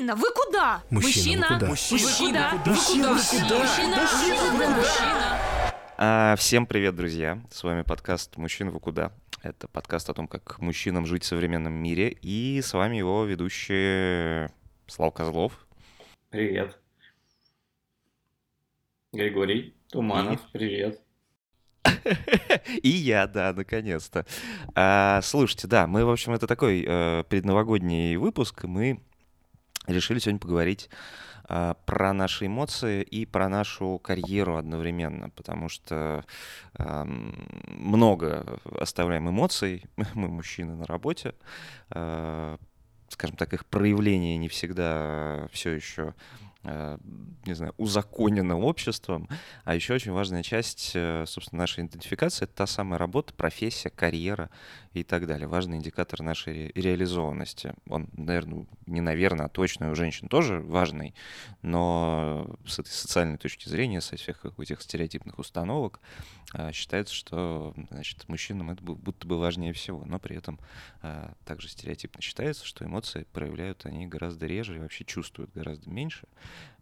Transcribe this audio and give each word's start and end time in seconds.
Мужчина, 0.00 0.16
вы 0.16 0.32
куда? 0.32 0.82
Мужчина, 0.88 1.46
вы 1.50 1.58
куда? 1.58 1.68
Мужчина, 1.68 3.12
вы 3.12 3.20
куда? 3.20 3.58
Мужчина, 3.58 4.68
мужчина. 4.74 5.38
А, 5.98 6.36
всем 6.36 6.64
привет, 6.64 6.96
друзья! 6.96 7.38
С 7.50 7.62
вами 7.62 7.82
подкаст 7.82 8.38
«Мужчина, 8.38 8.70
вы 8.70 8.80
куда?». 8.80 9.12
Это 9.42 9.68
подкаст 9.68 10.08
о 10.08 10.14
том, 10.14 10.26
как 10.26 10.58
мужчинам 10.58 11.04
жить 11.04 11.24
в 11.24 11.26
современном 11.26 11.74
мире. 11.74 12.16
И 12.22 12.62
с 12.62 12.72
вами 12.72 12.96
его 12.96 13.26
ведущий 13.26 14.48
Слав 14.86 15.12
Козлов. 15.12 15.66
Привет. 16.30 16.78
Григорий 19.12 19.74
Туманов, 19.90 20.40
привет. 20.50 20.98
И 22.82 22.88
я, 22.88 23.26
да, 23.26 23.52
наконец-то. 23.52 24.24
А, 24.74 25.20
слушайте, 25.22 25.68
да, 25.68 25.86
мы, 25.86 26.06
в 26.06 26.10
общем, 26.10 26.32
это 26.32 26.46
такой 26.46 26.86
э, 26.88 27.24
предновогодний 27.28 28.16
выпуск. 28.16 28.64
и 28.64 28.66
Мы 28.66 29.02
решили 29.92 30.18
сегодня 30.18 30.40
поговорить 30.40 30.88
а, 31.52 31.74
про 31.84 32.12
наши 32.12 32.46
эмоции 32.46 33.02
и 33.02 33.26
про 33.26 33.48
нашу 33.48 33.98
карьеру 33.98 34.56
одновременно, 34.56 35.30
потому 35.30 35.68
что 35.68 36.24
ам, 36.78 37.34
много 37.66 38.60
оставляем 38.78 39.28
эмоций, 39.28 39.84
мы 40.14 40.28
мужчины 40.28 40.76
на 40.76 40.86
работе, 40.86 41.34
а, 41.90 42.56
скажем 43.08 43.36
так, 43.36 43.52
их 43.52 43.66
проявление 43.66 44.36
не 44.36 44.48
всегда 44.48 45.48
все 45.52 45.70
еще 45.70 46.14
не 46.62 47.54
знаю, 47.54 47.74
узаконено 47.78 48.58
обществом, 48.58 49.28
а 49.64 49.74
еще 49.74 49.94
очень 49.94 50.12
важная 50.12 50.42
часть, 50.42 50.92
э, 50.94 51.24
собственно, 51.26 51.60
нашей 51.60 51.84
идентификации— 51.84 52.44
это 52.44 52.54
та 52.54 52.66
самая 52.66 52.98
работа, 52.98 53.32
профессия, 53.32 53.88
карьера 53.88 54.50
и 54.92 55.02
так 55.02 55.26
далее. 55.26 55.48
Важный 55.48 55.78
индикатор 55.78 56.20
нашей 56.22 56.52
ре- 56.52 56.72
реализованности. 56.74 57.72
Он, 57.88 58.08
наверное, 58.12 58.66
не 58.86 59.00
наверное, 59.00 59.46
а 59.46 59.48
точно 59.48 59.90
у 59.90 59.94
женщин 59.94 60.28
тоже 60.28 60.60
важный, 60.60 61.14
но 61.62 62.58
с 62.66 62.78
этой 62.78 62.90
социальной 62.90 63.38
точки 63.38 63.68
зрения, 63.68 64.02
со 64.02 64.16
всех 64.16 64.44
этих 64.58 64.82
стереотипных 64.82 65.38
установок, 65.38 66.00
э, 66.52 66.72
считается, 66.72 67.14
что, 67.14 67.74
значит, 67.90 68.28
мужчинам 68.28 68.70
это 68.70 68.82
бу- 68.82 68.96
будто 68.96 69.26
бы 69.26 69.38
важнее 69.38 69.72
всего, 69.72 70.04
но 70.04 70.18
при 70.18 70.36
этом 70.36 70.58
э, 71.02 71.32
также 71.46 71.68
стереотипно 71.68 72.20
считается, 72.20 72.66
что 72.66 72.84
эмоции 72.84 73.26
проявляют 73.32 73.86
они 73.86 74.06
гораздо 74.06 74.46
реже 74.46 74.76
и 74.76 74.78
вообще 74.78 75.04
чувствуют 75.04 75.52
гораздо 75.54 75.88
меньше. 75.88 76.26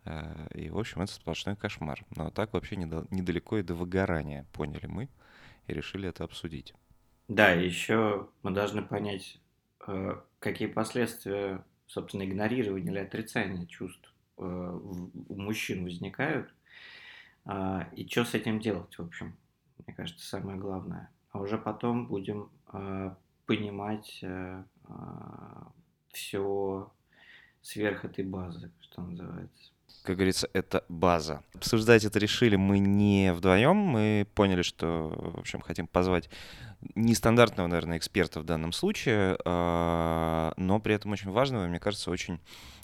Э, 0.05 0.47
И, 0.55 0.71
в 0.71 0.79
общем, 0.79 1.03
это 1.03 1.13
сплошной 1.13 1.57
кошмар. 1.57 2.05
Но 2.17 2.31
так 2.31 2.53
вообще 2.53 2.77
недал- 2.77 3.07
недалеко 3.11 3.59
и 3.59 3.63
до 3.63 3.75
выгорания, 3.75 4.47
поняли 4.53 4.87
мы, 4.87 5.09
и 5.67 5.75
решили 5.75 6.09
это 6.09 6.25
обсудить. 6.25 6.75
Да, 7.29 7.51
еще 7.51 8.29
мы 8.43 8.53
должны 8.53 8.83
понять, 8.83 9.39
э, 9.87 10.17
какие 10.39 10.69
последствия, 10.69 11.65
собственно, 11.87 12.25
игнорирования 12.25 12.91
или 12.91 12.99
отрицания 12.99 13.67
чувств 13.67 14.13
э, 14.39 14.43
у 14.43 15.35
мужчин 15.37 15.85
возникают, 15.85 16.53
а, 17.45 17.89
и 17.97 18.07
что 18.09 18.25
с 18.25 18.35
этим 18.35 18.61
делать, 18.61 18.97
в 18.99 19.03
общем, 19.03 19.37
мне 19.87 19.95
кажется, 19.95 20.27
самое 20.27 20.59
главное. 20.59 21.11
А 21.33 21.41
уже 21.41 21.59
потом 21.59 22.07
будем 22.07 22.51
понимать 23.47 24.23
все 26.13 26.93
сверх 27.69 28.07
этой 28.07 28.25
базы, 28.25 28.73
что 28.81 29.03
называется. 29.03 29.73
Как 30.03 30.17
говорится, 30.17 30.49
это 30.53 30.85
база. 30.89 31.43
Обсуждать 31.55 32.05
это 32.05 32.19
решили 32.19 32.57
мы 32.57 32.79
не 32.79 33.33
вдвоем. 33.33 33.77
Мы 33.77 34.27
поняли, 34.35 34.63
что, 34.63 35.35
в 35.35 35.41
общем, 35.41 35.61
хотим 35.61 35.87
позвать 35.87 36.31
нестандартного, 36.95 37.67
наверное, 37.67 37.99
эксперта 37.99 38.41
в 38.41 38.45
данном 38.45 38.73
случае, 38.73 39.37
а, 39.45 40.53
но 40.57 40.79
при 40.79 40.95
этом 40.95 41.13
очень 41.13 41.31
важного, 41.31 41.67
мне 41.67 41.81
кажется, 41.81 42.11
очень 42.11 42.39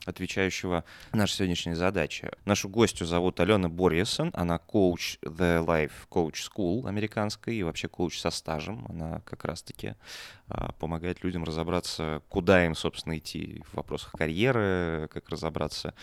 отвечающего 0.05 0.85
нашей 1.13 1.33
сегодняшней 1.33 1.75
задаче. 1.75 2.33
Нашу 2.45 2.69
гостью 2.69 3.07
зовут 3.07 3.41
Алена 3.41 3.69
Борьесон. 3.69 4.31
Она 4.35 4.59
коуч 4.59 5.19
The 5.23 5.65
Life 5.65 5.93
Coach 6.11 6.35
School 6.35 6.87
американской 6.87 7.57
и 7.57 7.63
вообще 7.63 7.89
коуч 7.89 8.19
со 8.19 8.31
стажем. 8.31 8.85
Она 8.89 9.21
как 9.25 9.45
раз-таки 9.45 9.95
а, 10.49 10.73
помогает 10.73 11.25
людям 11.25 11.45
разобраться, 11.45 12.23
куда 12.29 12.67
им, 12.67 12.75
собственно, 12.75 13.17
идти 13.17 13.63
в 13.71 13.77
вопросах 13.77 14.13
карьеры, 14.13 15.09
как 15.11 15.31
разобраться 15.31 15.95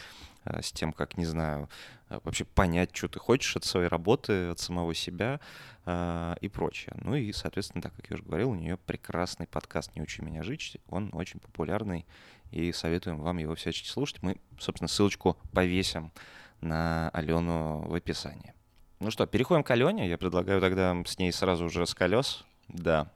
с 0.45 0.71
тем, 0.71 0.93
как, 0.93 1.17
не 1.17 1.25
знаю, 1.25 1.69
а, 2.09 2.19
вообще 2.23 2.45
понять, 2.45 2.95
что 2.95 3.07
ты 3.07 3.19
хочешь 3.19 3.55
от 3.55 3.63
своей 3.63 3.87
работы, 3.87 4.47
от 4.47 4.59
самого 4.59 4.93
себя 4.93 5.39
а, 5.85 6.35
и 6.41 6.49
прочее. 6.49 6.95
Ну 7.01 7.15
и, 7.15 7.31
соответственно, 7.31 7.81
так 7.81 7.95
как 7.95 8.09
я 8.09 8.15
уже 8.15 8.23
говорил, 8.23 8.51
у 8.51 8.55
нее 8.55 8.77
прекрасный 8.77 9.47
подкаст 9.47 9.95
«Не 9.95 10.01
учи 10.01 10.21
меня 10.21 10.43
жить». 10.43 10.77
Он 10.89 11.09
очень 11.13 11.39
популярный, 11.39 12.05
и 12.51 12.71
советуем 12.73 13.21
вам 13.21 13.37
его 13.37 13.55
всячески 13.55 13.87
слушать. 13.87 14.21
Мы, 14.21 14.37
собственно, 14.59 14.87
ссылочку 14.87 15.37
повесим 15.53 16.11
на 16.59 17.09
Алену 17.09 17.85
в 17.87 17.93
описании. 17.93 18.53
Ну 18.99 19.09
что, 19.09 19.25
переходим 19.25 19.63
к 19.63 19.71
Алене. 19.71 20.07
Я 20.07 20.17
предлагаю 20.17 20.61
тогда 20.61 20.95
с 21.05 21.17
ней 21.17 21.31
сразу 21.31 21.65
уже 21.65 21.87
с 21.87 21.95
колес. 21.95 22.45
Да. 22.67 23.11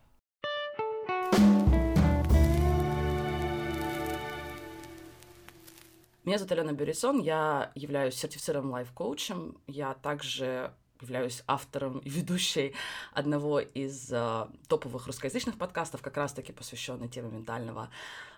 Меня 6.25 6.39
зовут 6.39 6.53
Алена 6.53 6.71
Бересон, 6.71 7.19
я 7.19 7.71
являюсь 7.75 8.15
сертифицированным 8.15 8.71
лайф-коучем, 8.71 9.59
я 9.67 9.93
также 9.93 10.73
являюсь 10.99 11.43
автором 11.45 11.99
и 11.99 12.09
ведущей 12.09 12.73
одного 13.13 13.59
из 13.59 14.11
э, 14.11 14.47
топовых 14.67 15.05
русскоязычных 15.05 15.55
подкастов, 15.55 16.01
как 16.01 16.17
раз-таки 16.17 16.51
посвященной 16.51 17.09
теме 17.09 17.29
ментального 17.29 17.91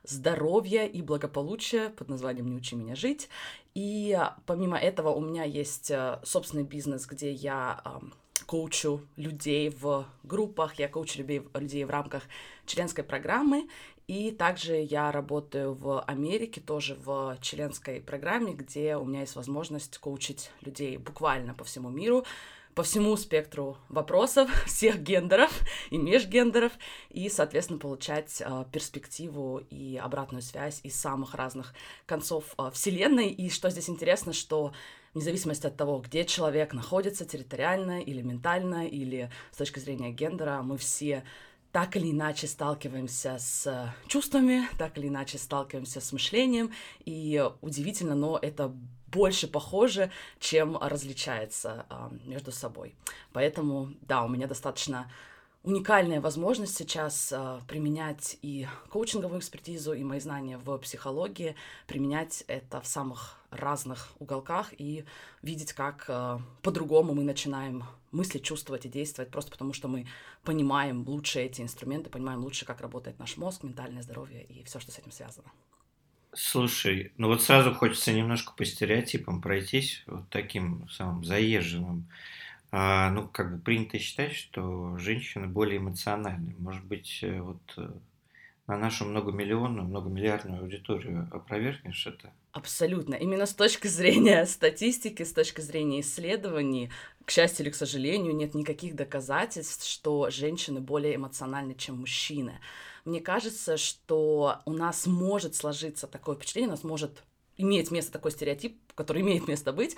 здоровья 0.04 0.86
и 0.86 1.02
благополучия 1.02 1.90
под 1.92 2.10
названием 2.10 2.48
«Не 2.48 2.58
учи 2.58 2.76
меня 2.76 2.94
жить». 2.94 3.30
И 3.74 4.14
э, 4.20 4.32
помимо 4.46 4.78
этого 4.78 5.12
у 5.12 5.22
меня 5.22 5.46
есть 5.46 5.90
э, 5.90 6.20
собственный 6.24 6.64
бизнес, 6.64 7.06
где 7.06 7.32
я 7.32 7.80
э, 7.86 7.90
коучу 8.46 9.08
людей 9.16 9.70
в 9.70 10.06
группах, 10.24 10.74
я 10.76 10.90
коучу 10.90 11.20
людей 11.20 11.86
в 11.86 11.90
рамках 11.90 12.24
членской 12.66 13.06
программы, 13.06 13.70
и 14.08 14.32
также 14.32 14.78
я 14.78 15.12
работаю 15.12 15.74
в 15.74 16.02
Америке, 16.02 16.62
тоже 16.62 16.96
в 16.96 17.38
членской 17.42 18.00
программе, 18.00 18.54
где 18.54 18.96
у 18.96 19.04
меня 19.04 19.22
есть 19.22 19.36
возможность 19.36 19.98
коучить 19.98 20.50
людей 20.62 20.96
буквально 20.98 21.54
по 21.54 21.66
всему 21.66 21.90
миру, 21.90 22.26
по 22.74 22.84
всему 22.84 23.18
спектру 23.18 23.78
вопросов 23.90 24.50
всех 24.66 25.02
гендеров 25.02 25.52
и 25.90 25.98
межгендеров, 25.98 26.72
и, 27.10 27.28
соответственно, 27.28 27.80
получать 27.80 28.40
э, 28.40 28.66
перспективу 28.72 29.64
и 29.70 29.98
обратную 29.98 30.42
связь 30.42 30.80
из 30.84 30.96
самых 30.96 31.34
разных 31.36 31.74
концов 32.06 32.54
э, 32.58 32.70
Вселенной. 32.72 33.30
И 33.30 33.50
что 33.50 33.70
здесь 33.70 33.90
интересно, 33.90 34.32
что 34.32 34.72
вне 35.16 35.24
зависимости 35.24 35.68
от 35.68 35.76
того, 35.76 36.00
где 36.00 36.24
человек 36.24 36.74
находится 36.74 37.26
территориально 37.26 38.00
или 38.00 38.22
ментально, 38.22 38.88
или 38.88 39.32
с 39.52 39.58
точки 39.58 39.80
зрения 39.80 40.12
гендера, 40.12 40.62
мы 40.62 40.78
все 40.78 41.24
так 41.78 41.96
или 41.96 42.10
иначе 42.10 42.48
сталкиваемся 42.48 43.38
с 43.38 43.94
чувствами, 44.08 44.68
так 44.80 44.98
или 44.98 45.10
иначе 45.10 45.38
сталкиваемся 45.38 46.02
с 46.02 46.12
мышлением, 46.12 46.72
и 47.06 47.48
удивительно, 47.62 48.16
но 48.16 48.40
это 48.42 48.74
больше 49.12 49.48
похоже, 49.48 50.10
чем 50.40 50.76
различается 50.76 51.86
а, 51.88 52.12
между 52.26 52.52
собой. 52.52 52.96
Поэтому, 53.32 53.94
да, 54.02 54.24
у 54.24 54.28
меня 54.28 54.48
достаточно 54.48 55.08
уникальная 55.62 56.20
возможность 56.20 56.76
сейчас 56.76 57.32
а, 57.32 57.62
применять 57.68 58.40
и 58.42 58.68
коучинговую 58.90 59.40
экспертизу, 59.40 59.94
и 59.94 60.04
мои 60.04 60.20
знания 60.20 60.58
в 60.58 60.80
психологии, 60.80 61.56
применять 61.86 62.44
это 62.48 62.82
в 62.82 62.88
самых 62.88 63.38
разных 63.52 64.14
уголках 64.18 64.74
и 64.80 65.06
видеть, 65.44 65.74
как 65.74 66.06
а, 66.08 66.42
по-другому 66.64 67.14
мы 67.14 67.24
начинаем 67.24 67.84
мыслить, 68.18 68.44
чувствовать 68.44 68.86
и 68.86 68.90
действовать, 68.90 69.32
просто 69.32 69.52
потому 69.52 69.74
что 69.74 69.88
мы 69.88 70.06
понимаем 70.44 71.08
лучше 71.08 71.40
эти 71.40 71.62
инструменты, 71.62 72.10
понимаем 72.10 72.40
лучше, 72.40 72.66
как 72.66 72.82
работает 72.82 73.20
наш 73.20 73.38
мозг, 73.38 73.64
ментальное 73.64 74.02
здоровье 74.02 74.44
и 74.44 74.64
все, 74.64 74.80
что 74.80 74.92
с 74.92 75.00
этим 75.00 75.12
связано. 75.12 75.50
Слушай, 76.34 77.14
ну 77.18 77.28
вот 77.28 77.42
сразу 77.42 77.74
хочется 77.74 78.14
немножко 78.14 78.54
по 78.54 78.66
стереотипам 78.66 79.42
пройтись, 79.42 80.04
вот 80.08 80.30
таким 80.30 80.88
самым 80.90 81.24
заезженным. 81.24 82.08
А, 82.70 83.10
ну, 83.12 83.28
как 83.28 83.56
бы 83.56 83.62
принято 83.62 83.98
считать, 83.98 84.34
что 84.34 84.98
женщины 84.98 85.48
более 85.48 85.78
эмоциональны. 85.78 86.54
Может 86.60 86.84
быть, 86.84 87.20
э, 87.22 87.40
вот 87.42 87.62
э, 87.78 87.90
на 88.68 88.78
нашу 88.78 89.06
многомиллионную, 89.06 89.88
многомиллиардную 89.88 90.62
аудиторию 90.64 91.30
опровергнешь 91.32 92.06
это? 92.06 92.34
Абсолютно. 92.58 93.14
Именно 93.14 93.46
с 93.46 93.54
точки 93.54 93.86
зрения 93.86 94.44
статистики, 94.48 95.22
с 95.22 95.32
точки 95.32 95.62
зрения 95.62 96.00
исследований, 96.00 96.90
к 97.24 97.30
счастью 97.30 97.66
или 97.66 97.72
к 97.72 97.76
сожалению, 97.76 98.36
нет 98.36 98.56
никаких 98.56 98.96
доказательств, 98.96 99.86
что 99.86 100.32
женщины 100.32 100.80
более 100.80 101.18
эмоциональны, 101.18 101.76
чем 101.76 102.00
мужчины. 102.00 102.60
Мне 103.06 103.22
кажется, 103.22 103.78
что 103.78 104.58
у 104.66 104.74
нас 104.74 105.06
может 105.06 105.54
сложиться 105.54 106.08
такое 106.08 106.36
впечатление, 106.36 106.70
у 106.70 106.72
нас 106.72 106.84
может 106.84 107.22
иметь 107.58 107.92
место 107.92 108.12
такой 108.12 108.32
стереотип, 108.32 108.82
который 108.96 109.22
имеет 109.22 109.48
место 109.48 109.72
быть, 109.72 109.96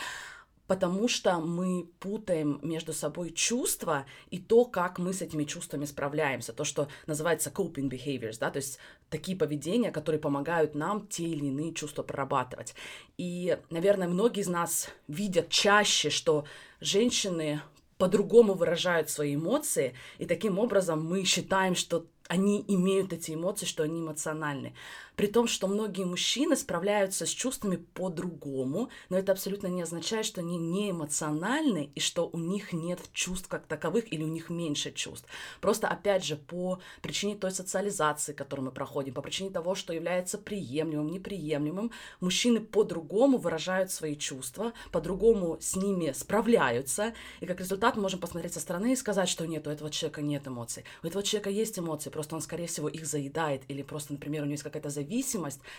потому 0.70 1.08
что 1.08 1.40
мы 1.40 1.90
путаем 2.00 2.60
между 2.62 2.94
собой 2.94 3.32
чувства 3.32 4.06
и 4.30 4.38
то, 4.38 4.66
как 4.66 5.00
мы 5.00 5.14
с 5.14 5.22
этими 5.24 5.44
чувствами 5.44 5.86
справляемся, 5.86 6.54
то, 6.54 6.64
что 6.64 6.88
называется 7.08 7.50
coping 7.50 7.90
behaviors, 7.90 8.38
да, 8.40 8.52
то 8.52 8.58
есть 8.58 8.78
такие 9.10 9.36
поведения, 9.36 9.90
которые 9.90 10.22
помогают 10.22 10.76
нам 10.76 11.08
те 11.08 11.24
или 11.24 11.48
иные 11.48 11.74
чувства 11.74 12.04
прорабатывать. 12.04 12.76
И, 13.18 13.58
наверное, 13.72 14.08
многие 14.08 14.42
из 14.42 14.48
нас 14.48 14.90
видят 15.08 15.50
чаще, 15.50 16.12
что 16.12 16.46
женщины 16.80 17.62
по-другому 17.98 18.54
выражают 18.54 19.10
свои 19.10 19.34
эмоции, 19.34 19.96
и 20.20 20.28
таким 20.28 20.60
образом 20.60 21.04
мы 21.04 21.24
считаем, 21.24 21.74
что 21.74 22.06
они 22.28 22.64
имеют 22.68 23.12
эти 23.12 23.34
эмоции, 23.34 23.66
что 23.66 23.82
они 23.82 24.02
эмоциональны. 24.02 24.76
При 25.20 25.28
том, 25.28 25.50
что 25.50 25.68
многие 25.68 26.06
мужчины 26.06 26.56
справляются 26.56 27.26
с 27.26 27.30
чувствами 27.30 27.76
по-другому, 27.76 28.90
но 29.10 29.18
это 29.18 29.34
абсолютно 29.34 29.68
не 29.68 29.82
означает, 29.82 30.26
что 30.26 30.40
они 30.40 30.58
не 30.58 30.92
эмоциональны 30.92 31.92
и 31.94 32.00
что 32.00 32.30
у 32.32 32.38
них 32.38 32.72
нет 32.72 33.02
чувств 33.12 33.50
как 33.50 33.66
таковых 33.66 34.14
или 34.14 34.24
у 34.24 34.30
них 34.30 34.50
меньше 34.50 34.94
чувств. 34.94 35.28
Просто, 35.60 35.90
опять 35.90 36.24
же, 36.24 36.38
по 36.38 36.80
причине 37.02 37.36
той 37.36 37.52
социализации, 37.52 38.32
которую 38.32 38.68
мы 38.68 38.72
проходим, 38.72 39.14
по 39.14 39.22
причине 39.22 39.50
того, 39.50 39.76
что 39.76 39.92
является 39.92 40.38
приемлемым, 40.38 41.12
неприемлемым, 41.12 41.92
мужчины 42.22 42.62
по-другому 42.62 43.40
выражают 43.40 43.92
свои 43.92 44.16
чувства, 44.16 44.72
по-другому 44.94 45.58
с 45.60 45.76
ними 45.76 46.14
справляются, 46.14 47.14
и 47.42 47.46
как 47.46 47.60
результат 47.60 47.98
мы 47.98 48.04
можем 48.04 48.22
посмотреть 48.22 48.54
со 48.54 48.62
стороны 48.62 48.94
и 48.94 48.96
сказать, 48.96 49.28
что 49.28 49.46
нет, 49.46 49.68
у 49.68 49.70
этого 49.70 49.90
человека 49.90 50.22
нет 50.22 50.48
эмоций. 50.48 50.86
У 51.04 51.08
этого 51.08 51.26
человека 51.26 51.50
есть 51.50 51.78
эмоции, 51.78 52.10
просто 52.10 52.36
он, 52.36 52.42
скорее 52.42 52.68
всего, 52.68 52.88
их 52.88 53.06
заедает, 53.06 53.64
или 53.68 53.82
просто, 53.82 54.14
например, 54.14 54.44
у 54.44 54.46
него 54.46 54.54
есть 54.54 54.64
какая-то 54.64 54.88
зависимость, 54.88 55.09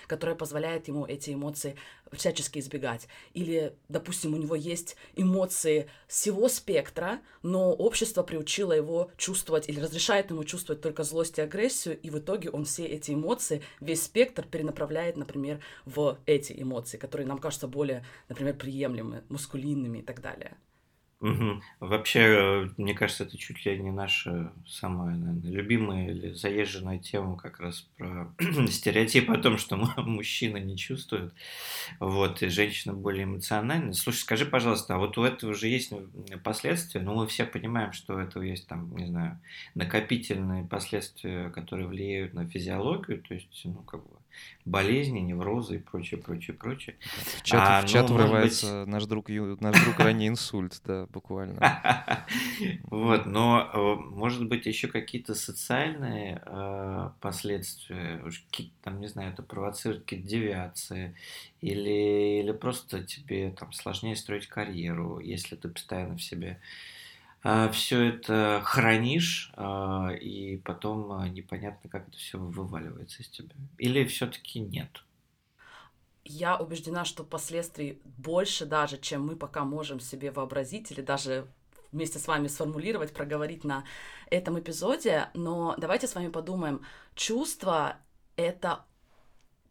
которая 0.07 0.37
позволяет 0.37 0.89
ему 0.89 1.07
эти 1.07 1.33
эмоции 1.33 1.77
всячески 2.13 2.59
избегать. 2.59 3.09
Или, 3.35 3.75
допустим, 3.89 4.35
у 4.35 4.37
него 4.37 4.55
есть 4.55 4.97
эмоции 5.15 5.89
всего 6.09 6.49
спектра, 6.49 7.21
но 7.43 7.73
общество 7.73 8.23
приучило 8.23 8.73
его 8.73 9.11
чувствовать 9.17 9.69
или 9.69 9.81
разрешает 9.81 10.31
ему 10.31 10.45
чувствовать 10.45 10.83
только 10.83 11.05
злость 11.05 11.39
и 11.39 11.43
агрессию, 11.43 11.99
и 11.99 12.11
в 12.11 12.19
итоге 12.19 12.51
он 12.51 12.65
все 12.65 12.85
эти 12.87 13.13
эмоции, 13.13 13.63
весь 13.81 14.03
спектр 14.03 14.45
перенаправляет, 14.45 15.17
например, 15.17 15.61
в 15.85 16.19
эти 16.27 16.55
эмоции, 16.61 16.99
которые 16.99 17.27
нам 17.27 17.39
кажутся 17.39 17.69
более, 17.69 18.05
например, 18.29 18.55
приемлемыми, 18.55 19.23
мускулинными 19.29 19.99
и 19.99 20.03
так 20.03 20.21
далее. 20.21 20.57
Мгм. 21.21 21.61
Вообще, 21.81 22.21
э, 22.21 22.69
мне 22.79 22.95
кажется, 22.95 23.25
это 23.25 23.37
чуть 23.37 23.67
ли 23.67 23.79
не 23.79 23.91
наша 23.91 24.55
самая, 24.67 25.15
наверное, 25.17 25.51
любимая 25.51 26.09
или 26.11 26.33
заезженная 26.33 26.99
тема 26.99 27.37
как 27.37 27.61
раз 27.61 27.83
про 27.99 28.33
стереотип 28.71 29.31
о 29.31 29.37
том, 29.37 29.59
что 29.59 29.77
мужчина 29.99 30.57
не 30.57 30.79
чувствует, 30.79 31.35
вот, 32.01 32.43
и 32.43 32.49
женщина 32.49 32.95
более 32.95 33.25
эмоциональна. 33.25 33.93
Слушай, 33.93 34.19
скажи, 34.21 34.47
пожалуйста, 34.47 34.95
а 34.95 34.99
вот 34.99 35.19
у 35.19 35.25
этого 35.25 35.55
же 35.55 35.69
есть 35.69 35.93
последствия? 36.43 37.03
Ну, 37.03 37.15
мы 37.15 37.27
все 37.27 37.45
понимаем, 37.45 37.93
что 37.93 38.15
у 38.15 38.19
этого 38.19 38.43
есть 38.43 38.67
там, 38.69 38.97
не 38.97 39.07
знаю, 39.07 39.41
накопительные 39.75 40.65
последствия, 40.65 41.51
которые 41.51 41.89
влияют 41.89 42.35
на 42.35 42.49
физиологию, 42.49 43.23
то 43.23 43.35
есть, 43.35 43.61
ну, 43.65 43.83
как 43.83 44.03
бы 44.05 44.20
болезни, 44.65 45.21
неврозы 45.21 45.77
и 45.77 45.79
прочее, 45.79 46.21
прочее, 46.21 46.57
прочее. 46.57 46.97
В 47.39 47.43
чат, 47.43 47.61
а, 47.63 47.83
в 47.83 47.87
чат 47.87 48.09
ну, 48.09 48.17
врывается 48.17 48.81
быть... 48.85 48.93
наш 48.93 49.07
друг, 49.07 49.29
наш 49.29 49.83
друг 49.85 49.99
ранний 49.99 50.29
инсульт, 50.29 50.81
да, 50.85 51.07
буквально. 51.07 51.61
Вот, 52.85 53.27
но 53.27 53.71
э, 53.73 53.95
может 54.03 54.47
быть 54.47 54.67
еще 54.67 54.89
какие-то 54.89 55.35
социальные 55.35 56.43
э, 56.45 57.11
последствия, 57.21 58.23
там, 58.83 59.01
не 59.01 59.09
знаю, 59.09 59.33
это 59.33 59.43
провоцирует 59.43 60.03
какие-то 60.03 60.29
девиации, 60.29 61.15
или, 61.61 62.41
или 62.41 62.53
просто 62.53 63.03
тебе 63.03 63.51
там 63.51 63.73
сложнее 63.73 64.17
строить 64.17 64.47
карьеру, 64.47 65.19
если 65.19 65.57
ты 65.57 65.69
постоянно 65.69 66.17
в 66.17 66.23
себе 66.23 66.61
все 67.73 68.09
это 68.09 68.61
хранишь, 68.65 69.51
а, 69.57 70.11
и 70.11 70.59
потом 70.59 71.13
а, 71.13 71.29
непонятно, 71.29 71.89
как 71.89 72.09
это 72.09 72.17
все 72.19 72.39
вываливается 72.39 73.23
из 73.23 73.29
тебя. 73.29 73.55
Или 73.79 74.05
все-таки 74.05 74.61
нет? 74.61 75.05
Я 76.25 76.57
убеждена, 76.57 77.05
что 77.05 77.25
последствий 77.25 78.01
больше 78.05 78.67
даже, 78.67 78.99
чем 78.99 79.27
мы 79.27 79.37
пока 79.37 79.65
можем 79.65 80.01
себе 80.01 80.31
вообразить 80.31 80.91
или 80.93 81.01
даже 81.01 81.47
вместе 81.93 82.19
с 82.19 82.29
вами 82.29 82.47
сформулировать, 82.47 83.13
проговорить 83.13 83.65
на 83.65 83.85
этом 84.31 84.59
эпизоде. 84.61 85.31
Но 85.35 85.75
давайте 85.79 86.07
с 86.07 86.15
вами 86.15 86.29
подумаем. 86.29 86.83
Чувство— 87.15 87.97
это 88.37 88.85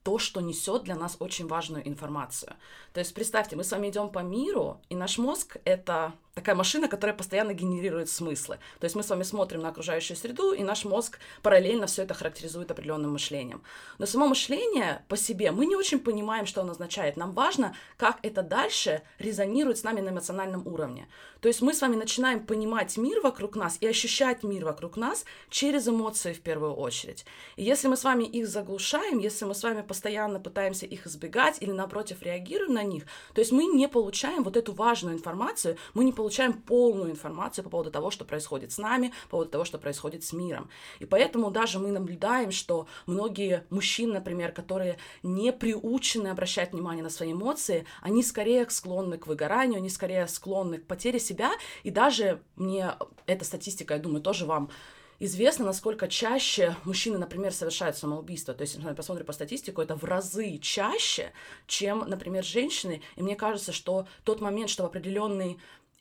то, 0.04 0.18
что 0.18 0.42
несет 0.42 0.83
для 0.83 0.95
нас 0.95 1.18
очень 1.19 1.48
важную 1.48 1.88
информацию. 1.88 2.54
То 2.94 3.00
есть 3.00 3.13
представьте, 3.13 3.56
мы 3.56 3.63
с 3.63 3.71
вами 3.71 3.89
идем 3.89 4.10
по 4.10 4.19
миру, 4.19 4.81
и 4.89 4.95
наш 4.95 5.18
мозг— 5.18 5.57
это 5.66 6.13
такая 6.33 6.55
машина, 6.55 6.87
которая 6.87 7.15
постоянно 7.15 7.53
генерирует 7.53 8.09
смыслы. 8.09 8.59
То 8.79 8.85
есть 8.85 8.95
мы 8.95 9.03
с 9.03 9.09
вами 9.09 9.23
смотрим 9.23 9.61
на 9.61 9.69
окружающую 9.69 10.15
среду, 10.15 10.53
и 10.53 10.63
наш 10.63 10.85
мозг 10.85 11.19
параллельно 11.41 11.87
все 11.87 12.03
это 12.03 12.13
характеризует 12.13 12.71
определенным 12.71 13.11
мышлением. 13.11 13.61
Но 13.97 14.05
само 14.05 14.27
мышление 14.27 15.03
по 15.07 15.17
себе 15.17 15.51
мы 15.51 15.65
не 15.65 15.75
очень 15.75 15.99
понимаем, 15.99 16.45
что 16.45 16.61
оно 16.61 16.71
означает. 16.71 17.17
Нам 17.17 17.33
важно, 17.33 17.75
как 17.97 18.19
это 18.23 18.41
дальше 18.41 19.01
резонирует 19.17 19.77
с 19.77 19.83
нами 19.83 20.01
на 20.01 20.09
эмоциональном 20.09 20.65
уровне. 20.65 21.07
То 21.41 21.47
есть 21.47 21.61
мы 21.61 21.73
с 21.73 21.81
вами 21.81 21.95
начинаем 21.95 22.45
понимать 22.45 22.97
мир 22.97 23.21
вокруг 23.21 23.55
нас 23.55 23.77
и 23.79 23.87
ощущать 23.87 24.43
мир 24.43 24.65
вокруг 24.65 24.97
нас 24.97 25.25
через 25.49 25.87
эмоции 25.87 26.33
в 26.33 26.41
первую 26.41 26.73
очередь. 26.73 27.25
И 27.55 27.63
если 27.63 27.87
мы 27.87 27.97
с 27.97 28.03
вами 28.03 28.23
их 28.23 28.47
заглушаем, 28.47 29.19
если 29.19 29.45
мы 29.45 29.55
с 29.55 29.63
вами 29.63 29.81
постоянно 29.81 30.39
пытаемся 30.39 30.85
их 30.85 31.07
избегать 31.07 31.61
или 31.61 31.71
напротив 31.71 32.21
реагируем 32.21 32.73
на 32.73 32.83
них, 32.83 33.03
то 33.33 33.39
есть 33.39 33.51
мы 33.51 33.65
не 33.65 33.87
получаем 33.87 34.43
вот 34.43 34.57
эту 34.57 34.73
важную 34.73 35.15
информацию, 35.15 35.77
мы 35.93 36.03
не 36.03 36.11
получаем 36.11 36.28
полную 36.53 37.11
информацию 37.11 37.63
по 37.63 37.69
поводу 37.69 37.91
того, 37.91 38.11
что 38.11 38.25
происходит 38.25 38.71
с 38.71 38.77
нами, 38.77 39.13
по 39.25 39.29
поводу 39.29 39.51
того, 39.51 39.65
что 39.65 39.77
происходит 39.77 40.23
с 40.23 40.33
миром. 40.33 40.69
И 40.99 41.05
поэтому 41.05 41.51
даже 41.51 41.79
мы 41.79 41.89
наблюдаем, 41.91 42.51
что 42.51 42.87
многие 43.05 43.65
мужчины, 43.69 44.13
например, 44.13 44.51
которые 44.51 44.97
не 45.23 45.51
приучены 45.51 46.27
обращать 46.27 46.71
внимание 46.73 47.03
на 47.03 47.09
свои 47.09 47.33
эмоции, 47.33 47.85
они 48.01 48.23
скорее 48.23 48.69
склонны 48.69 49.17
к 49.17 49.27
выгоранию, 49.27 49.77
они 49.77 49.89
скорее 49.89 50.27
склонны 50.27 50.77
к 50.77 50.85
потере 50.85 51.19
себя, 51.19 51.51
и 51.83 51.91
даже 51.91 52.41
мне 52.55 52.93
эта 53.25 53.45
статистика, 53.45 53.93
я 53.93 53.99
думаю, 53.99 54.21
тоже 54.21 54.45
вам 54.45 54.69
известно, 55.19 55.65
насколько 55.65 56.07
чаще 56.07 56.75
мужчины, 56.85 57.17
например, 57.17 57.53
совершают 57.53 57.97
самоубийство. 57.97 58.53
То 58.53 58.61
есть, 58.61 58.75
если 58.75 58.87
мы 58.87 58.95
посмотрим 58.95 59.25
по 59.25 59.33
статистику, 59.33 59.81
это 59.81 59.95
в 59.95 60.03
разы 60.03 60.57
чаще, 60.57 61.33
чем, 61.67 61.99
например, 62.07 62.43
женщины. 62.43 63.01
И 63.15 63.21
мне 63.21 63.35
кажется, 63.35 63.71
что 63.71 64.07
тот 64.23 64.41
момент, 64.41 64.69
что 64.69 64.83
в 64.83 64.85
определенный 64.85 65.59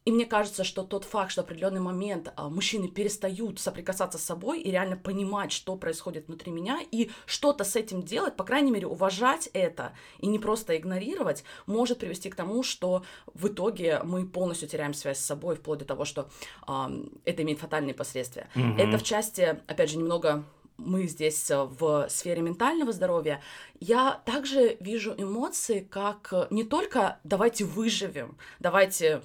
и 0.08 0.10
мне 0.10 0.24
кажется, 0.24 0.64
что 0.64 0.84
тот 0.84 1.04
факт, 1.04 1.30
что 1.30 1.42
в 1.42 1.44
определенный 1.44 1.82
момент 1.82 2.32
а, 2.34 2.48
мужчины 2.48 2.88
перестают 2.88 3.60
соприкасаться 3.60 4.16
с 4.16 4.22
собой 4.22 4.58
и 4.58 4.70
реально 4.70 4.96
понимать, 4.96 5.52
что 5.52 5.76
происходит 5.76 6.28
внутри 6.28 6.50
меня, 6.50 6.80
и 6.90 7.10
что-то 7.26 7.62
с 7.62 7.76
этим 7.76 8.02
делать, 8.02 8.34
по 8.34 8.42
крайней 8.44 8.70
мере, 8.70 8.86
уважать 8.86 9.50
это 9.52 9.92
и 10.18 10.26
не 10.26 10.38
просто 10.38 10.78
игнорировать, 10.78 11.44
может 11.66 11.98
привести 11.98 12.30
к 12.30 12.36
тому, 12.36 12.62
что 12.62 13.02
в 13.34 13.48
итоге 13.48 14.00
мы 14.02 14.24
полностью 14.24 14.66
теряем 14.66 14.94
связь 14.94 15.18
с 15.18 15.26
собой, 15.26 15.56
вплоть 15.56 15.80
до 15.80 15.84
того, 15.84 16.06
что 16.06 16.30
а, 16.62 16.90
это 17.26 17.42
имеет 17.42 17.58
фатальные 17.58 17.92
последствия. 17.92 18.48
Mm-hmm. 18.54 18.78
Это 18.78 18.96
в 18.96 19.02
части, 19.02 19.60
опять 19.66 19.90
же, 19.90 19.98
немного 19.98 20.46
мы 20.78 21.06
здесь 21.06 21.50
э, 21.50 21.64
в 21.64 22.08
сфере 22.08 22.40
ментального 22.40 22.92
здоровья, 22.92 23.42
я 23.80 24.22
также 24.24 24.76
вижу 24.80 25.14
эмоции 25.18 25.80
как 25.80 26.28
э, 26.32 26.46
не 26.50 26.64
только 26.64 27.18
давайте 27.24 27.64
выживем, 27.64 28.38
давайте 28.60 29.22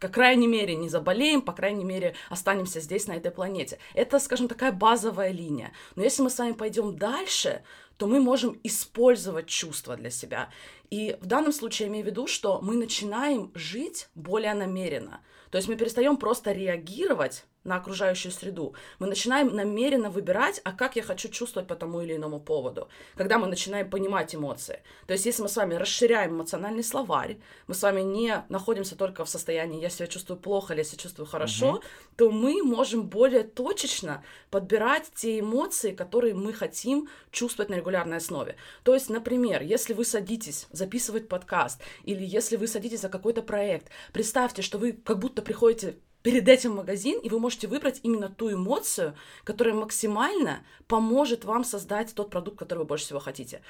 по 0.00 0.08
крайней 0.08 0.46
мере, 0.46 0.74
не 0.76 0.88
заболеем, 0.88 1.42
по 1.42 1.52
крайней 1.52 1.84
мере, 1.84 2.14
останемся 2.30 2.80
здесь, 2.80 3.06
на 3.06 3.12
этой 3.12 3.30
планете. 3.30 3.78
Это, 3.94 4.18
скажем, 4.18 4.48
такая 4.48 4.72
базовая 4.72 5.30
линия. 5.30 5.72
Но 5.94 6.02
если 6.02 6.22
мы 6.22 6.30
с 6.30 6.38
вами 6.38 6.52
пойдем 6.52 6.96
дальше, 6.96 7.62
то 8.00 8.06
мы 8.06 8.18
можем 8.18 8.58
использовать 8.62 9.46
чувства 9.46 9.94
для 9.94 10.08
себя. 10.08 10.48
И 10.88 11.18
в 11.20 11.26
данном 11.26 11.52
случае 11.52 11.86
я 11.86 11.92
имею 11.92 12.06
в 12.06 12.08
виду, 12.08 12.26
что 12.26 12.58
мы 12.62 12.74
начинаем 12.74 13.52
жить 13.54 14.08
более 14.14 14.54
намеренно. 14.54 15.20
То 15.50 15.58
есть 15.58 15.68
мы 15.68 15.76
перестаем 15.76 16.16
просто 16.16 16.52
реагировать 16.52 17.44
на 17.64 17.76
окружающую 17.76 18.32
среду. 18.32 18.74
Мы 18.98 19.06
начинаем 19.06 19.54
намеренно 19.54 20.08
выбирать, 20.10 20.60
а 20.64 20.72
как 20.72 20.96
я 20.96 21.02
хочу 21.02 21.28
чувствовать 21.28 21.68
по 21.68 21.76
тому 21.76 22.00
или 22.00 22.16
иному 22.16 22.40
поводу. 22.40 22.88
Когда 23.16 23.38
мы 23.38 23.46
начинаем 23.46 23.90
понимать 23.90 24.34
эмоции. 24.34 24.82
То 25.06 25.12
есть 25.12 25.26
если 25.26 25.42
мы 25.42 25.48
с 25.48 25.56
вами 25.56 25.74
расширяем 25.74 26.32
эмоциональный 26.32 26.82
словарь, 26.82 27.38
мы 27.66 27.74
с 27.74 27.82
вами 27.82 28.00
не 28.00 28.44
находимся 28.48 28.96
только 28.96 29.24
в 29.24 29.28
состоянии 29.28 29.80
«я 29.80 29.90
себя 29.90 30.06
чувствую 30.06 30.40
плохо» 30.40 30.72
или 30.72 30.80
«я 30.80 30.84
себя 30.84 30.98
чувствую 30.98 31.26
хорошо», 31.26 31.72
угу. 31.72 31.82
то 32.16 32.30
мы 32.30 32.62
можем 32.62 33.08
более 33.08 33.42
точечно 33.42 34.24
подбирать 34.50 35.10
те 35.14 35.40
эмоции, 35.40 35.94
которые 35.94 36.34
мы 36.34 36.54
хотим 36.54 37.08
чувствовать 37.30 37.68
на 37.68 37.74
регулярной 37.74 37.89
основе. 37.98 38.56
То 38.82 38.94
есть, 38.94 39.10
например, 39.10 39.62
если 39.62 39.92
вы 39.92 40.04
садитесь 40.04 40.66
записывать 40.70 41.28
подкаст, 41.28 41.80
или 42.04 42.24
если 42.24 42.56
вы 42.56 42.66
садитесь 42.66 43.00
за 43.00 43.08
какой-то 43.08 43.42
проект, 43.42 43.90
представьте, 44.12 44.62
что 44.62 44.78
вы 44.78 44.92
как 44.92 45.18
будто 45.18 45.42
приходите 45.42 45.96
перед 46.22 46.48
этим 46.48 46.74
магазин, 46.74 47.18
и 47.20 47.28
вы 47.28 47.38
можете 47.38 47.66
выбрать 47.66 48.00
именно 48.02 48.28
ту 48.28 48.52
эмоцию, 48.52 49.14
которая 49.44 49.74
максимально 49.74 50.64
поможет 50.86 51.44
вам 51.44 51.64
создать 51.64 52.14
тот 52.14 52.30
продукт, 52.30 52.58
который 52.58 52.80
вы 52.80 52.84
больше 52.84 53.06
всего 53.06 53.20
хотите. 53.20 53.62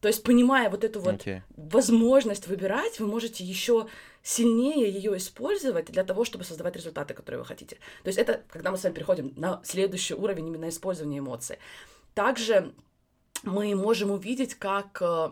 То 0.00 0.08
есть, 0.08 0.22
понимая 0.22 0.68
вот 0.68 0.84
эту 0.84 1.00
вот 1.00 1.14
okay. 1.14 1.40
возможность 1.56 2.46
выбирать, 2.46 3.00
вы 3.00 3.06
можете 3.06 3.42
еще 3.42 3.88
сильнее 4.22 4.90
ее 4.90 5.16
использовать 5.16 5.86
для 5.86 6.04
того, 6.04 6.26
чтобы 6.26 6.44
создавать 6.44 6.76
результаты, 6.76 7.14
которые 7.14 7.38
вы 7.38 7.46
хотите. 7.46 7.76
То 8.02 8.08
есть 8.08 8.18
это, 8.18 8.42
когда 8.48 8.70
мы 8.70 8.76
с 8.76 8.84
вами 8.84 8.92
переходим 8.92 9.32
на 9.36 9.62
следующий 9.64 10.12
уровень 10.12 10.48
именно 10.48 10.68
использования 10.68 11.20
эмоций. 11.20 11.56
Также 12.12 12.74
мы 13.44 13.74
можем 13.74 14.10
увидеть, 14.10 14.54
как 14.54 14.98
э, 15.00 15.30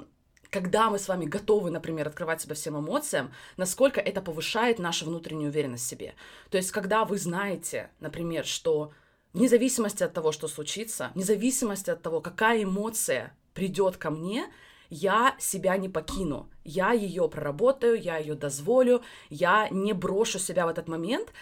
когда 0.51 0.91
мы 0.91 0.99
с 0.99 1.09
вами 1.09 1.25
готовы, 1.25 1.71
например, 1.71 2.07
открывать 2.07 2.43
себя 2.43 2.55
всем 2.55 2.79
эмоциям, 2.79 3.33
насколько 3.57 4.01
это 4.01 4.21
повышает 4.21 4.79
нашу 4.79 5.07
внутреннюю 5.07 5.49
уверенность 5.49 5.87
в 5.87 5.89
себе. 5.89 6.15
То 6.51 6.59
есть, 6.59 6.71
когда 6.71 7.05
вы 7.05 7.17
знаете, 7.17 7.91
например, 8.01 8.45
что 8.45 8.93
вне 9.33 9.49
зависимости 9.49 10.03
от 10.03 10.13
того, 10.13 10.31
что 10.31 10.49
случится, 10.49 11.11
вне 11.15 11.25
зависимости 11.25 11.89
от 11.91 12.03
того, 12.03 12.21
какая 12.21 12.65
эмоция 12.65 13.35
придет 13.55 13.97
ко 13.97 14.11
мне, 14.11 14.47
я 14.91 15.35
себя 15.39 15.79
не 15.79 15.89
покину, 15.89 16.51
я 16.65 16.93
ее 16.93 17.27
проработаю, 17.31 17.99
я 17.99 18.19
ее 18.19 18.35
дозволю, 18.35 19.03
я 19.31 19.71
не 19.71 19.95
брошу 19.95 20.39
себя 20.39 20.67
в 20.67 20.69
этот 20.69 20.87
момент. 20.87 21.33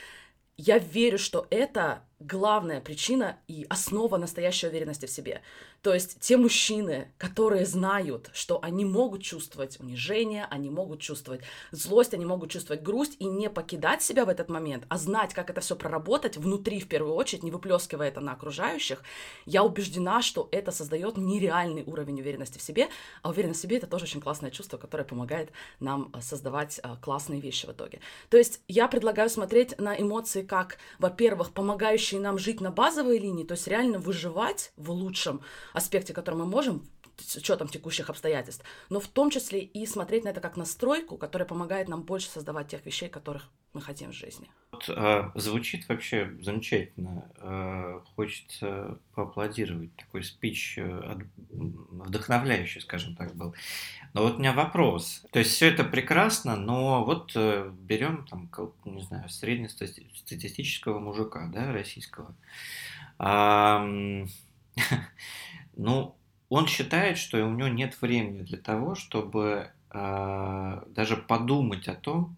Я 0.57 0.79
верю, 0.79 1.19
что 1.19 1.49
это 1.51 2.05
главная 2.21 2.81
причина 2.81 3.39
и 3.49 3.67
основа 3.69 4.19
настоящей 4.19 4.69
уверенности 4.69 5.07
в 5.07 5.11
себе. 5.11 5.41
То 5.83 5.95
есть 5.95 6.21
те 6.21 6.37
мужчины, 6.37 7.11
которые 7.17 7.65
знают, 7.65 8.29
что 8.35 8.59
они 8.63 8.85
могут 8.85 9.23
чувствовать 9.23 9.81
унижение, 9.81 10.47
они 10.51 10.69
могут 10.69 11.01
чувствовать 11.01 11.41
злость, 11.71 12.13
они 12.13 12.27
могут 12.27 12.51
чувствовать 12.51 12.83
грусть 12.83 13.17
и 13.19 13.25
не 13.25 13.49
покидать 13.49 14.03
себя 14.03 14.27
в 14.27 14.29
этот 14.29 14.51
момент, 14.51 14.85
а 14.89 14.99
знать, 14.99 15.33
как 15.33 15.49
это 15.49 15.63
все 15.63 15.77
проработать 15.77 16.37
внутри 16.37 16.81
в 16.81 16.89
первую 16.89 17.15
очередь, 17.15 17.45
не 17.45 17.51
выплескивая 17.51 18.09
это 18.09 18.21
на 18.21 18.33
окружающих, 18.33 19.03
я 19.47 19.65
убеждена, 19.65 20.21
что 20.21 20.49
это 20.53 20.71
создает 20.71 21.17
нереальный 21.17 21.83
уровень 21.85 22.21
уверенности 22.21 22.59
в 22.59 22.63
себе, 22.63 22.89
а 23.23 23.31
уверенность 23.31 23.61
в 23.61 23.63
себе 23.63 23.79
это 23.79 23.87
тоже 23.87 24.05
очень 24.05 24.21
классное 24.21 24.51
чувство, 24.51 24.77
которое 24.77 25.05
помогает 25.05 25.51
нам 25.81 26.11
э, 26.13 26.21
создавать 26.21 26.79
э, 26.83 26.97
классные 27.01 27.41
вещи 27.41 27.65
в 27.65 27.71
итоге. 27.71 28.01
То 28.29 28.37
есть 28.37 28.61
я 28.69 28.87
предлагаю 28.87 29.31
смотреть 29.31 29.79
на 29.79 29.99
эмоции 29.99 30.43
как, 30.43 30.77
во-первых, 30.99 31.53
помогающие 31.53 32.21
нам 32.21 32.39
жить 32.39 32.61
на 32.61 32.71
базовой 32.71 33.19
линии, 33.19 33.45
то 33.45 33.53
есть 33.53 33.67
реально 33.67 33.99
выживать 33.99 34.73
в 34.77 34.91
лучшем 34.91 35.41
аспекте, 35.73 36.13
который 36.13 36.37
мы 36.37 36.47
можем, 36.47 36.83
с 37.19 37.37
учетом 37.37 37.69
текущих 37.69 38.11
обстоятельств, 38.11 38.65
но 38.89 39.01
в 39.01 39.09
том 39.09 39.31
числе 39.31 39.61
и 39.61 39.87
смотреть 39.87 40.25
на 40.25 40.31
это 40.31 40.41
как 40.41 40.57
настройку, 40.57 41.17
которая 41.17 41.47
помогает 41.47 41.89
нам 41.89 42.03
больше 42.03 42.31
создавать 42.31 42.69
тех 42.69 42.85
вещей, 42.87 43.09
которых 43.09 43.49
мы 43.73 43.81
хотим 43.81 44.11
в 44.11 44.15
жизни. 44.15 44.49
Вот, 44.73 44.89
э, 44.89 45.31
звучит 45.37 45.89
вообще 45.89 46.33
замечательно. 46.41 47.31
Э, 47.37 48.01
хочется 48.17 48.99
поаплодировать. 49.15 49.95
Такой 49.97 50.25
спич 50.25 50.77
э, 50.79 51.19
вдохновляющий, 51.51 52.81
скажем 52.81 53.15
так, 53.15 53.35
был. 53.37 53.55
Но 54.13 54.23
вот 54.23 54.37
у 54.37 54.39
меня 54.39 54.53
вопрос. 54.53 55.25
То 55.31 55.39
есть 55.39 55.53
все 55.53 55.69
это 55.69 55.85
прекрасно, 55.85 56.57
но 56.57 57.05
вот 57.05 57.33
э, 57.37 57.71
берем 57.81 58.27
там, 58.27 58.51
не 58.85 59.03
знаю, 59.03 59.29
среднестатистического 59.29 60.99
мужика, 60.99 61.49
да, 61.53 61.73
российского. 61.73 62.35
А, 63.19 63.87
Ну, 65.81 66.15
он 66.51 66.67
считает, 66.67 67.17
что 67.17 67.39
у 67.39 67.51
него 67.51 67.69
нет 67.69 67.97
времени 68.03 68.43
для 68.43 68.59
того, 68.59 68.95
чтобы 68.95 69.71
э, 69.91 70.83
даже 70.89 71.17
подумать 71.17 71.89
о 71.89 71.95
том, 71.95 72.37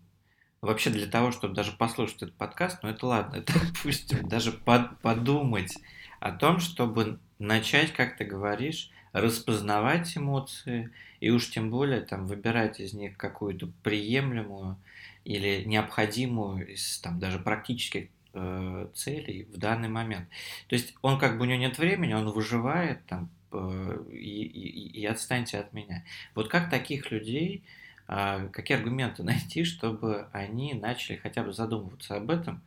вообще 0.60 0.90
для 0.90 1.08
того, 1.08 1.32
чтобы 1.32 1.52
даже 1.52 1.72
послушать 1.72 2.22
этот 2.22 2.34
подкаст, 2.36 2.84
ну 2.84 2.90
это 2.90 3.04
ладно, 3.04 3.36
это 3.38 3.52
пусть 3.82 4.16
даже 4.28 4.52
под, 4.52 4.96
подумать 5.00 5.76
о 6.20 6.30
том, 6.30 6.60
чтобы 6.60 7.18
начать, 7.40 7.92
как 7.92 8.16
ты 8.16 8.24
говоришь, 8.24 8.90
распознавать 9.12 10.16
эмоции 10.16 10.90
и 11.18 11.30
уж 11.30 11.50
тем 11.50 11.68
более 11.68 12.02
там 12.02 12.28
выбирать 12.28 12.78
из 12.78 12.94
них 12.94 13.16
какую-то 13.16 13.72
приемлемую 13.82 14.76
или 15.24 15.64
необходимую 15.64 16.74
из 16.74 17.00
там 17.00 17.18
даже 17.18 17.40
практических 17.40 18.08
э, 18.34 18.88
целей 18.94 19.44
в 19.44 19.58
данный 19.58 19.88
момент. 19.88 20.28
То 20.68 20.74
есть 20.74 20.94
он 21.02 21.18
как 21.18 21.38
бы 21.38 21.42
у 21.42 21.44
него 21.46 21.58
нет 21.58 21.78
времени, 21.78 22.14
он 22.14 22.30
выживает 22.30 23.04
там 23.06 23.30
э, 23.52 24.04
и, 24.10 24.42
и, 24.42 25.00
и 25.00 25.06
отстаньте 25.06 25.58
от 25.58 25.72
меня. 25.72 26.04
Вот 26.34 26.48
как 26.48 26.70
таких 26.70 27.10
людей, 27.10 27.64
э, 28.08 28.48
какие 28.52 28.78
аргументы 28.78 29.22
найти, 29.24 29.64
чтобы 29.64 30.28
они 30.32 30.74
начали 30.74 31.16
хотя 31.16 31.42
бы 31.42 31.52
задумываться 31.52 32.16
об 32.16 32.30
этом? 32.30 32.62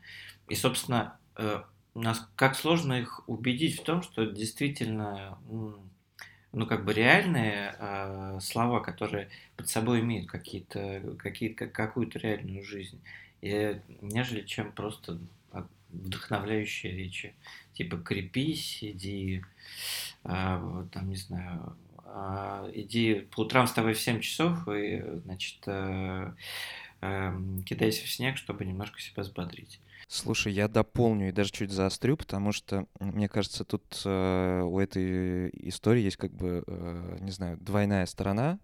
И, 0.48 0.56
собственно, 0.56 1.18
э, 1.38 1.64
нас 1.96 2.28
как 2.36 2.56
сложно 2.56 2.94
их 2.94 3.28
убедить 3.28 3.80
в 3.80 3.84
том, 3.84 4.02
что 4.04 4.26
действительно 4.26 5.38
ну, 6.56 6.66
как 6.66 6.86
бы 6.86 6.94
реальные 6.94 7.76
э, 7.78 8.40
слова, 8.42 8.80
которые 8.80 9.30
под 9.58 9.68
собой 9.70 10.00
имеют 10.00 10.30
какие-то, 10.30 11.02
какие 11.20 11.50
какую-то 11.50 12.18
реальную 12.18 12.64
жизнь, 12.64 13.02
и, 13.42 13.80
нежели 14.02 14.42
чем 14.42 14.72
просто 14.72 15.20
вдохновляющие 16.04 16.94
речи. 16.96 17.36
Типа 17.74 17.98
крепись, 17.98 18.80
иди, 18.82 19.44
а, 20.24 20.88
там, 20.92 21.10
не 21.10 21.16
знаю, 21.16 21.76
а, 22.06 22.70
иди 22.74 23.28
по 23.32 23.42
утрам 23.42 23.66
вставай 23.68 23.94
в 23.94 24.00
7 24.00 24.22
часов 24.22 24.68
и, 24.68 25.04
значит, 25.24 25.58
а, 25.68 26.36
а, 27.02 27.36
кидайся 27.66 28.06
в 28.06 28.10
снег, 28.10 28.38
чтобы 28.38 28.66
немножко 28.66 29.02
себя 29.02 29.24
взбодрить. 29.24 29.80
Слушай, 30.08 30.54
я 30.54 30.68
дополню 30.68 31.30
и 31.30 31.32
даже 31.32 31.52
чуть 31.52 31.72
заострю, 31.72 32.16
потому 32.16 32.52
что, 32.52 32.86
мне 33.00 33.28
кажется, 33.28 33.64
тут 33.66 34.02
э, 34.06 34.62
у 34.62 34.80
этой 34.80 35.50
истории 35.68 36.04
есть 36.04 36.18
как 36.18 36.32
бы, 36.32 36.64
э, 36.66 37.18
не 37.22 37.32
знаю, 37.32 37.58
двойная 37.58 38.06
сторона. 38.06 38.60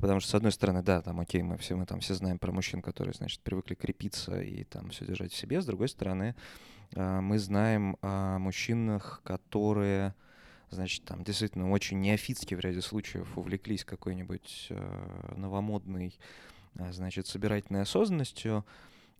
Потому 0.00 0.20
что, 0.20 0.30
с 0.30 0.34
одной 0.34 0.52
стороны, 0.52 0.82
да, 0.82 1.02
там, 1.02 1.20
окей, 1.20 1.42
мы 1.42 1.58
все, 1.58 1.76
мы 1.76 1.84
там 1.84 2.00
все 2.00 2.14
знаем 2.14 2.38
про 2.38 2.52
мужчин, 2.52 2.80
которые, 2.80 3.14
значит, 3.14 3.40
привыкли 3.40 3.74
крепиться 3.74 4.40
и 4.40 4.64
там 4.64 4.90
все 4.90 5.04
держать 5.04 5.32
в 5.32 5.36
себе. 5.36 5.60
С 5.60 5.66
другой 5.66 5.88
стороны, 5.88 6.34
э, 6.92 7.20
мы 7.20 7.38
знаем 7.38 7.96
о 8.00 8.38
мужчинах, 8.38 9.20
которые, 9.24 10.14
значит, 10.70 11.04
там 11.04 11.22
действительно 11.22 11.70
очень 11.70 12.00
неофитски 12.00 12.54
в 12.54 12.60
ряде 12.60 12.80
случаев 12.80 13.36
увлеклись 13.36 13.84
какой-нибудь 13.84 14.68
э, 14.70 15.34
новомодной, 15.36 16.18
э, 16.76 16.92
значит, 16.92 17.26
собирательной 17.26 17.82
осознанностью, 17.82 18.64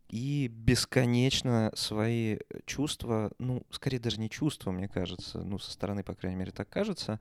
и 0.08 0.48
бесконечно 0.48 1.70
свои 1.74 2.38
чувства, 2.66 3.30
ну, 3.38 3.62
скорее 3.70 4.00
даже 4.00 4.18
не 4.18 4.28
чувства, 4.28 4.72
мне 4.72 4.88
кажется, 4.88 5.38
ну, 5.38 5.58
со 5.58 5.70
стороны, 5.70 6.02
по 6.02 6.14
крайней 6.14 6.36
мере, 6.36 6.50
так 6.50 6.68
кажется, 6.68 7.20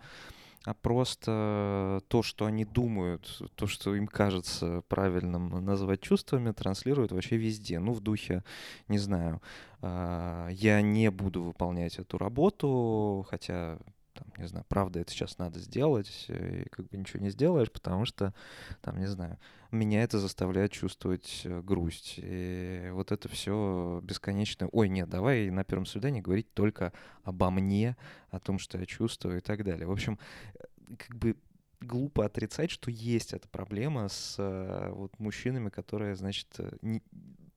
а 0.69 0.75
просто 0.75 1.99
то, 2.09 2.21
что 2.21 2.45
они 2.45 2.63
думают, 2.63 3.41
то, 3.55 3.65
что 3.65 3.95
им 3.95 4.05
кажется 4.05 4.83
правильным 4.87 5.65
назвать 5.65 5.99
чувствами, 6.01 6.51
транслируют 6.51 7.11
вообще 7.11 7.37
везде. 7.37 7.79
Ну, 7.79 7.91
в 7.91 8.01
духе, 8.01 8.43
не 8.87 8.99
знаю, 8.99 9.41
а, 9.81 10.47
я 10.49 10.83
не 10.83 11.09
буду 11.09 11.41
выполнять 11.41 11.97
эту 11.97 12.19
работу, 12.19 13.25
хотя 13.31 13.79
там, 14.19 14.27
не 14.37 14.47
знаю, 14.47 14.65
правда, 14.67 14.99
это 14.99 15.11
сейчас 15.11 15.37
надо 15.37 15.59
сделать, 15.59 16.25
и 16.27 16.67
как 16.69 16.87
бы 16.89 16.97
ничего 16.97 17.23
не 17.23 17.29
сделаешь, 17.29 17.71
потому 17.71 18.05
что, 18.05 18.33
там, 18.81 18.99
не 18.99 19.07
знаю, 19.07 19.37
меня 19.71 20.03
это 20.03 20.19
заставляет 20.19 20.71
чувствовать 20.71 21.41
э, 21.45 21.61
грусть. 21.61 22.15
И 22.17 22.89
вот 22.91 23.11
это 23.11 23.29
все 23.29 24.01
бесконечно. 24.03 24.67
Ой, 24.71 24.89
нет, 24.89 25.09
давай 25.09 25.49
на 25.49 25.63
первом 25.63 25.85
свидании 25.85 26.21
говорить 26.21 26.53
только 26.53 26.91
обо 27.23 27.49
мне, 27.49 27.95
о 28.29 28.39
том, 28.39 28.59
что 28.59 28.77
я 28.77 28.85
чувствую 28.85 29.37
и 29.37 29.41
так 29.41 29.63
далее. 29.63 29.87
В 29.87 29.91
общем, 29.91 30.19
э, 30.55 30.95
как 30.97 31.15
бы 31.15 31.37
глупо 31.81 32.25
отрицать, 32.25 32.71
что 32.71 32.91
есть 32.91 33.33
эта 33.33 33.47
проблема 33.47 34.09
с 34.09 34.35
э, 34.37 34.89
вот, 34.91 35.17
мужчинами, 35.19 35.69
которые, 35.69 36.15
значит, 36.15 36.59
не, 36.81 37.01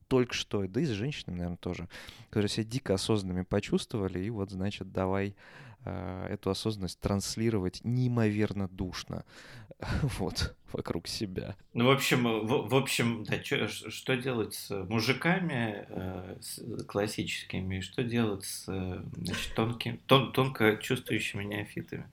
только 0.07 0.35
что, 0.35 0.67
да 0.67 0.79
и 0.79 0.85
с 0.85 0.89
женщинами, 0.89 1.37
наверное, 1.37 1.57
тоже, 1.57 1.89
которые 2.29 2.47
себя 2.47 2.65
дико 2.65 2.93
осознанными 2.93 3.43
почувствовали, 3.43 4.19
и 4.19 4.29
вот, 4.29 4.51
значит, 4.51 4.91
давай 4.91 5.29
э, 5.29 5.33
эту 5.85 6.49
осознанность 6.49 6.99
транслировать 6.99 7.81
неимоверно 7.83 8.67
душно 8.67 9.25
вот, 10.19 10.55
вокруг 10.71 11.07
себя. 11.07 11.55
Ну, 11.73 11.85
в 11.85 11.91
общем, 11.91 12.23
в, 12.23 12.69
в 12.69 12.75
общем, 12.75 13.23
да, 13.23 13.37
чё, 13.39 13.67
что 13.67 14.15
делать 14.15 14.53
с 14.53 14.69
мужиками 14.69 15.85
э, 15.89 16.37
с 16.41 16.61
классическими, 16.85 17.77
и 17.77 17.81
что 17.81 18.03
делать 18.03 18.45
с 18.45 18.65
значит, 18.65 19.55
тонким, 19.55 19.97
тон, 20.05 20.31
тонко 20.31 20.77
чувствующими 20.77 21.43
неофитами? 21.43 22.05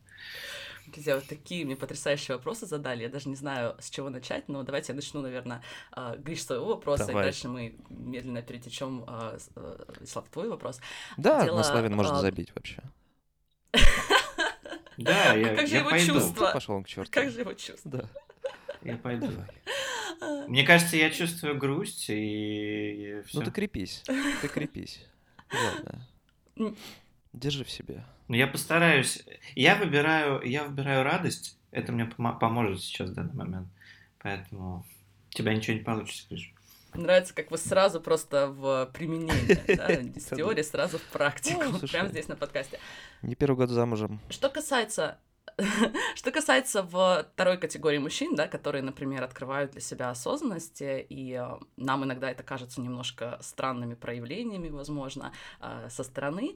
Друзья, 0.87 1.15
вот 1.15 1.27
такие 1.27 1.65
мне 1.65 1.77
потрясающие 1.77 2.37
вопросы 2.37 2.67
задали. 2.67 3.03
Я 3.03 3.09
даже 3.09 3.29
не 3.29 3.37
знаю, 3.37 3.77
с 3.79 3.91
чего 3.91 4.11
начать, 4.11 4.49
но 4.49 4.63
давайте 4.65 4.93
я 4.93 4.97
начну, 4.97 5.21
наверное, 5.21 5.63
а, 5.93 6.17
Гриш, 6.17 6.43
своего 6.43 6.67
вопроса, 6.67 7.07
Давай. 7.07 7.23
и 7.23 7.27
дальше 7.27 7.49
мы 7.49 7.77
медленно 7.89 8.43
перетечем, 8.43 9.05
а, 9.07 9.37
э, 9.55 10.05
Слав, 10.05 10.29
твой 10.31 10.49
вопрос. 10.49 10.81
Да, 11.17 11.45
Дело, 11.45 11.59
на 11.59 11.63
Славин 11.63 11.95
можно 11.95 12.19
а... 12.19 12.21
забить 12.21 12.53
вообще. 12.55 12.83
Да, 14.97 15.35
я, 15.35 15.55
как 15.57 15.67
же 15.67 15.77
его 15.77 15.91
пойду. 15.91 16.15
чувства? 16.15 16.51
Пошел 16.53 16.75
он 16.75 16.85
к 16.85 16.89
черту. 16.89 17.11
Как 17.11 17.31
же 17.31 17.41
его 17.41 17.55
чувства? 17.55 17.91
Да. 17.91 18.09
Я 18.83 18.97
пойду. 18.97 19.31
Мне 20.47 20.65
кажется, 20.65 20.97
я 20.97 21.11
чувствую 21.11 21.57
грусть 21.57 22.07
и 22.09 23.23
все. 23.27 23.39
Ну 23.39 23.45
ты 23.45 23.51
крепись, 23.51 24.03
ты 24.43 24.49
крепись. 24.49 25.05
Ладно. 25.53 26.07
Держи 27.33 27.65
в 27.65 27.71
себе. 27.71 28.05
Ну, 28.29 28.37
я 28.37 28.47
постараюсь. 28.47 29.25
Я 29.55 29.77
выбираю, 29.77 30.43
я 30.43 30.65
выбираю 30.65 31.05
радость. 31.05 31.59
Это 31.71 31.93
мне 31.93 32.05
поможет 32.05 32.83
сейчас 32.83 33.11
в 33.11 33.15
данный 33.15 33.35
момент. 33.35 33.69
Поэтому 34.19 34.85
у 35.31 35.33
тебя 35.33 35.55
ничего 35.55 35.77
не 35.77 35.83
получится, 35.83 36.27
Гриш. 36.29 36.53
Нравится, 36.95 37.35
как 37.35 37.51
вы 37.51 37.59
сразу 37.59 38.01
просто 38.01 38.49
в 38.49 38.91
применение, 38.93 39.63
да, 39.77 39.93
из 39.93 40.27
теории 40.27 40.63
сразу 40.63 40.99
в 40.99 41.03
практику, 41.05 41.87
прямо 41.91 42.09
здесь 42.09 42.29
на 42.29 42.37
подкасте. 42.37 42.79
Не 43.23 43.35
первый 43.35 43.57
год 43.57 43.71
замужем. 43.71 44.21
Что 44.29 44.49
касается 44.49 45.19
что 46.15 46.31
касается 46.31 46.83
второй 46.83 47.59
категории 47.59 47.99
мужчин, 47.99 48.35
да, 48.35 48.49
которые, 48.49 48.83
например, 48.83 49.23
открывают 49.23 49.73
для 49.73 49.81
себя 49.81 50.11
осознанность, 50.11 50.79
и 50.81 51.39
э, 51.39 51.59
нам 51.77 52.05
иногда 52.05 52.31
это 52.31 52.43
кажется 52.43 52.81
немножко 52.81 53.39
странными 53.41 53.95
проявлениями, 53.95 54.69
возможно, 54.69 55.33
э, 55.61 55.89
со 55.91 56.03
стороны. 56.03 56.55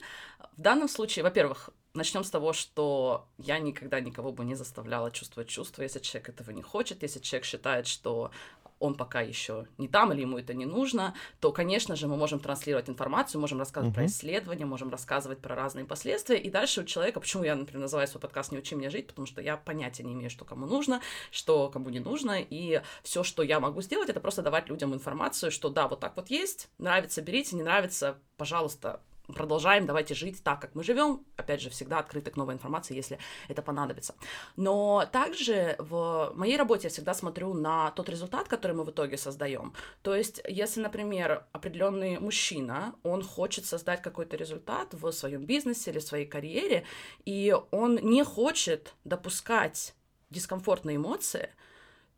В 0.57 0.61
данном 0.61 0.87
случае, 0.87 1.23
во-первых, 1.23 1.69
начнем 1.93 2.23
с 2.23 2.29
того, 2.29 2.53
что 2.53 3.27
я 3.37 3.59
никогда 3.59 3.99
никого 3.99 4.31
бы 4.31 4.45
не 4.45 4.55
заставляла 4.55 5.11
чувствовать 5.11 5.49
чувства, 5.49 5.83
если 5.83 5.99
человек 5.99 6.29
этого 6.29 6.51
не 6.51 6.61
хочет, 6.61 7.03
если 7.03 7.19
человек 7.19 7.45
считает, 7.45 7.87
что 7.87 8.31
он 8.79 8.95
пока 8.95 9.21
еще 9.21 9.67
не 9.77 9.87
там 9.87 10.11
или 10.13 10.21
ему 10.21 10.37
это 10.37 10.53
не 10.53 10.65
нужно, 10.65 11.13
то, 11.39 11.51
конечно 11.51 11.95
же, 11.95 12.07
мы 12.07 12.17
можем 12.17 12.39
транслировать 12.39 12.89
информацию, 12.89 13.39
можем 13.41 13.59
рассказывать 13.59 13.93
про 13.93 14.03
Мгм. 14.03 14.11
исследования, 14.11 14.65
можем 14.65 14.89
рассказывать 14.89 15.39
про 15.39 15.55
разные 15.55 15.85
последствия, 15.85 16.37
и 16.37 16.49
дальше 16.49 16.81
у 16.81 16.83
человека, 16.83 17.19
почему 17.19 17.43
я, 17.43 17.55
например, 17.55 17.81
называю 17.81 18.07
свой 18.07 18.21
подкаст 18.21 18.51
«Не 18.51 18.57
учи 18.57 18.75
меня 18.75 18.89
жить», 18.89 19.07
потому 19.07 19.25
что 19.25 19.41
я 19.41 19.57
понятия 19.57 20.03
не 20.03 20.13
имею, 20.13 20.29
что 20.29 20.45
кому 20.45 20.65
нужно, 20.65 21.01
что 21.31 21.69
кому 21.69 21.89
не 21.89 21.99
нужно, 21.99 22.39
и 22.41 22.81
все, 23.03 23.23
что 23.23 23.43
я 23.43 23.59
могу 23.59 23.81
сделать, 23.81 24.09
это 24.09 24.19
просто 24.19 24.41
давать 24.41 24.69
людям 24.69 24.93
информацию, 24.93 25.51
что 25.51 25.69
да, 25.69 25.87
вот 25.87 25.99
так 25.99 26.15
вот 26.15 26.29
есть, 26.29 26.69
нравится, 26.77 27.21
берите, 27.21 27.55
не 27.55 27.63
нравится, 27.63 28.17
пожалуйста, 28.37 29.01
продолжаем, 29.33 29.85
давайте 29.85 30.13
жить 30.13 30.43
так, 30.43 30.61
как 30.61 30.75
мы 30.75 30.83
живем. 30.83 31.25
Опять 31.37 31.61
же, 31.61 31.69
всегда 31.69 31.99
открыты 31.99 32.31
к 32.31 32.37
новой 32.37 32.53
информации, 32.53 32.95
если 32.95 33.19
это 33.47 33.61
понадобится. 33.61 34.15
Но 34.55 35.07
также 35.11 35.75
в 35.79 36.33
моей 36.35 36.57
работе 36.57 36.83
я 36.87 36.89
всегда 36.89 37.13
смотрю 37.13 37.53
на 37.53 37.91
тот 37.91 38.09
результат, 38.09 38.47
который 38.47 38.73
мы 38.73 38.83
в 38.83 38.91
итоге 38.91 39.17
создаем. 39.17 39.73
То 40.01 40.15
есть, 40.15 40.41
если, 40.47 40.81
например, 40.81 41.45
определенный 41.51 42.19
мужчина, 42.19 42.95
он 43.03 43.23
хочет 43.23 43.65
создать 43.65 44.01
какой-то 44.01 44.37
результат 44.37 44.93
в 44.93 45.11
своем 45.11 45.45
бизнесе 45.45 45.91
или 45.91 45.99
в 45.99 46.03
своей 46.03 46.25
карьере, 46.25 46.85
и 47.25 47.55
он 47.71 47.95
не 47.95 48.23
хочет 48.23 48.93
допускать 49.03 49.95
дискомфортные 50.29 50.97
эмоции, 50.97 51.49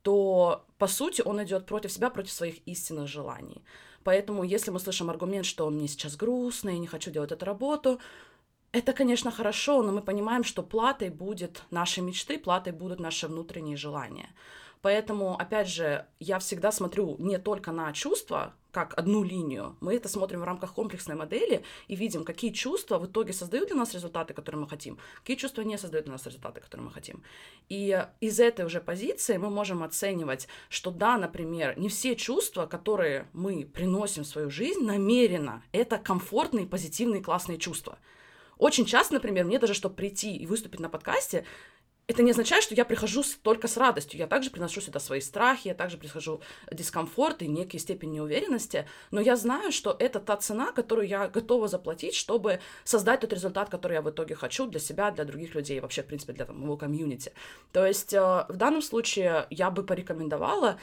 то, 0.02 0.66
по 0.78 0.88
сути, 0.88 1.22
он 1.22 1.44
идет 1.44 1.66
против 1.66 1.92
себя, 1.92 2.10
против 2.10 2.32
своих 2.32 2.66
истинных 2.68 3.08
желаний. 3.08 3.64
Поэтому, 4.08 4.46
если 4.46 4.72
мы 4.72 4.80
слышим 4.80 5.10
аргумент, 5.10 5.46
что 5.46 5.70
мне 5.70 5.90
сейчас 5.90 6.16
грустно, 6.16 6.70
я 6.70 6.80
не 6.80 6.88
хочу 6.88 7.12
делать 7.12 7.34
эту 7.34 7.44
работу, 7.46 8.00
это, 8.72 8.94
конечно, 8.94 9.32
хорошо, 9.32 9.84
но 9.84 9.92
мы 9.92 10.02
понимаем, 10.02 10.46
что 10.46 10.64
платой 10.64 11.10
будет 11.10 11.64
наши 11.72 12.02
мечты, 12.02 12.40
платой 12.40 12.72
будут 12.72 13.02
наши 13.02 13.28
внутренние 13.28 13.76
желания. 13.76 14.30
Поэтому, 14.82 15.36
опять 15.36 15.68
же, 15.68 16.06
я 16.20 16.40
всегда 16.40 16.72
смотрю 16.72 17.16
не 17.20 17.40
только 17.40 17.72
на 17.72 17.92
чувства, 17.94 18.54
как 18.72 18.94
одну 18.96 19.24
линию. 19.24 19.76
Мы 19.80 19.96
это 19.96 20.08
смотрим 20.08 20.42
в 20.42 20.44
рамках 20.44 20.74
комплексной 20.74 21.16
модели 21.16 21.64
и 21.88 21.96
видим, 21.96 22.24
какие 22.24 22.52
чувства 22.52 23.00
в 23.00 23.08
итоге 23.08 23.34
создают 23.34 23.70
для 23.70 23.76
нас 23.76 23.96
результаты, 23.96 24.36
которые 24.36 24.62
мы 24.62 24.70
хотим, 24.70 25.00
какие 25.22 25.36
чувства 25.36 25.64
не 25.64 25.80
создают 25.80 26.06
для 26.06 26.12
нас 26.12 26.26
результаты, 26.28 26.62
которые 26.62 26.86
мы 26.86 26.92
хотим. 26.92 27.24
И 27.70 28.06
из 28.20 28.40
этой 28.40 28.66
уже 28.66 28.80
позиции 28.80 29.38
мы 29.38 29.50
можем 29.50 29.82
оценивать, 29.82 30.48
что 30.70 30.92
да, 30.92 31.18
например, 31.18 31.80
не 31.80 31.90
все 31.90 32.16
чувства, 32.16 32.68
которые 32.68 33.28
мы 33.34 33.66
приносим 33.66 34.24
в 34.24 34.28
свою 34.28 34.52
жизнь 34.52 34.82
намеренно, 34.82 35.64
это 35.72 35.98
комфортные, 35.98 36.68
позитивные, 36.68 37.24
классные 37.24 37.58
чувства. 37.58 37.98
Очень 38.60 38.86
часто, 38.86 39.16
например, 39.16 39.46
мне 39.46 39.58
даже, 39.58 39.74
чтобы 39.74 39.96
прийти 39.96 40.36
и 40.36 40.46
выступить 40.46 40.80
на 40.80 40.90
подкасте, 40.90 41.46
это 42.08 42.24
не 42.24 42.32
означает, 42.32 42.64
что 42.64 42.74
я 42.74 42.86
прихожу 42.86 43.24
только 43.44 43.68
с 43.68 43.76
радостью. 43.76 44.18
Я 44.18 44.28
также 44.28 44.50
приношу 44.50 44.80
сюда 44.80 45.00
свои 45.00 45.20
страхи, 45.20 45.68
я 45.68 45.74
также 45.74 45.98
прихожу 45.98 46.42
дискомфорт 46.72 47.42
и 47.42 47.48
некие 47.48 47.82
степень 47.82 48.12
неуверенности, 48.12 48.88
но 49.12 49.20
я 49.20 49.36
знаю, 49.36 49.74
что 49.74 49.96
это 50.00 50.20
та 50.20 50.38
цена, 50.38 50.72
которую 50.72 51.08
я 51.08 51.28
готова 51.28 51.68
заплатить, 51.68 52.16
чтобы 52.16 52.62
создать 52.86 53.20
тот 53.20 53.34
результат, 53.34 53.70
который 53.70 53.94
я 53.94 54.02
в 54.02 54.10
итоге 54.10 54.36
хочу 54.36 54.68
для 54.68 54.80
себя, 54.80 55.12
для 55.12 55.26
других 55.26 55.54
людей, 55.54 55.82
вообще, 55.82 56.02
в 56.02 56.06
принципе, 56.06 56.32
для 56.32 56.46
там, 56.46 56.60
моего 56.60 56.78
комьюнити. 56.78 57.34
То 57.74 57.86
есть 57.86 58.14
э, 58.14 58.46
в 58.48 58.56
данном 58.56 58.82
случае 58.82 59.46
я 59.50 59.70
бы 59.70 59.84
порекомендовала 59.84 60.80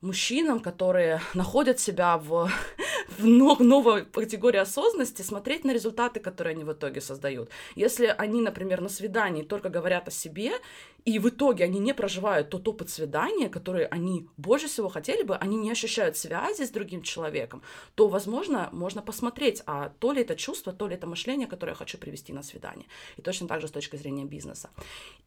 мужчинам, 0.00 0.60
которые 0.60 1.20
находят 1.34 1.80
себя 1.80 2.18
в, 2.18 2.50
в 3.18 3.26
но- 3.26 3.56
новой 3.56 4.04
категории 4.04 4.58
осознанности, 4.58 5.22
смотреть 5.22 5.64
на 5.64 5.72
результаты, 5.72 6.20
которые 6.20 6.54
они 6.54 6.64
в 6.64 6.72
итоге 6.72 7.00
создают. 7.00 7.50
Если 7.76 8.06
они, 8.06 8.40
например, 8.40 8.80
на 8.80 8.88
свидании 8.88 9.42
только 9.42 9.68
говорят 9.68 10.08
о 10.08 10.10
себе, 10.10 10.52
и 11.04 11.18
в 11.18 11.28
итоге 11.28 11.64
они 11.64 11.78
не 11.78 11.94
проживают 11.94 12.50
тот 12.50 12.68
опыт 12.68 12.90
свидания, 12.90 13.48
который 13.48 13.86
они 13.86 14.28
больше 14.36 14.66
всего 14.66 14.88
хотели 14.88 15.22
бы, 15.22 15.36
они 15.36 15.56
не 15.56 15.70
ощущают 15.70 16.16
связи 16.16 16.64
с 16.64 16.70
другим 16.70 17.02
человеком, 17.02 17.62
то, 17.94 18.08
возможно, 18.08 18.68
можно 18.72 19.02
посмотреть, 19.02 19.62
а 19.66 19.88
то 20.00 20.12
ли 20.12 20.20
это 20.20 20.36
чувство, 20.36 20.72
то 20.72 20.86
ли 20.86 20.94
это 20.94 21.06
мышление, 21.06 21.46
которое 21.46 21.72
я 21.72 21.76
хочу 21.76 21.98
привести 21.98 22.32
на 22.32 22.42
свидание. 22.42 22.86
И 23.16 23.22
точно 23.22 23.48
так 23.48 23.60
же 23.60 23.68
с 23.68 23.70
точки 23.70 23.96
зрения 23.96 24.24
бизнеса. 24.24 24.70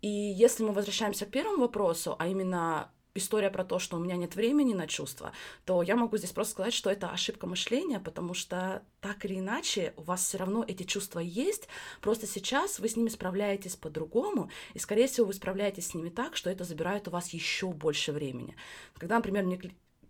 И 0.01 0.07
если 0.07 0.63
мы 0.63 0.71
возвращаемся 0.71 1.25
к 1.25 1.31
первому 1.31 1.61
вопросу, 1.61 2.15
а 2.19 2.27
именно 2.27 2.91
история 3.15 3.49
про 3.49 3.63
то, 3.63 3.79
что 3.79 3.97
у 3.97 3.99
меня 3.99 4.15
нет 4.15 4.35
времени 4.35 4.73
на 4.73 4.87
чувства, 4.87 5.31
то 5.65 5.81
я 5.81 5.95
могу 5.95 6.17
здесь 6.17 6.31
просто 6.31 6.53
сказать, 6.53 6.73
что 6.73 6.89
это 6.89 7.09
ошибка 7.09 7.47
мышления, 7.47 7.99
потому 7.99 8.33
что 8.33 8.83
так 8.99 9.25
или 9.25 9.39
иначе 9.39 9.93
у 9.97 10.03
вас 10.03 10.23
все 10.23 10.37
равно 10.37 10.63
эти 10.67 10.83
чувства 10.83 11.19
есть, 11.19 11.67
просто 12.01 12.27
сейчас 12.27 12.79
вы 12.79 12.87
с 12.87 12.95
ними 12.95 13.09
справляетесь 13.09 13.75
по-другому, 13.75 14.49
и, 14.73 14.79
скорее 14.79 15.07
всего, 15.07 15.27
вы 15.27 15.33
справляетесь 15.33 15.87
с 15.87 15.93
ними 15.93 16.09
так, 16.09 16.35
что 16.35 16.49
это 16.49 16.63
забирает 16.63 17.07
у 17.07 17.11
вас 17.11 17.29
еще 17.29 17.67
больше 17.67 18.11
времени. 18.11 18.55
Когда, 18.97 19.15
например, 19.15 19.43
мне 19.43 19.59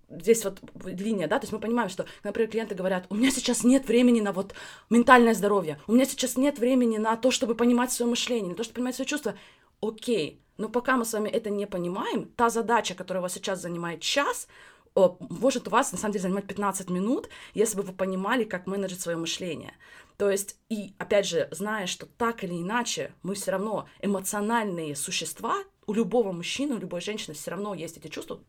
здесь 0.09 0.43
вот 0.43 0.59
линия, 0.85 1.27
да, 1.27 1.39
то 1.39 1.43
есть 1.43 1.53
мы 1.53 1.59
понимаем, 1.59 1.89
что, 1.89 2.05
например, 2.23 2.49
клиенты 2.49 2.75
говорят, 2.75 3.05
у 3.09 3.15
меня 3.15 3.31
сейчас 3.31 3.63
нет 3.63 3.87
времени 3.87 4.19
на 4.19 4.33
вот 4.33 4.53
ментальное 4.89 5.33
здоровье, 5.33 5.79
у 5.87 5.93
меня 5.93 6.05
сейчас 6.05 6.37
нет 6.37 6.59
времени 6.59 6.97
на 6.97 7.15
то, 7.15 7.31
чтобы 7.31 7.55
понимать 7.55 7.91
свое 7.91 8.09
мышление, 8.09 8.49
на 8.49 8.55
то, 8.55 8.63
чтобы 8.63 8.75
понимать 8.75 8.95
свои 8.95 9.07
чувства. 9.07 9.35
Окей, 9.81 10.41
но 10.57 10.69
пока 10.69 10.95
мы 10.95 11.05
с 11.05 11.13
вами 11.13 11.29
это 11.29 11.49
не 11.49 11.65
понимаем, 11.65 12.25
та 12.35 12.49
задача, 12.49 12.93
которая 12.93 13.21
у 13.21 13.23
вас 13.23 13.33
сейчас 13.33 13.61
занимает 13.61 14.01
час, 14.01 14.47
о, 14.93 15.17
может 15.29 15.67
у 15.67 15.71
вас 15.71 15.91
на 15.91 15.97
самом 15.97 16.13
деле 16.13 16.23
занимать 16.23 16.47
15 16.47 16.89
минут, 16.89 17.29
если 17.53 17.77
бы 17.77 17.83
вы 17.83 17.93
понимали, 17.93 18.43
как 18.43 18.67
менеджить 18.67 19.01
свое 19.01 19.17
мышление. 19.17 19.73
То 20.17 20.29
есть, 20.29 20.57
и 20.69 20.93
опять 20.99 21.25
же, 21.25 21.47
зная, 21.51 21.87
что 21.87 22.05
так 22.05 22.43
или 22.43 22.53
иначе 22.53 23.11
мы 23.23 23.33
все 23.33 23.51
равно 23.51 23.87
эмоциональные 24.01 24.95
существа, 24.95 25.63
у 25.87 25.93
любого 25.93 26.31
мужчины, 26.31 26.75
у 26.75 26.79
любой 26.79 27.01
женщины 27.01 27.33
все 27.33 27.51
равно 27.51 27.73
есть 27.73 27.97
эти 27.97 28.07
чувства, 28.07 28.39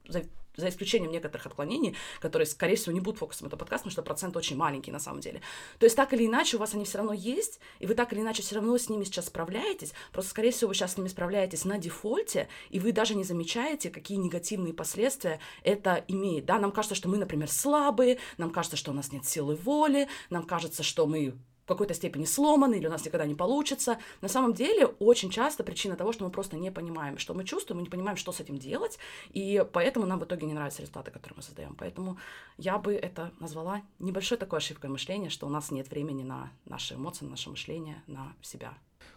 за, 0.56 0.68
исключением 0.68 1.12
некоторых 1.12 1.46
отклонений, 1.46 1.96
которые, 2.20 2.46
скорее 2.46 2.76
всего, 2.76 2.92
не 2.92 3.00
будут 3.00 3.18
фокусом 3.18 3.46
этого 3.46 3.58
подкаста, 3.58 3.84
потому 3.84 3.92
что 3.92 4.02
процент 4.02 4.36
очень 4.36 4.56
маленький 4.56 4.90
на 4.90 4.98
самом 4.98 5.20
деле. 5.20 5.40
То 5.78 5.84
есть, 5.84 5.96
так 5.96 6.12
или 6.12 6.26
иначе, 6.26 6.56
у 6.56 6.60
вас 6.60 6.74
они 6.74 6.84
все 6.84 6.98
равно 6.98 7.12
есть, 7.12 7.60
и 7.78 7.86
вы 7.86 7.94
так 7.94 8.12
или 8.12 8.20
иначе 8.20 8.42
все 8.42 8.56
равно 8.56 8.76
с 8.76 8.88
ними 8.88 9.04
сейчас 9.04 9.26
справляетесь, 9.26 9.92
просто, 10.12 10.30
скорее 10.30 10.50
всего, 10.50 10.68
вы 10.68 10.74
сейчас 10.74 10.94
с 10.94 10.96
ними 10.96 11.08
справляетесь 11.08 11.64
на 11.64 11.78
дефолте, 11.78 12.48
и 12.70 12.78
вы 12.78 12.92
даже 12.92 13.14
не 13.14 13.24
замечаете, 13.24 13.90
какие 13.90 14.18
негативные 14.18 14.74
последствия 14.74 15.40
это 15.62 16.04
имеет. 16.08 16.44
Да, 16.44 16.58
нам 16.58 16.72
кажется, 16.72 16.94
что 16.94 17.08
мы, 17.08 17.18
например, 17.18 17.50
слабые, 17.50 18.18
нам 18.38 18.50
кажется, 18.50 18.76
что 18.76 18.90
у 18.90 18.94
нас 18.94 19.12
нет 19.12 19.24
силы 19.24 19.56
воли, 19.56 20.08
нам 20.30 20.44
кажется, 20.44 20.82
что 20.82 21.06
мы 21.06 21.34
в 21.64 21.68
какой-то 21.68 21.94
степени 21.94 22.24
сломаны 22.24 22.76
или 22.76 22.86
у 22.86 22.90
нас 22.90 23.04
никогда 23.04 23.26
не 23.26 23.34
получится. 23.34 23.98
На 24.20 24.28
самом 24.28 24.52
деле, 24.52 24.86
очень 24.86 25.30
часто 25.30 25.64
причина 25.64 25.96
того, 25.96 26.12
что 26.12 26.24
мы 26.24 26.30
просто 26.30 26.56
не 26.56 26.70
понимаем, 26.70 27.18
что 27.18 27.34
мы 27.34 27.44
чувствуем, 27.44 27.78
мы 27.78 27.84
не 27.84 27.90
понимаем, 27.90 28.16
что 28.16 28.32
с 28.32 28.40
этим 28.40 28.58
делать, 28.58 28.98
и 29.30 29.64
поэтому 29.72 30.06
нам 30.06 30.18
в 30.18 30.24
итоге 30.24 30.46
не 30.46 30.54
нравятся 30.54 30.82
результаты, 30.82 31.10
которые 31.10 31.36
мы 31.36 31.42
создаем. 31.42 31.76
Поэтому 31.78 32.18
я 32.58 32.78
бы 32.78 32.94
это 32.94 33.32
назвала 33.40 33.82
небольшой 33.98 34.38
такой 34.38 34.58
ошибкой 34.58 34.90
мышления, 34.90 35.30
что 35.30 35.46
у 35.46 35.50
нас 35.50 35.70
нет 35.70 35.90
времени 35.90 36.22
на 36.22 36.50
наши 36.64 36.94
эмоции, 36.94 37.24
на 37.24 37.32
наше 37.32 37.50
мышление, 37.50 38.02
на 38.06 38.34
себя. 38.42 38.74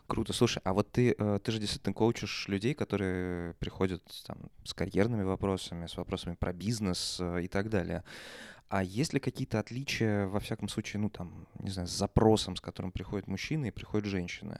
Круто. 0.07 0.33
Слушай, 0.33 0.61
а 0.63 0.73
вот 0.73 0.91
ты, 0.91 1.15
э, 1.17 1.39
ты 1.43 1.51
же 1.51 1.59
действительно 1.59 1.93
коучишь 1.93 2.47
людей, 2.47 2.75
которые 2.75 3.53
приходят 3.55 4.03
там, 4.27 4.37
с 4.63 4.73
карьерными 4.73 5.23
вопросами, 5.23 5.87
с 5.87 5.97
вопросами 5.97 6.35
про 6.35 6.53
бизнес 6.53 7.17
э, 7.19 7.43
и 7.43 7.47
так 7.47 7.69
далее. 7.69 8.03
А 8.67 8.83
есть 8.83 9.13
ли 9.13 9.19
какие-то 9.19 9.59
отличия, 9.59 10.25
во 10.27 10.39
всяком 10.39 10.69
случае, 10.69 11.01
ну 11.01 11.09
там, 11.09 11.47
не 11.59 11.69
знаю, 11.69 11.87
с 11.87 11.91
запросом, 11.91 12.55
с 12.55 12.61
которым 12.61 12.91
приходят 12.91 13.27
мужчины 13.27 13.67
и 13.67 13.71
приходят 13.71 14.07
женщины? 14.07 14.59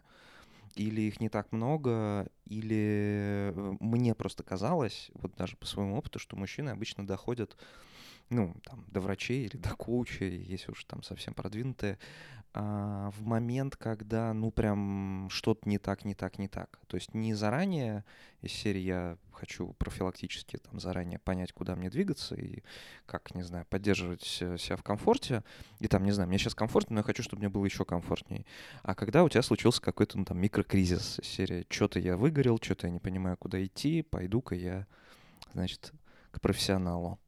Или 0.75 1.01
их 1.01 1.19
не 1.19 1.29
так 1.29 1.51
много, 1.51 2.27
или 2.45 3.51
э, 3.55 3.75
мне 3.79 4.13
просто 4.13 4.43
казалось, 4.43 5.09
вот 5.13 5.33
даже 5.35 5.55
по 5.55 5.65
своему 5.65 5.97
опыту, 5.97 6.19
что 6.19 6.35
мужчины 6.35 6.69
обычно 6.69 7.07
доходят, 7.07 7.57
ну, 8.29 8.55
там, 8.63 8.83
до 8.87 8.99
врачей 8.99 9.45
или 9.45 9.57
до 9.57 9.73
коучей, 9.75 10.37
если 10.37 10.71
уж 10.71 10.83
там 10.83 11.01
совсем 11.01 11.33
продвинутые, 11.33 11.97
а, 12.57 13.11
в 13.11 13.25
момент, 13.25 13.75
когда, 13.75 14.33
ну, 14.33 14.49
прям 14.49 15.27
что-то 15.29 15.67
не 15.67 15.77
так, 15.77 16.05
не 16.05 16.15
так, 16.15 16.39
не 16.39 16.47
так. 16.47 16.79
То 16.87 16.95
есть 16.95 17.13
не 17.13 17.33
заранее 17.33 18.05
из 18.41 18.53
серии 18.53 18.79
я 18.79 19.17
хочу 19.33 19.73
профилактически 19.73 20.55
там 20.55 20.79
заранее 20.79 21.19
понять, 21.19 21.51
куда 21.51 21.75
мне 21.75 21.89
двигаться 21.89 22.33
и 22.33 22.63
как, 23.05 23.35
не 23.35 23.43
знаю, 23.43 23.65
поддерживать 23.69 24.23
себя 24.23 24.77
в 24.77 24.83
комфорте. 24.83 25.43
И 25.81 25.89
там, 25.89 26.05
не 26.05 26.11
знаю, 26.11 26.29
мне 26.29 26.37
сейчас 26.37 26.55
комфортно, 26.55 26.93
но 26.93 26.99
я 27.01 27.03
хочу, 27.03 27.23
чтобы 27.23 27.41
мне 27.41 27.49
было 27.49 27.65
еще 27.65 27.83
комфортнее. 27.83 28.45
А 28.83 28.95
когда 28.95 29.25
у 29.25 29.29
тебя 29.29 29.41
случился 29.41 29.81
какой-то, 29.81 30.17
ну, 30.17 30.23
там, 30.23 30.37
микрокризис 30.37 31.19
из 31.19 31.27
серии, 31.27 31.67
что-то 31.69 31.99
я 31.99 32.15
выгорел, 32.15 32.57
что-то 32.61 32.87
я 32.87 32.93
не 32.93 32.99
понимаю, 32.99 33.35
куда 33.35 33.61
идти, 33.65 34.01
пойду-ка 34.01 34.55
я, 34.55 34.87
значит, 35.51 35.91
к 36.31 36.39
профессионалу. 36.39 37.19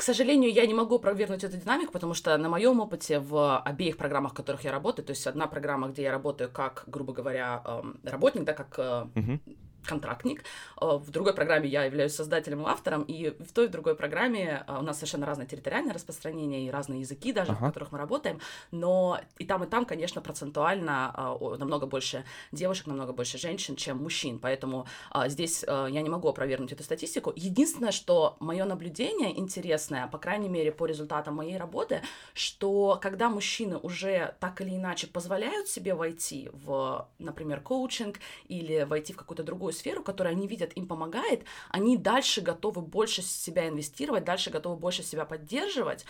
К 0.00 0.02
сожалению, 0.02 0.50
я 0.50 0.66
не 0.66 0.72
могу 0.72 0.98
провернуть 0.98 1.44
эту 1.44 1.58
динамику, 1.58 1.92
потому 1.92 2.14
что 2.14 2.38
на 2.38 2.48
моем 2.48 2.80
опыте 2.80 3.18
в 3.18 3.58
обеих 3.58 3.98
программах, 3.98 4.32
в 4.32 4.34
которых 4.34 4.64
я 4.64 4.72
работаю, 4.72 5.04
то 5.04 5.10
есть 5.10 5.26
одна 5.26 5.46
программа, 5.46 5.88
где 5.88 6.04
я 6.04 6.10
работаю 6.10 6.48
как, 6.50 6.84
грубо 6.86 7.12
говоря, 7.12 7.62
эм, 7.66 8.00
работник, 8.02 8.44
да, 8.44 8.54
как 8.54 8.78
Мгм. 9.14 9.42
Контрактник. 9.86 10.44
Э, 10.80 10.96
В 10.96 11.10
другой 11.10 11.34
программе 11.34 11.68
я 11.68 11.84
являюсь 11.84 12.14
создателем 12.14 12.62
и 12.62 12.66
автором, 12.66 13.02
и 13.02 13.30
в 13.42 13.52
той 13.52 13.66
и 13.66 13.68
в 13.68 13.70
другой 13.70 13.94
программе 13.94 14.64
э, 14.66 14.78
у 14.78 14.82
нас 14.82 14.96
совершенно 14.96 15.26
разное 15.26 15.46
территориальное 15.46 15.94
распространение 15.94 16.66
и 16.66 16.70
разные 16.70 17.00
языки 17.00 17.32
даже, 17.32 17.52
в 17.52 17.56
Ага. 17.56 17.66
которых 17.68 17.92
мы 17.92 17.98
работаем, 17.98 18.40
но 18.70 19.20
и 19.38 19.44
там, 19.44 19.64
и 19.64 19.66
там, 19.66 19.84
конечно, 19.84 20.20
процентуально 20.20 21.14
э, 21.40 21.56
намного 21.58 21.86
больше 21.86 22.24
девушек, 22.52 22.86
намного 22.86 23.12
больше 23.12 23.38
женщин, 23.38 23.76
чем 23.76 23.98
мужчин, 23.98 24.38
поэтому 24.38 24.86
здесь 25.26 25.62
я 25.66 25.88
не 26.02 26.08
могу 26.08 26.28
опровергнуть 26.28 26.72
эту 26.72 26.82
статистику. 26.82 27.32
Единственное, 27.36 27.92
что 27.92 28.36
мое 28.40 28.64
наблюдение 28.64 29.38
интересное, 29.38 30.06
по 30.06 30.18
крайней 30.18 30.48
мере, 30.48 30.72
по 30.72 30.86
результатам 30.86 31.34
моей 31.36 31.56
работы, 31.56 32.02
что 32.34 32.98
когда 33.00 33.28
мужчины 33.28 33.76
уже 33.76 34.34
так 34.40 34.60
или 34.60 34.76
иначе 34.76 35.06
позволяют 35.06 35.68
себе 35.68 35.94
войти 35.94 36.50
в, 36.52 37.08
например, 37.18 37.60
коучинг 37.60 38.18
или 38.48 38.84
войти 38.84 39.12
в 39.12 39.16
какую-то 39.16 39.42
другую 39.42 39.69
сферу, 39.72 40.02
которая 40.02 40.34
они 40.34 40.46
видят 40.46 40.72
им 40.76 40.86
помогает, 40.86 41.44
они 41.70 41.96
дальше 41.96 42.40
готовы 42.40 42.82
больше 42.82 43.22
себя 43.22 43.68
инвестировать, 43.68 44.24
дальше 44.24 44.50
готовы 44.50 44.76
больше 44.76 45.02
себя 45.02 45.24
поддерживать, 45.24 46.04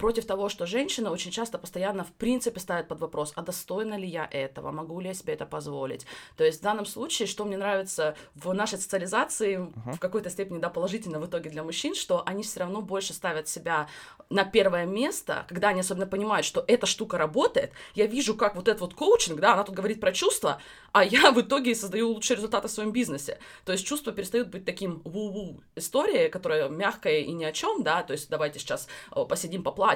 против 0.00 0.24
того, 0.24 0.48
что 0.48 0.64
женщина 0.64 1.10
очень 1.12 1.30
часто 1.30 1.58
постоянно 1.58 2.04
в 2.04 2.12
принципе 2.12 2.58
ставит 2.58 2.88
под 2.88 3.00
вопрос, 3.00 3.32
а 3.36 3.42
достойна 3.42 3.98
ли 3.98 4.08
я 4.08 4.26
этого, 4.30 4.72
могу 4.72 4.98
ли 4.98 5.08
я 5.08 5.14
себе 5.14 5.34
это 5.34 5.44
позволить. 5.44 6.06
То 6.38 6.44
есть 6.44 6.60
в 6.60 6.62
данном 6.62 6.86
случае, 6.86 7.28
что 7.28 7.44
мне 7.44 7.58
нравится 7.58 8.16
в 8.34 8.50
нашей 8.54 8.78
социализации 8.78 9.56
Ага. 9.56 9.92
в 9.92 10.00
какой-то 10.00 10.30
степени, 10.30 10.58
да, 10.58 10.70
положительно 10.70 11.20
в 11.20 11.26
итоге 11.26 11.50
для 11.50 11.62
мужчин, 11.62 11.94
что 11.94 12.22
они 12.24 12.42
все 12.42 12.60
равно 12.60 12.80
больше 12.80 13.12
ставят 13.12 13.46
себя 13.48 13.88
на 14.30 14.44
первое 14.44 14.86
место, 14.86 15.44
когда 15.48 15.68
они 15.68 15.80
особенно 15.80 16.06
понимают, 16.06 16.46
что 16.46 16.64
эта 16.66 16.86
штука 16.86 17.18
работает. 17.18 17.72
Я 17.94 18.06
вижу, 18.06 18.34
как 18.34 18.56
вот 18.56 18.68
этот 18.68 18.80
вот 18.80 18.94
коучинг, 18.94 19.38
да, 19.38 19.52
она 19.52 19.64
тут 19.64 19.74
говорит 19.74 20.00
про 20.00 20.12
чувства, 20.12 20.62
а 20.92 21.04
я 21.04 21.30
в 21.30 21.40
итоге 21.42 21.74
создаю 21.74 22.08
лучшие 22.08 22.36
результаты 22.36 22.68
в 22.68 22.70
своем 22.70 22.92
бизнесе. 22.92 23.38
То 23.66 23.72
есть 23.72 23.86
чувства 23.86 24.14
перестают 24.14 24.48
быть 24.48 24.64
таким 24.64 25.02
ву-ву 25.04 25.60
историей, 25.76 26.30
которая 26.30 26.70
мягкая 26.70 27.18
и 27.18 27.32
ни 27.32 27.44
о 27.44 27.52
чем, 27.52 27.82
да, 27.82 28.02
то 28.02 28.14
есть 28.14 28.30
давайте 28.30 28.58
сейчас 28.58 28.88
э, 29.14 29.24
посидим, 29.28 29.62
поплачем. 29.62 29.89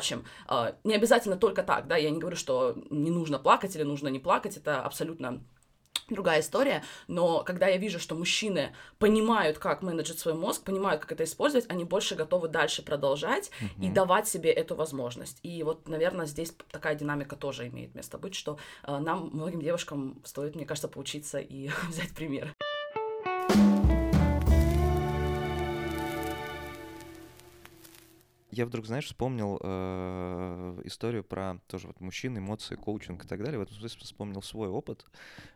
Э, 0.49 0.75
Не 0.85 0.95
обязательно 0.95 1.37
только 1.37 1.63
так, 1.63 1.87
да, 1.87 1.97
я 1.97 2.11
не 2.11 2.19
говорю, 2.19 2.37
что 2.37 2.75
не 2.91 3.11
нужно 3.11 3.39
плакать 3.39 3.77
или 3.77 3.83
нужно 3.83 4.09
не 4.09 4.19
плакать, 4.19 4.57
это 4.57 4.83
абсолютно 4.83 5.43
другая 6.11 6.41
история, 6.41 6.83
но 7.09 7.43
когда 7.45 7.67
я 7.67 7.77
вижу, 7.77 7.99
что 7.99 8.15
мужчины 8.15 8.75
понимают, 8.99 9.59
как 9.59 9.83
менеджить 9.83 10.19
свой 10.19 10.35
мозг, 10.35 10.63
понимают, 10.63 11.01
как 11.01 11.13
это 11.13 11.25
использовать, 11.25 11.71
они 11.71 11.85
больше 11.85 12.15
готовы 12.15 12.49
дальше 12.49 12.83
продолжать 12.83 13.51
и 13.81 13.89
давать 13.89 14.29
себе 14.29 14.51
эту 14.51 14.75
возможность. 14.75 15.39
И 15.43 15.63
вот, 15.63 15.89
наверное, 15.89 16.27
здесь 16.27 16.55
такая 16.71 16.95
динамика 16.95 17.37
тоже 17.37 17.69
имеет 17.69 17.95
место 17.95 18.19
быть, 18.19 18.35
что 18.35 18.59
э, 18.83 18.99
нам, 18.99 19.31
многим 19.33 19.61
девушкам, 19.63 20.21
стоит, 20.25 20.55
мне 20.55 20.67
кажется, 20.67 20.89
поучиться 20.89 21.39
и 21.39 21.71
взять 21.89 22.15
пример. 22.15 22.55
Я 28.55 28.67
вдруг, 28.67 28.87
знаешь, 28.87 29.07
вспомнил 29.07 29.59
э, 29.61 30.81
историю 30.85 31.25
про 31.25 31.59
тоже 31.67 31.89
вот 31.89 32.01
мужчин, 32.01 32.39
эмоции, 32.39 32.77
коучинг 32.77 33.25
и 33.25 33.27
так 33.27 33.43
далее. 33.43 33.59
В 33.59 33.63
этом 33.63 33.75
смысле 33.77 34.01
вспомнил 34.03 34.43
свой 34.43 34.69
опыт, 34.69 35.05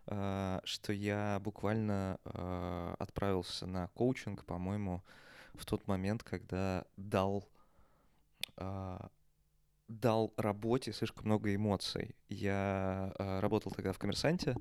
э, 0.07 0.61
что 0.65 0.93
я 0.93 1.39
буквально 1.41 2.19
э, 2.25 2.95
отправился 2.99 3.67
на 3.67 3.87
коучинг, 3.95 4.45
по-моему, 4.45 5.05
в 5.55 5.65
тот 5.65 5.87
момент, 5.87 6.25
когда 6.25 6.87
дал 6.97 7.49
э, 8.57 8.99
дал 9.87 10.35
работе 10.37 10.93
слишком 10.93 11.27
много 11.27 11.55
эмоций. 11.55 12.17
Я 12.29 13.13
э, 13.17 13.39
работал 13.39 13.71
тогда 13.71 13.93
в 13.93 13.99
коммерсанте 14.01 14.57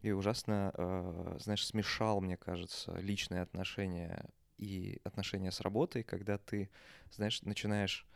и 0.00 0.10
ужасно, 0.10 0.72
э, 0.74 1.36
знаешь, 1.38 1.64
смешал, 1.64 2.20
мне 2.20 2.36
кажется, 2.36 2.98
личные 2.98 3.42
отношения 3.42 4.28
и 4.58 5.00
отношения 5.04 5.50
с 5.50 5.60
работой, 5.60 6.02
когда 6.02 6.38
ты, 6.38 6.70
знаешь, 7.10 7.42
начинаешь 7.42 8.06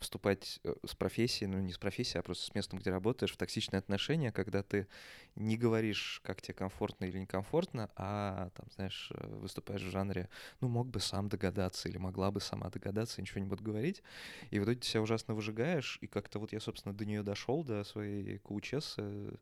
вступать 0.00 0.60
э, 0.64 0.74
с 0.86 0.94
профессией, 0.94 1.48
ну 1.48 1.58
не 1.60 1.72
с 1.72 1.78
профессией, 1.78 2.20
а 2.20 2.22
просто 2.22 2.46
с 2.46 2.54
местом, 2.54 2.78
где 2.78 2.90
работаешь, 2.90 3.32
в 3.32 3.36
токсичные 3.36 3.78
отношения, 3.78 4.32
когда 4.32 4.62
ты 4.62 4.88
не 5.36 5.56
говоришь, 5.56 6.20
как 6.24 6.40
тебе 6.42 6.54
комфортно 6.54 7.04
или 7.04 7.18
некомфортно, 7.18 7.90
а 7.96 8.50
там, 8.54 8.66
знаешь, 8.74 9.12
э, 9.14 9.26
выступаешь 9.36 9.82
в 9.82 9.90
жанре, 9.90 10.28
ну 10.60 10.68
мог 10.68 10.88
бы 10.88 11.00
сам 11.00 11.28
догадаться 11.28 11.88
или 11.88 11.98
могла 11.98 12.30
бы 12.30 12.40
сама 12.40 12.70
догадаться, 12.70 13.20
ничего 13.20 13.40
не 13.40 13.46
буду 13.46 13.62
говорить, 13.62 14.02
и 14.50 14.58
в 14.58 14.64
итоге 14.64 14.80
ты 14.80 14.86
себя 14.86 15.02
ужасно 15.02 15.34
выжигаешь, 15.34 15.98
и 16.00 16.06
как-то 16.06 16.38
вот 16.38 16.52
я, 16.52 16.60
собственно, 16.60 16.94
до 16.94 17.04
нее 17.04 17.22
дошел, 17.22 17.62
до 17.62 17.84
своей 17.84 18.38
коучессы, 18.38 19.00
э, 19.00 19.36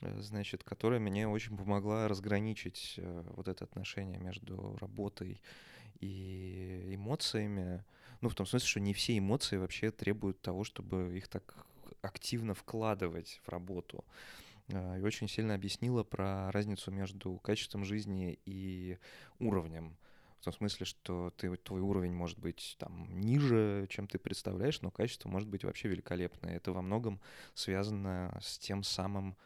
значит, 0.00 0.64
которая 0.64 1.00
мне 1.00 1.28
очень 1.28 1.56
помогла 1.56 2.08
разграничить 2.08 2.94
э, 2.98 3.24
вот 3.34 3.48
это 3.48 3.64
отношение 3.64 4.18
между 4.18 4.76
работой 4.80 5.40
и 6.00 6.94
эмоциями. 6.94 7.84
Ну, 8.20 8.28
в 8.28 8.34
том 8.34 8.46
смысле, 8.46 8.68
что 8.68 8.80
не 8.80 8.94
все 8.94 9.16
эмоции 9.18 9.56
вообще 9.56 9.90
требуют 9.90 10.40
того, 10.40 10.64
чтобы 10.64 11.16
их 11.16 11.28
так 11.28 11.66
активно 12.02 12.54
вкладывать 12.54 13.40
в 13.44 13.48
работу. 13.48 14.04
Э, 14.68 14.98
И 14.98 15.02
очень 15.02 15.28
сильно 15.28 15.54
объяснила 15.54 16.04
про 16.04 16.50
разницу 16.52 16.90
между 16.90 17.38
качеством 17.38 17.84
жизни 17.84 18.38
и 18.44 18.98
уровнем. 19.38 19.96
В 20.40 20.44
том 20.44 20.52
смысле, 20.52 20.86
что 20.86 21.32
ты, 21.36 21.56
твой 21.56 21.80
уровень 21.80 22.12
может 22.12 22.38
быть 22.38 22.76
там 22.78 23.18
ниже, 23.18 23.86
чем 23.88 24.06
ты 24.06 24.18
представляешь, 24.18 24.80
но 24.82 24.90
качество 24.90 25.28
может 25.28 25.48
быть 25.48 25.64
вообще 25.64 25.88
великолепное. 25.88 26.56
Это 26.56 26.72
во 26.72 26.82
многом 26.82 27.20
связано 27.54 28.38
с 28.42 28.58
тем 28.58 28.82
самым 28.82 29.36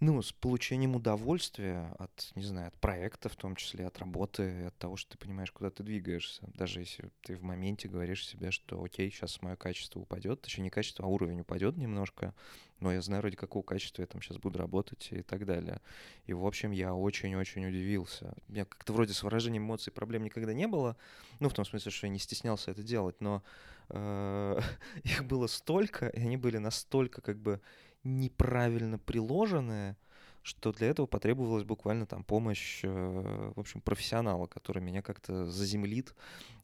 ну, 0.00 0.20
с 0.20 0.32
получением 0.32 0.96
удовольствия 0.96 1.94
от, 1.98 2.32
не 2.34 2.42
знаю, 2.42 2.68
от 2.68 2.78
проекта, 2.78 3.28
в 3.28 3.36
том 3.36 3.56
числе 3.56 3.86
от 3.86 3.98
работы, 3.98 4.66
от 4.66 4.76
того, 4.76 4.96
что 4.96 5.12
ты 5.12 5.18
понимаешь, 5.18 5.52
куда 5.52 5.70
ты 5.70 5.82
двигаешься. 5.82 6.42
Даже 6.54 6.80
если 6.80 7.10
ты 7.22 7.36
в 7.36 7.42
моменте 7.42 7.88
говоришь 7.88 8.26
себе, 8.26 8.50
что 8.50 8.82
окей, 8.82 9.10
сейчас 9.10 9.40
мое 9.40 9.56
качество 9.56 10.00
упадет, 10.00 10.42
точнее 10.42 10.64
не 10.64 10.70
качество, 10.70 11.04
а 11.04 11.08
уровень 11.08 11.40
упадет 11.40 11.76
немножко, 11.76 12.34
но 12.80 12.92
я 12.92 13.00
знаю, 13.02 13.22
ради 13.22 13.36
какого 13.36 13.62
качества 13.62 14.02
я 14.02 14.06
там 14.06 14.20
сейчас 14.20 14.38
буду 14.38 14.58
работать 14.58 15.08
и 15.10 15.22
так 15.22 15.46
далее. 15.46 15.80
И, 16.26 16.32
в 16.32 16.44
общем, 16.44 16.72
я 16.72 16.94
очень-очень 16.94 17.66
удивился. 17.66 18.34
У 18.48 18.52
меня 18.52 18.64
как-то 18.64 18.92
вроде 18.92 19.14
с 19.14 19.22
выражением 19.22 19.62
эмоций 19.64 19.92
проблем 19.92 20.24
никогда 20.24 20.52
не 20.52 20.66
было, 20.66 20.96
ну, 21.40 21.48
в 21.48 21.54
том 21.54 21.64
смысле, 21.64 21.90
что 21.90 22.06
я 22.06 22.12
не 22.12 22.18
стеснялся 22.18 22.72
это 22.72 22.82
делать, 22.82 23.20
но 23.20 23.42
э, 23.90 24.60
их 25.04 25.24
было 25.24 25.46
столько, 25.46 26.08
и 26.08 26.20
они 26.20 26.36
были 26.36 26.58
настолько 26.58 27.20
как 27.20 27.38
бы 27.38 27.60
неправильно 28.04 28.98
приложенные, 28.98 29.96
что 30.42 30.72
для 30.72 30.88
этого 30.88 31.06
потребовалась 31.06 31.64
буквально 31.64 32.04
там 32.04 32.22
помощь, 32.22 32.80
э, 32.82 33.52
в 33.56 33.58
общем, 33.58 33.80
профессионала, 33.80 34.46
который 34.46 34.82
меня 34.82 35.00
как-то 35.00 35.50
заземлит 35.50 36.14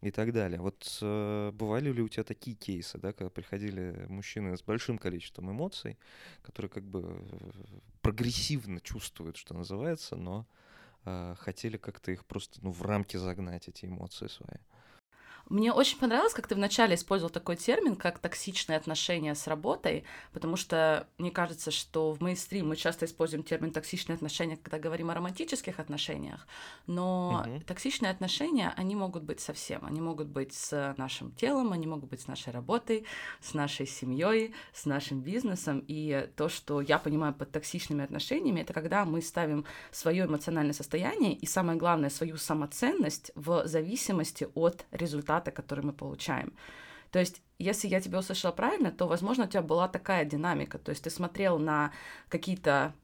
и 0.02 0.10
так 0.10 0.34
далее. 0.34 0.60
Вот 0.60 0.98
э, 1.00 1.50
бывали 1.54 1.90
ли 1.90 2.02
у 2.02 2.08
тебя 2.08 2.22
такие 2.22 2.54
кейсы, 2.54 2.98
да, 2.98 3.14
когда 3.14 3.30
приходили 3.30 4.04
мужчины 4.08 4.56
с 4.56 4.62
большим 4.62 4.98
количеством 4.98 5.50
эмоций, 5.50 5.98
которые 6.42 6.68
как 6.68 6.84
бы 6.84 7.02
э, 7.06 7.50
прогрессивно 8.02 8.80
чувствуют, 8.80 9.36
что 9.36 9.54
называется, 9.54 10.16
но 10.16 10.46
хотели 11.38 11.78
как-то 11.78 12.12
их 12.12 12.26
просто 12.26 12.58
ну, 12.62 12.72
в 12.72 12.82
рамки 12.82 13.16
загнать, 13.16 13.68
эти 13.68 13.86
эмоции 13.86 14.26
свои? 14.26 14.58
Мне 15.50 15.72
очень 15.72 15.98
понравилось, 15.98 16.32
как 16.32 16.46
ты 16.46 16.54
вначале 16.54 16.94
использовал 16.94 17.28
такой 17.28 17.56
термин, 17.56 17.96
как 17.96 18.20
токсичные 18.20 18.76
отношения 18.78 19.34
с 19.34 19.48
работой, 19.48 20.04
потому 20.32 20.54
что 20.56 21.08
мне 21.18 21.32
кажется, 21.32 21.72
что 21.72 22.12
в 22.12 22.20
мейнстрим 22.20 22.68
мы 22.68 22.76
часто 22.76 23.04
используем 23.06 23.42
термин 23.42 23.72
токсичные 23.72 24.14
отношения, 24.14 24.56
когда 24.56 24.78
говорим 24.78 25.10
о 25.10 25.14
романтических 25.14 25.80
отношениях, 25.80 26.46
но 26.86 27.42
Мгм. 27.44 27.62
токсичные 27.62 28.12
отношения, 28.12 28.72
они 28.76 28.94
могут 28.94 29.24
быть 29.24 29.40
со 29.40 29.52
всем. 29.52 29.84
Они 29.84 30.00
могут 30.00 30.28
быть 30.28 30.52
с 30.52 30.94
нашим 30.96 31.32
телом, 31.32 31.72
они 31.72 31.88
могут 31.88 32.10
быть 32.10 32.20
с 32.20 32.28
нашей 32.28 32.52
работой, 32.52 33.04
с 33.40 33.52
нашей 33.52 33.88
семьей, 33.88 34.54
с 34.72 34.86
нашим 34.86 35.20
бизнесом. 35.20 35.84
И 35.88 36.28
то, 36.36 36.48
что 36.48 36.80
я 36.80 36.98
понимаю 37.00 37.34
под 37.34 37.50
токсичными 37.50 38.04
отношениями, 38.04 38.60
это 38.60 38.72
когда 38.72 39.04
мы 39.04 39.20
ставим 39.20 39.64
свое 39.90 40.26
эмоциональное 40.26 40.74
состояние 40.74 41.32
и, 41.34 41.44
самое 41.44 41.76
главное, 41.76 42.08
свою 42.08 42.36
самоценность 42.36 43.32
в 43.34 43.66
зависимости 43.66 44.46
от 44.54 44.84
результата, 44.92 45.39
который 45.48 45.84
мы 45.84 45.92
получаем. 45.92 46.52
То 47.10 47.18
есть, 47.18 47.42
если 47.58 47.88
я 47.88 48.00
тебя 48.00 48.18
услышала 48.20 48.52
правильно, 48.52 48.92
то, 48.92 49.06
возможно, 49.08 49.44
у 49.44 49.48
тебя 49.48 49.62
была 49.62 49.88
такая 49.88 50.24
динамика. 50.24 50.78
То 50.78 50.90
есть 50.90 51.04
ты 51.04 51.10
смотрел 51.10 51.58
на 51.58 51.92
какие-то 52.28 52.94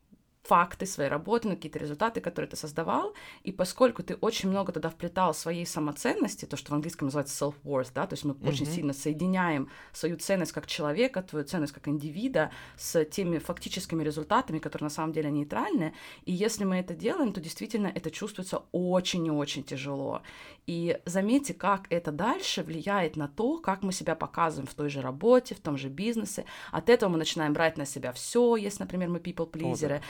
факты 0.47 0.87
своей 0.87 1.11
работы, 1.11 1.49
на 1.49 1.57
какие-то 1.57 1.79
результаты, 1.79 2.21
которые 2.21 2.49
ты 2.49 2.57
создавал, 2.57 3.15
и 3.43 3.53
поскольку 3.53 4.03
ты 4.03 4.15
очень 4.15 4.49
много 4.49 4.73
туда 4.73 4.89
вплетал 4.89 5.35
своей 5.35 5.67
самоценности, 5.67 6.45
то, 6.45 6.57
что 6.57 6.71
в 6.71 6.75
английском 6.75 7.07
называется 7.07 7.45
self-worth, 7.45 7.91
да, 7.95 8.07
то 8.07 8.15
есть 8.15 8.25
мы 8.25 8.35
mm-hmm. 8.35 8.49
очень 8.49 8.67
сильно 8.67 8.93
соединяем 8.93 9.69
свою 9.93 10.17
ценность 10.17 10.53
как 10.53 10.67
человека, 10.67 11.23
твою 11.23 11.45
ценность 11.45 11.73
как 11.73 11.89
индивида 11.89 12.51
с 12.77 13.05
теми 13.05 13.39
фактическими 13.39 14.05
результатами, 14.05 14.59
которые 14.59 14.87
на 14.87 14.91
самом 14.91 15.13
деле 15.13 15.31
нейтральны, 15.31 15.95
и 16.25 16.33
если 16.33 16.65
мы 16.65 16.77
это 16.77 16.95
делаем, 16.95 17.33
то 17.33 17.41
действительно 17.41 17.89
это 17.89 18.11
чувствуется 18.11 18.63
очень 18.73 19.27
и 19.27 19.31
очень 19.31 19.65
тяжело. 19.65 20.23
И 20.67 20.99
заметьте, 21.05 21.55
как 21.55 21.87
это 21.91 22.13
дальше 22.13 22.63
влияет 22.63 23.17
на 23.17 23.29
то, 23.29 23.59
как 23.59 23.83
мы 23.83 23.93
себя 23.93 24.15
показываем 24.15 24.67
в 24.67 24.75
той 24.75 24.91
же 24.91 25.01
работе, 25.01 25.55
в 25.55 25.61
том 25.61 25.77
же 25.77 25.89
бизнесе. 25.89 26.45
От 26.73 26.89
этого 26.89 27.11
мы 27.11 27.19
начинаем 27.19 27.53
брать 27.53 27.79
на 27.79 27.87
себя 27.87 28.13
все, 28.13 28.57
если, 28.57 28.83
например, 28.83 29.09
мы 29.09 29.19
people-плизеры. 29.19 30.03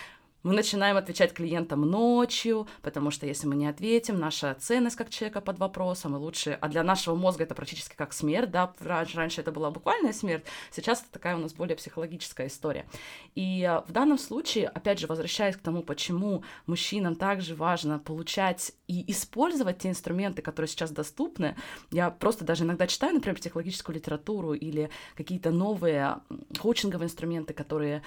Мы 0.46 0.54
начинаем 0.54 0.96
отвечать 0.96 1.32
клиентам 1.32 1.80
ночью, 1.80 2.68
потому 2.80 3.10
что 3.10 3.26
если 3.26 3.48
мы 3.48 3.56
не 3.56 3.66
ответим, 3.66 4.20
наша 4.20 4.54
ценность 4.54 4.94
как 4.94 5.10
человека 5.10 5.40
под 5.40 5.58
вопросом, 5.58 6.14
и 6.14 6.20
лучше... 6.20 6.56
А 6.60 6.68
для 6.68 6.84
нашего 6.84 7.16
мозга 7.16 7.42
это 7.42 7.56
практически 7.56 7.96
как 7.96 8.12
смерть, 8.12 8.52
да, 8.52 8.72
раньше, 8.78 9.16
раньше 9.16 9.40
это 9.40 9.50
была 9.50 9.72
буквальная 9.72 10.12
смерть, 10.12 10.44
сейчас 10.70 11.00
это 11.00 11.10
такая 11.10 11.34
у 11.34 11.40
нас 11.40 11.52
более 11.52 11.74
психологическая 11.74 12.46
история. 12.46 12.86
И 13.34 13.64
а, 13.64 13.80
в 13.88 13.90
данном 13.90 14.18
случае, 14.18 14.68
опять 14.68 15.00
же, 15.00 15.08
возвращаясь 15.08 15.56
к 15.56 15.62
тому, 15.62 15.82
почему 15.82 16.44
мужчинам 16.66 17.16
также 17.16 17.56
важно 17.56 17.98
получать 17.98 18.70
и 18.86 19.10
использовать 19.10 19.78
те 19.78 19.88
инструменты, 19.88 20.42
которые 20.42 20.68
сейчас 20.68 20.92
доступны, 20.92 21.56
я 21.90 22.08
просто 22.10 22.44
даже 22.44 22.62
иногда 22.62 22.86
читаю, 22.86 23.14
например, 23.14 23.36
психологическую 23.36 23.96
литературу 23.96 24.52
или 24.52 24.90
какие-то 25.16 25.50
новые 25.50 26.18
коучинговые 26.56 27.06
инструменты, 27.06 27.52
которые 27.52 28.04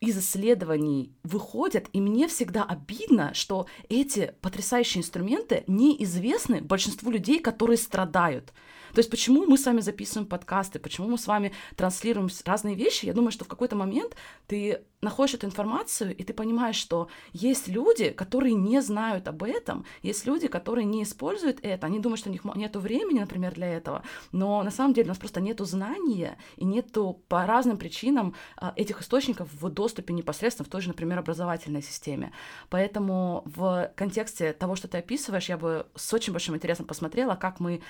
из 0.00 0.18
исследований 0.18 1.12
выходят, 1.22 1.86
и 1.92 2.00
мне 2.00 2.28
всегда 2.28 2.64
обидно, 2.64 3.32
что 3.34 3.66
эти 3.88 4.34
потрясающие 4.40 5.00
инструменты 5.00 5.64
неизвестны 5.66 6.60
большинству 6.60 7.10
людей, 7.10 7.40
которые 7.40 7.78
страдают. 7.78 8.52
То 8.96 9.00
есть 9.00 9.10
почему 9.10 9.44
мы 9.44 9.58
с 9.58 9.66
вами 9.66 9.82
записываем 9.82 10.26
подкасты, 10.26 10.78
почему 10.78 11.06
мы 11.06 11.18
с 11.18 11.26
вами 11.26 11.52
транслируем 11.76 12.30
разные 12.46 12.74
вещи, 12.74 13.04
я 13.04 13.12
думаю, 13.12 13.30
что 13.30 13.44
в 13.44 13.48
какой-то 13.48 13.76
момент 13.76 14.16
ты 14.46 14.86
находишь 15.02 15.34
эту 15.34 15.44
информацию, 15.46 16.16
и 16.16 16.24
ты 16.24 16.32
понимаешь, 16.32 16.76
что 16.76 17.08
есть 17.34 17.68
люди, 17.68 18.08
которые 18.08 18.54
не 18.54 18.80
знают 18.80 19.28
об 19.28 19.42
этом, 19.42 19.84
есть 20.00 20.24
люди, 20.24 20.48
которые 20.48 20.86
не 20.86 21.02
используют 21.02 21.58
это, 21.62 21.86
они 21.86 22.00
думают, 22.00 22.20
что 22.20 22.30
у 22.30 22.32
них 22.32 22.44
нет 22.56 22.74
времени, 22.76 23.20
например, 23.20 23.52
для 23.52 23.68
этого, 23.68 24.02
но 24.32 24.62
на 24.62 24.70
самом 24.70 24.94
деле 24.94 25.04
у 25.04 25.08
нас 25.08 25.18
просто 25.18 25.42
нет 25.42 25.60
знания, 25.60 26.38
и 26.56 26.64
нету 26.64 27.22
по 27.28 27.44
разным 27.44 27.76
причинам 27.76 28.34
а, 28.56 28.72
этих 28.76 29.02
источников 29.02 29.48
в 29.52 29.68
доступе 29.68 30.14
непосредственно 30.14 30.66
в 30.66 30.70
той 30.70 30.80
же, 30.80 30.88
например, 30.88 31.18
образовательной 31.18 31.82
системе. 31.82 32.32
Поэтому 32.70 33.42
в 33.44 33.92
контексте 33.94 34.54
того, 34.54 34.74
что 34.74 34.88
ты 34.88 34.96
описываешь, 34.98 35.50
я 35.50 35.58
бы 35.58 35.86
с 35.94 36.14
очень 36.14 36.32
большим 36.32 36.54
интересом 36.54 36.86
посмотрела, 36.86 37.34
как 37.34 37.60
мы 37.60 37.82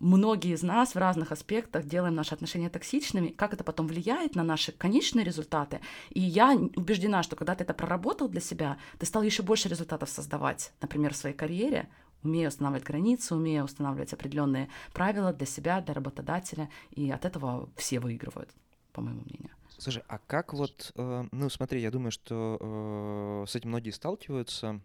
многие 0.00 0.54
из 0.54 0.62
нас 0.62 0.94
в 0.94 0.98
разных 0.98 1.32
аспектах 1.32 1.84
делаем 1.84 2.14
наши 2.14 2.34
отношения 2.34 2.70
токсичными, 2.70 3.28
как 3.28 3.52
это 3.52 3.64
потом 3.64 3.86
влияет 3.86 4.34
на 4.34 4.42
наши 4.42 4.72
конечные 4.72 5.24
результаты. 5.24 5.80
И 6.10 6.20
я 6.20 6.52
убеждена, 6.76 7.22
что 7.22 7.36
когда 7.36 7.54
ты 7.54 7.64
это 7.64 7.74
проработал 7.74 8.28
для 8.28 8.40
себя, 8.40 8.78
ты 8.98 9.06
стал 9.06 9.22
еще 9.22 9.42
больше 9.42 9.68
результатов 9.68 10.10
создавать, 10.10 10.72
например, 10.80 11.14
в 11.14 11.16
своей 11.16 11.34
карьере, 11.34 11.88
умея 12.22 12.48
устанавливать 12.48 12.84
границы, 12.84 13.34
умея 13.34 13.62
устанавливать 13.62 14.12
определенные 14.12 14.68
правила 14.92 15.32
для 15.32 15.46
себя, 15.46 15.80
для 15.80 15.94
работодателя, 15.94 16.68
и 16.90 17.10
от 17.10 17.24
этого 17.24 17.68
все 17.76 18.00
выигрывают, 18.00 18.50
по 18.92 19.00
моему 19.00 19.22
мнению. 19.22 19.50
Слушай, 19.78 20.02
а 20.08 20.18
как 20.18 20.52
вот, 20.52 20.90
э, 20.96 21.24
ну 21.30 21.48
смотри, 21.48 21.80
я 21.80 21.92
думаю, 21.92 22.10
что 22.10 22.58
э, 22.60 23.44
с 23.48 23.54
этим 23.54 23.68
многие 23.68 23.90
сталкиваются. 23.90 24.80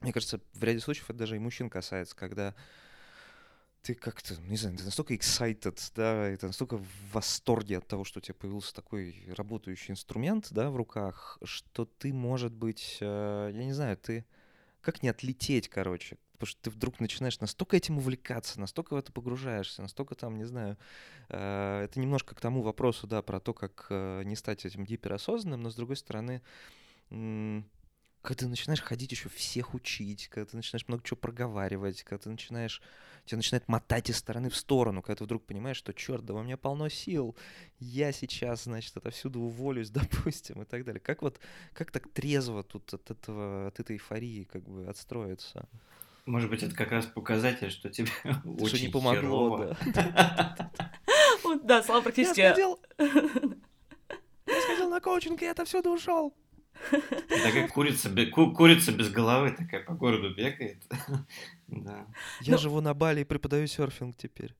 Мне 0.00 0.12
кажется, 0.12 0.40
в 0.54 0.62
ряде 0.62 0.80
случаев 0.80 1.08
это 1.10 1.20
даже 1.20 1.36
и 1.36 1.38
мужчин 1.38 1.70
касается, 1.70 2.16
когда 2.16 2.54
ты 3.82 3.94
как-то, 3.94 4.34
не 4.42 4.56
знаю, 4.56 4.76
ты 4.76 4.84
настолько 4.84 5.14
excited, 5.14 5.78
да, 5.94 6.30
и 6.32 6.36
ты 6.36 6.46
настолько 6.46 6.78
в 6.78 6.86
восторге 7.12 7.78
от 7.78 7.86
того, 7.86 8.04
что 8.04 8.18
у 8.18 8.22
тебя 8.22 8.34
появился 8.34 8.74
такой 8.74 9.24
работающий 9.34 9.92
инструмент, 9.92 10.48
да, 10.50 10.70
в 10.70 10.76
руках, 10.76 11.38
что 11.44 11.84
ты, 11.84 12.12
может 12.12 12.52
быть, 12.52 12.98
э, 13.00 13.50
я 13.52 13.64
не 13.64 13.72
знаю, 13.72 13.96
ты 13.96 14.26
как 14.80 15.02
не 15.02 15.08
отлететь, 15.08 15.68
короче, 15.68 16.18
потому 16.32 16.48
что 16.48 16.62
ты 16.62 16.70
вдруг 16.70 17.00
начинаешь 17.00 17.40
настолько 17.40 17.76
этим 17.76 17.98
увлекаться, 17.98 18.60
настолько 18.60 18.94
в 18.94 18.96
это 18.96 19.12
погружаешься, 19.12 19.82
настолько 19.82 20.14
там, 20.14 20.36
не 20.36 20.44
знаю, 20.44 20.76
э, 21.28 21.82
это 21.84 21.98
немножко 21.98 22.34
к 22.34 22.40
тому 22.40 22.62
вопросу, 22.62 23.06
да, 23.06 23.22
про 23.22 23.40
то, 23.40 23.54
как 23.54 23.86
э, 23.90 24.22
не 24.24 24.36
стать 24.36 24.64
этим 24.64 24.84
гиперосознанным, 24.84 25.62
но 25.62 25.70
с 25.70 25.74
другой 25.74 25.96
стороны, 25.96 26.42
когда 28.28 28.44
ты 28.44 28.48
начинаешь 28.48 28.82
ходить 28.82 29.10
еще 29.10 29.30
всех 29.30 29.72
учить, 29.72 30.28
когда 30.28 30.44
ты 30.44 30.54
начинаешь 30.54 30.86
много 30.86 31.02
чего 31.02 31.16
проговаривать, 31.16 32.02
когда 32.02 32.24
ты 32.24 32.28
начинаешь, 32.28 32.82
тебя 33.24 33.38
начинает 33.38 33.66
мотать 33.68 34.10
из 34.10 34.18
стороны 34.18 34.50
в 34.50 34.56
сторону, 34.56 35.00
когда 35.00 35.16
ты 35.16 35.24
вдруг 35.24 35.46
понимаешь, 35.46 35.78
что, 35.78 35.94
черт, 35.94 36.26
да 36.26 36.34
во 36.34 36.42
мне 36.42 36.58
полно 36.58 36.90
сил, 36.90 37.34
я 37.78 38.12
сейчас, 38.12 38.64
значит, 38.64 38.94
отовсюду 38.94 39.40
уволюсь, 39.40 39.88
допустим, 39.90 40.60
и 40.60 40.66
так 40.66 40.84
далее. 40.84 41.00
Как 41.00 41.22
вот, 41.22 41.40
как 41.72 41.90
так 41.90 42.06
трезво 42.10 42.62
тут 42.62 42.92
от 42.92 43.10
этого, 43.10 43.68
от 43.68 43.80
этой 43.80 43.96
эйфории 43.96 44.44
как 44.44 44.62
бы 44.62 44.86
отстроиться? 44.86 45.66
Может 46.26 46.50
быть, 46.50 46.62
это 46.62 46.74
как 46.74 46.92
раз 46.92 47.06
показатель, 47.06 47.70
что 47.70 47.88
тебе 47.88 48.10
очень 48.44 48.76
что 48.76 48.78
не 48.78 48.88
помогло, 48.88 49.74
да. 49.86 50.70
Да, 51.62 51.82
слава 51.82 52.02
практически... 52.02 52.40
Я 52.40 52.54
сходил 54.62 54.90
на 54.90 55.00
коучинг, 55.00 55.40
и 55.40 55.46
это 55.46 55.62
отовсюду 55.62 55.92
ушел. 55.92 56.34
Такая 57.28 57.68
курица, 57.68 58.10
ку, 58.30 58.52
курица 58.52 58.92
без 58.92 59.10
головы 59.10 59.50
такая 59.52 59.84
по 59.84 59.94
городу 59.94 60.34
бегает. 60.34 60.82
да. 61.68 62.06
Я 62.40 62.52
ну, 62.52 62.58
живу 62.58 62.80
на 62.80 62.94
Бали 62.94 63.20
и 63.20 63.24
преподаю 63.24 63.66
серфинг 63.66 64.16
теперь. 64.16 64.54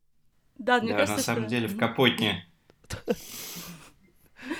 Да, 0.58 0.80
мне 0.80 0.92
да, 0.92 0.98
кажется, 0.98 1.16
на 1.16 1.22
самом 1.22 1.42
что... 1.42 1.50
деле 1.50 1.68
в 1.68 1.76
Капотне. 1.76 2.46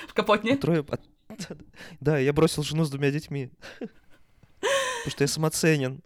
В 0.07 0.13
Капотне? 0.13 0.57
Трое... 0.57 0.85
Да, 1.99 2.17
я 2.17 2.33
бросил 2.33 2.63
жену 2.63 2.83
с 2.85 2.89
двумя 2.89 3.11
детьми. 3.11 3.51
Потому 3.79 5.11
что 5.11 5.23
я 5.23 5.27
самоценен. 5.27 6.01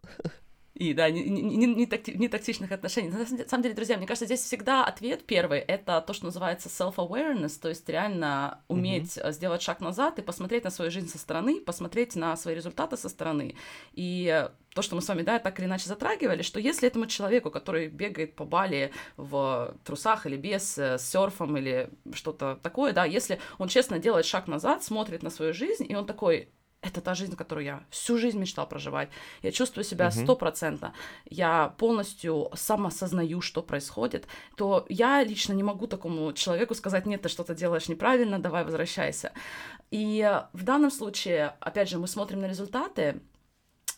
И 0.75 0.93
да, 0.93 1.09
не, 1.09 1.23
не, 1.23 1.67
не, 1.67 1.86
такти, 1.86 2.12
не 2.17 2.27
токсичных 2.27 2.71
отношений. 2.71 3.09
На 3.09 3.25
самом 3.25 3.62
деле, 3.62 3.75
друзья, 3.75 3.95
мне 3.97 4.07
кажется, 4.07 4.25
здесь 4.25 4.41
всегда 4.41 4.83
ответ 4.83 5.23
первый— 5.25 5.59
это 5.67 6.01
то, 6.01 6.13
что 6.13 6.25
называется 6.25 6.67
self-awareness, 6.67 7.59
то 7.62 7.69
есть 7.69 7.88
реально 7.88 8.59
уметь 8.67 9.17
mm-hmm. 9.17 9.31
сделать 9.33 9.62
шаг 9.62 9.81
назад 9.81 10.17
и 10.17 10.23
посмотреть 10.23 10.63
на 10.63 10.71
свою 10.71 10.89
жизнь 10.89 11.09
со 11.09 11.19
стороны, 11.19 11.62
посмотреть 11.62 12.15
на 12.15 12.36
свои 12.36 12.55
результаты 12.55 12.97
со 12.97 13.07
стороны. 13.07 13.55
И 13.93 14.49
то, 14.73 14.81
что 14.81 14.95
мы 14.95 15.03
с 15.03 15.07
вами, 15.07 15.21
да, 15.21 15.38
так 15.38 15.59
или 15.59 15.67
иначе 15.67 15.88
затрагивали, 15.88 16.41
что 16.41 16.59
если 16.59 16.88
этому 16.88 17.05
человеку, 17.05 17.51
который 17.51 17.88
бегает 17.88 18.36
по 18.36 18.43
Бали 18.43 18.91
в 19.15 19.75
трусах 19.83 20.25
или 20.25 20.38
без, 20.38 20.77
э, 20.79 20.97
с 20.97 21.07
серфом 21.07 21.55
или 21.55 21.89
что-то 22.13 22.59
такое, 22.63 22.93
да, 22.93 23.05
если 23.05 23.39
он 23.59 23.67
честно 23.67 23.99
делает 23.99 24.25
шаг 24.25 24.47
назад, 24.47 24.83
смотрит 24.83 25.21
на 25.21 25.29
свою 25.29 25.53
жизнь, 25.53 25.86
и 25.88 25.95
он 25.95 26.07
такой, 26.07 26.49
это 26.84 27.02
та 27.02 27.15
жизнь, 27.15 27.36
которую 27.36 27.65
я 27.65 27.84
всю 27.89 28.17
жизнь 28.17 28.38
мечтал 28.38 28.67
проживать. 28.67 29.10
Я 29.41 29.52
чувствую 29.52 29.84
себя 29.84 30.12
стопроцентно. 30.12 30.88
Uh-huh. 30.88 31.28
Я 31.30 31.74
полностью 31.78 32.50
самосознаю, 32.54 33.41
что 33.41 33.62
происходит. 33.63 34.28
То 34.56 34.86
я 34.89 35.24
лично 35.24 35.54
не 35.54 35.63
могу 35.63 35.88
такому 35.88 36.34
человеку 36.34 36.76
сказать, 36.76 37.06
нет, 37.06 37.22
ты 37.22 37.30
что-то 37.30 37.56
делаешь 37.56 37.88
неправильно, 37.88 38.39
давай 38.39 38.65
возвращайся. 38.65 39.32
И 39.91 40.41
в 40.54 40.63
данном 40.63 40.91
случае, 40.91 41.56
опять 41.60 41.89
же, 41.89 41.98
мы 41.98 42.08
смотрим 42.08 42.41
на 42.41 42.48
результаты. 42.48 43.22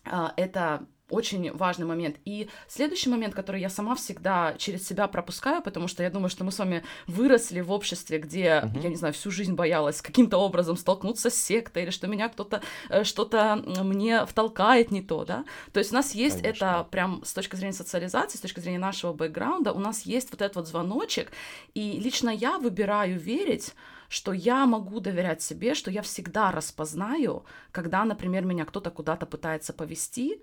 А, 0.06 0.34
это 0.38 0.86
очень 1.10 1.52
важный 1.54 1.86
момент. 1.86 2.18
И 2.26 2.50
следующий 2.68 3.10
момент, 3.10 3.36
который 3.36 3.62
я 3.62 3.70
сама 3.70 3.96
всегда 3.96 4.56
через 4.58 4.88
себя 4.88 5.08
пропускаю, 5.08 5.62
потому 5.62 5.88
что 5.88 6.02
я 6.02 6.10
думаю, 6.10 6.30
что 6.30 6.44
мы 6.44 6.52
с 6.52 6.58
вами 6.58 6.84
выросли 7.06 7.62
в 7.62 7.72
обществе, 7.72 8.18
где, 8.18 8.64
uh-huh. 8.64 8.82
я 8.82 8.90
не 8.90 8.96
знаю, 8.96 9.14
всю 9.14 9.30
жизнь 9.30 9.54
боялась 9.54 10.02
каким-то 10.02 10.38
образом 10.38 10.78
столкнуться 10.78 11.30
с 11.30 11.36
сектой, 11.36 11.84
или 11.84 11.90
что 11.92 12.08
меня 12.08 12.28
кто-то 12.30 12.62
э, 12.90 13.04
что-то 13.04 13.56
мне 13.56 14.26
втолкает 14.26 14.92
не 14.92 15.02
то, 15.02 15.26
да. 15.26 15.46
То 15.74 15.80
есть 15.80 15.92
у 15.92 15.96
нас 15.96 16.16
есть 16.16 16.42
Конечно. 16.42 16.66
это 16.66 16.88
прям 16.90 17.24
с 17.24 17.34
точки 17.34 17.56
зрения 17.56 17.74
социализации, 17.74 18.38
с 18.38 18.42
точки 18.42 18.60
зрения 18.60 18.80
нашего 18.80 19.14
бэкграунда, 19.14 19.74
у 19.74 19.80
нас 19.80 20.02
есть 20.04 20.32
вот 20.32 20.42
этот 20.42 20.56
вот 20.56 20.68
звоночек, 20.68 21.32
и 21.76 22.00
лично 22.00 22.30
я 22.30 22.58
выбираю 22.58 23.20
верить 23.20 23.74
что 24.10 24.34
я 24.34 24.66
могу 24.66 25.00
доверять 25.00 25.42
себе, 25.42 25.74
что 25.74 25.92
я 25.92 26.02
всегда 26.02 26.52
распознаю, 26.52 27.46
когда, 27.72 28.06
например, 28.06 28.46
меня 28.46 28.66
кто-то 28.66 28.92
куда-то 28.92 29.26
пытается 29.26 29.74
повести, 29.74 30.42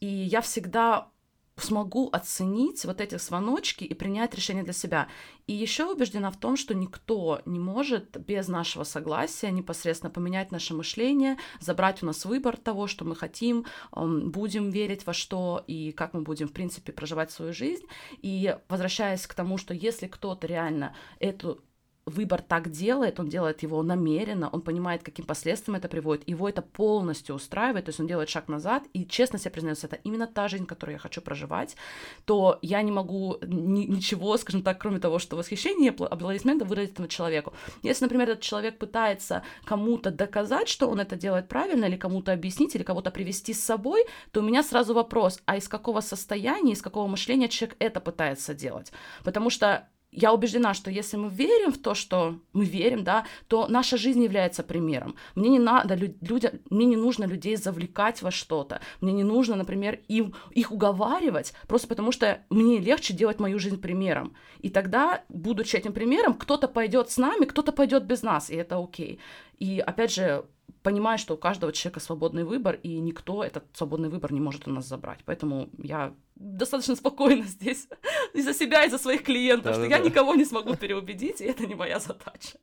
и 0.00 0.06
я 0.06 0.40
всегда 0.40 1.08
смогу 1.56 2.08
оценить 2.10 2.84
вот 2.84 3.00
эти 3.00 3.18
звоночки 3.18 3.84
и 3.84 3.94
принять 3.94 4.34
решение 4.34 4.64
для 4.64 4.72
себя. 4.72 5.08
И 5.46 5.52
еще 5.52 5.84
убеждена 5.84 6.30
в 6.30 6.38
том, 6.38 6.56
что 6.56 6.74
никто 6.74 7.42
не 7.44 7.58
может 7.58 8.16
без 8.26 8.48
нашего 8.48 8.84
согласия 8.84 9.50
непосредственно 9.50 10.10
поменять 10.10 10.50
наше 10.50 10.72
мышление, 10.74 11.36
забрать 11.60 12.02
у 12.02 12.06
нас 12.06 12.24
выбор 12.24 12.56
того, 12.56 12.86
что 12.86 13.04
мы 13.04 13.14
хотим, 13.14 13.66
будем 13.92 14.70
верить 14.70 15.06
во 15.06 15.12
что 15.12 15.62
и 15.66 15.92
как 15.92 16.14
мы 16.14 16.22
будем, 16.22 16.48
в 16.48 16.52
принципе, 16.52 16.90
проживать 16.92 17.30
свою 17.30 17.52
жизнь. 17.52 17.84
И 18.22 18.56
возвращаясь 18.68 19.26
к 19.26 19.34
тому, 19.34 19.58
что 19.58 19.74
если 19.74 20.06
кто-то 20.06 20.46
реально 20.46 20.96
эту 21.20 21.62
выбор 22.04 22.42
так 22.42 22.70
делает, 22.70 23.20
он 23.20 23.28
делает 23.28 23.62
его 23.62 23.82
намеренно, 23.82 24.48
он 24.48 24.60
понимает, 24.62 25.02
каким 25.02 25.24
последствиям 25.24 25.76
это 25.76 25.88
приводит, 25.88 26.28
его 26.28 26.48
это 26.48 26.60
полностью 26.60 27.34
устраивает, 27.34 27.84
то 27.84 27.90
есть 27.90 28.00
он 28.00 28.06
делает 28.06 28.28
шаг 28.28 28.48
назад 28.48 28.84
и 28.92 29.06
честно 29.06 29.38
себе 29.38 29.52
признается, 29.52 29.86
это 29.86 29.96
именно 30.02 30.26
та 30.26 30.48
жизнь, 30.48 30.66
которую 30.66 30.94
я 30.94 30.98
хочу 30.98 31.20
проживать, 31.20 31.76
то 32.24 32.58
я 32.60 32.82
не 32.82 32.90
могу 32.90 33.38
ни- 33.42 33.86
ничего, 33.86 34.36
скажем 34.36 34.62
так, 34.62 34.80
кроме 34.80 34.98
того, 34.98 35.18
что 35.18 35.36
восхищение 35.36 35.92
и 35.92 36.04
аплодисменты 36.04 36.64
выразить 36.64 36.94
этому 36.94 37.08
человеку. 37.08 37.52
Если, 37.82 38.04
например, 38.04 38.30
этот 38.30 38.42
человек 38.42 38.78
пытается 38.78 39.42
кому-то 39.64 40.10
доказать, 40.10 40.68
что 40.68 40.88
он 40.88 41.00
это 41.00 41.16
делает 41.16 41.48
правильно, 41.48 41.84
или 41.84 41.96
кому-то 41.96 42.32
объяснить, 42.32 42.74
или 42.74 42.82
кого-то 42.82 43.10
привести 43.10 43.54
с 43.54 43.64
собой, 43.64 44.04
то 44.32 44.40
у 44.40 44.42
меня 44.42 44.62
сразу 44.62 44.92
вопрос, 44.92 45.40
а 45.44 45.56
из 45.56 45.68
какого 45.68 46.00
состояния, 46.00 46.72
из 46.72 46.82
какого 46.82 47.06
мышления 47.06 47.48
человек 47.48 47.76
это 47.78 48.00
пытается 48.00 48.54
делать? 48.54 48.92
Потому 49.22 49.50
что 49.50 49.88
я 50.12 50.32
убеждена, 50.32 50.74
что 50.74 50.90
если 50.90 51.16
мы 51.16 51.30
верим 51.30 51.72
в 51.72 51.78
то, 51.78 51.94
что 51.94 52.38
мы 52.52 52.66
верим, 52.66 53.02
да, 53.02 53.26
то 53.48 53.66
наша 53.66 53.96
жизнь 53.96 54.22
является 54.22 54.62
примером. 54.62 55.16
Мне 55.34 55.48
не 55.48 55.58
надо 55.58 55.94
людям, 55.94 56.52
мне 56.68 56.84
не 56.84 56.96
нужно 56.96 57.24
людей 57.24 57.56
завлекать 57.56 58.20
во 58.20 58.30
что-то. 58.30 58.80
Мне 59.00 59.12
не 59.12 59.24
нужно, 59.24 59.56
например, 59.56 60.00
им 60.08 60.34
их 60.50 60.70
уговаривать, 60.70 61.54
просто 61.66 61.88
потому 61.88 62.12
что 62.12 62.42
мне 62.50 62.78
легче 62.78 63.14
делать 63.14 63.40
мою 63.40 63.58
жизнь 63.58 63.80
примером. 63.80 64.34
И 64.60 64.68
тогда, 64.68 65.24
будучи 65.30 65.76
этим 65.76 65.94
примером, 65.94 66.34
кто-то 66.34 66.68
пойдет 66.68 67.10
с 67.10 67.16
нами, 67.16 67.46
кто-то 67.46 67.72
пойдет 67.72 68.04
без 68.04 68.22
нас, 68.22 68.50
и 68.50 68.54
это 68.54 68.78
окей. 68.78 69.18
И 69.58 69.80
опять 69.80 70.12
же, 70.12 70.44
понимаю, 70.82 71.18
что 71.18 71.34
у 71.34 71.36
каждого 71.36 71.72
человека 71.72 72.00
свободный 72.00 72.44
выбор, 72.44 72.78
и 72.82 72.98
никто 72.98 73.44
этот 73.44 73.64
свободный 73.72 74.08
выбор 74.08 74.32
не 74.32 74.40
может 74.40 74.66
у 74.66 74.70
нас 74.70 74.86
забрать. 74.86 75.20
Поэтому 75.24 75.68
я 75.78 76.14
достаточно 76.34 76.96
спокойно 76.96 77.44
здесь 77.44 77.88
и 78.34 78.42
за 78.42 78.54
себя, 78.54 78.84
и 78.84 78.90
за 78.90 78.98
своих 78.98 79.22
клиентов, 79.22 79.72
да, 79.72 79.72
что 79.74 79.82
да, 79.82 79.96
я 79.96 79.98
да. 79.98 80.04
никого 80.04 80.34
не 80.34 80.44
смогу 80.44 80.76
переубедить, 80.76 81.40
и 81.40 81.44
это 81.44 81.66
не 81.66 81.74
моя 81.74 81.98
задача. 81.98 82.58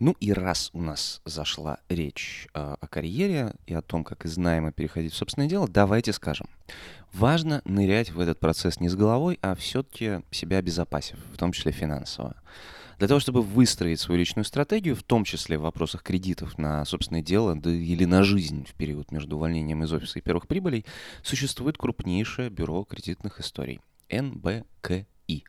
Ну 0.00 0.16
и 0.18 0.32
раз 0.32 0.70
у 0.72 0.80
нас 0.80 1.20
зашла 1.26 1.78
речь 1.90 2.48
э, 2.54 2.76
о 2.80 2.86
карьере 2.86 3.54
и 3.66 3.74
о 3.74 3.82
том, 3.82 4.02
как 4.02 4.24
из 4.24 4.38
найма 4.38 4.72
переходить 4.72 5.12
в 5.12 5.16
собственное 5.16 5.46
дело, 5.46 5.68
давайте 5.68 6.14
скажем. 6.14 6.48
Важно 7.12 7.60
нырять 7.66 8.10
в 8.10 8.18
этот 8.18 8.40
процесс 8.40 8.80
не 8.80 8.88
с 8.88 8.96
головой, 8.96 9.38
а 9.42 9.54
все-таки 9.54 10.22
себя 10.30 10.56
обезопасив, 10.56 11.18
в 11.34 11.36
том 11.36 11.52
числе 11.52 11.70
финансово. 11.70 12.34
Для 12.98 13.08
того, 13.08 13.20
чтобы 13.20 13.42
выстроить 13.42 14.00
свою 14.00 14.18
личную 14.18 14.46
стратегию, 14.46 14.96
в 14.96 15.02
том 15.02 15.24
числе 15.24 15.58
в 15.58 15.62
вопросах 15.62 16.02
кредитов 16.02 16.56
на 16.56 16.82
собственное 16.86 17.22
дело 17.22 17.54
да 17.54 17.70
или 17.70 18.06
на 18.06 18.22
жизнь 18.22 18.66
в 18.66 18.72
период 18.74 19.12
между 19.12 19.36
увольнением 19.36 19.84
из 19.84 19.92
офиса 19.92 20.18
и 20.18 20.22
первых 20.22 20.46
прибылей, 20.48 20.86
существует 21.22 21.76
крупнейшее 21.76 22.48
бюро 22.48 22.84
кредитных 22.84 23.38
историй– 23.38 23.80
НБКИ. 24.10 25.44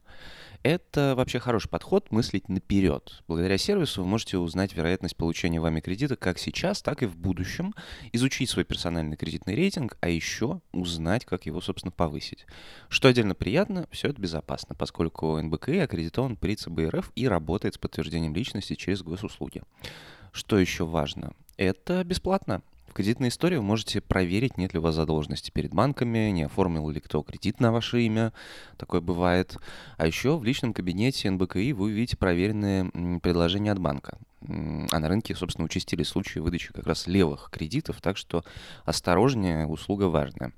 Это 0.63 1.15
вообще 1.15 1.39
хороший 1.39 1.69
подход 1.69 2.11
мыслить 2.11 2.47
наперед. 2.47 3.23
Благодаря 3.27 3.57
сервису 3.57 4.03
вы 4.03 4.07
можете 4.07 4.37
узнать 4.37 4.75
вероятность 4.75 5.17
получения 5.17 5.59
вами 5.59 5.79
кредита 5.79 6.15
как 6.15 6.37
сейчас, 6.37 6.83
так 6.83 7.01
и 7.01 7.07
в 7.07 7.17
будущем, 7.17 7.73
изучить 8.13 8.47
свой 8.51 8.63
персональный 8.63 9.17
кредитный 9.17 9.55
рейтинг, 9.55 9.97
а 10.01 10.09
еще 10.09 10.61
узнать, 10.71 11.25
как 11.25 11.47
его, 11.47 11.61
собственно, 11.61 11.91
повысить. 11.91 12.45
Что 12.89 13.07
отдельно 13.07 13.33
приятно, 13.33 13.87
все 13.89 14.09
это 14.09 14.21
безопасно, 14.21 14.75
поскольку 14.75 15.41
НБКИ 15.41 15.79
аккредитован 15.79 16.37
при 16.37 16.55
ЦБ 16.55 16.93
РФ 16.93 17.11
и 17.15 17.27
работает 17.27 17.73
с 17.73 17.77
подтверждением 17.79 18.35
личности 18.35 18.75
через 18.75 19.01
госуслуги. 19.01 19.63
Что 20.31 20.59
еще 20.59 20.85
важно? 20.85 21.33
Это 21.57 22.03
бесплатно. 22.03 22.61
В 22.91 22.93
кредитной 22.93 23.29
истории 23.29 23.55
вы 23.55 23.63
можете 23.63 24.01
проверить, 24.01 24.57
нет 24.57 24.73
ли 24.73 24.79
у 24.79 24.81
вас 24.81 24.95
задолженности 24.95 25.49
перед 25.49 25.73
банками, 25.73 26.29
не 26.31 26.43
оформил 26.43 26.89
ли 26.89 26.99
кто 26.99 27.23
кредит 27.23 27.61
на 27.61 27.71
ваше 27.71 28.01
имя, 28.01 28.33
такое 28.75 28.99
бывает. 28.99 29.55
А 29.95 30.05
еще 30.05 30.37
в 30.37 30.43
личном 30.43 30.73
кабинете 30.73 31.31
НБКИ 31.31 31.71
вы 31.71 31.85
увидите 31.85 32.17
проверенные 32.17 32.91
предложения 33.21 33.71
от 33.71 33.79
банка. 33.79 34.17
А 34.41 34.99
на 34.99 35.07
рынке, 35.07 35.33
собственно, 35.35 35.67
участились 35.67 36.09
случаи 36.09 36.39
выдачи 36.39 36.73
как 36.73 36.85
раз 36.85 37.07
левых 37.07 37.49
кредитов, 37.49 38.01
так 38.01 38.17
что 38.17 38.43
осторожнее, 38.83 39.67
услуга 39.67 40.09
важная. 40.09 40.51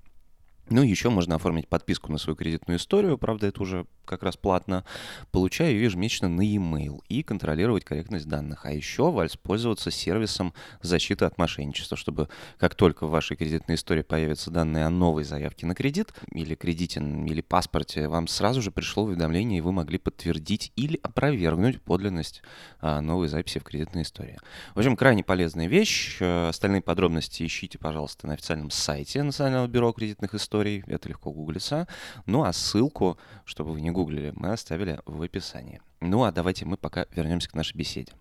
Ну, 0.71 0.81
еще 0.81 1.11
можно 1.11 1.35
оформить 1.35 1.67
подписку 1.67 2.11
на 2.11 2.17
свою 2.17 2.35
кредитную 2.35 2.79
историю, 2.79 3.19
правда, 3.19 3.45
это 3.45 3.61
уже 3.61 3.85
как 4.05 4.23
раз 4.23 4.37
платно. 4.37 4.83
Получаю 5.31 5.73
ее 5.73 5.85
ежемесячно 5.85 6.29
на 6.29 6.41
e-mail 6.41 7.01
и 7.09 7.23
контролировать 7.23 7.85
корректность 7.85 8.27
данных. 8.27 8.65
А 8.65 8.71
еще 8.71 9.11
воспользоваться 9.11 9.91
сервисом 9.91 10.53
защиты 10.81 11.25
от 11.25 11.37
мошенничества, 11.37 11.97
чтобы 11.97 12.29
как 12.57 12.75
только 12.75 13.07
в 13.07 13.09
вашей 13.09 13.37
кредитной 13.37 13.75
истории 13.75 14.01
появятся 14.01 14.51
данные 14.51 14.85
о 14.85 14.89
новой 14.89 15.23
заявке 15.23 15.65
на 15.65 15.75
кредит 15.75 16.13
или 16.31 16.55
кредите, 16.55 16.99
или 17.01 17.41
паспорте, 17.41 18.07
вам 18.07 18.27
сразу 18.27 18.61
же 18.61 18.71
пришло 18.71 19.03
уведомление, 19.03 19.59
и 19.59 19.61
вы 19.61 19.71
могли 19.71 19.97
подтвердить 19.97 20.71
или 20.75 20.99
опровергнуть 21.01 21.81
подлинность 21.81 22.41
а, 22.79 23.01
новой 23.01 23.27
записи 23.27 23.59
в 23.59 23.63
кредитной 23.63 24.03
истории. 24.03 24.39
В 24.75 24.79
общем, 24.79 24.95
крайне 24.95 25.23
полезная 25.23 25.67
вещь. 25.67 26.17
Э, 26.19 26.49
остальные 26.49 26.81
подробности 26.81 27.45
ищите, 27.45 27.77
пожалуйста, 27.77 28.27
на 28.27 28.33
официальном 28.33 28.69
сайте 28.69 29.23
Национального 29.23 29.67
бюро 29.67 29.91
кредитных 29.91 30.33
историй 30.35 30.83
это 30.87 31.09
легко 31.09 31.31
гуглится. 31.31 31.87
Ну 32.25 32.43
а 32.43 32.53
ссылку, 32.53 33.17
чтобы 33.45 33.73
вы 33.73 33.81
не 33.81 33.91
гуглили, 33.93 34.33
мы 34.35 34.51
оставили 34.51 34.99
в 35.05 35.21
описании. 35.21 35.81
Ну 36.01 36.23
а 36.23 36.31
давайте 36.31 36.65
мы 36.65 36.75
пока 36.75 37.05
вернемся 37.11 37.49
к 37.49 37.53
нашей 37.53 37.77
беседе. 37.77 38.11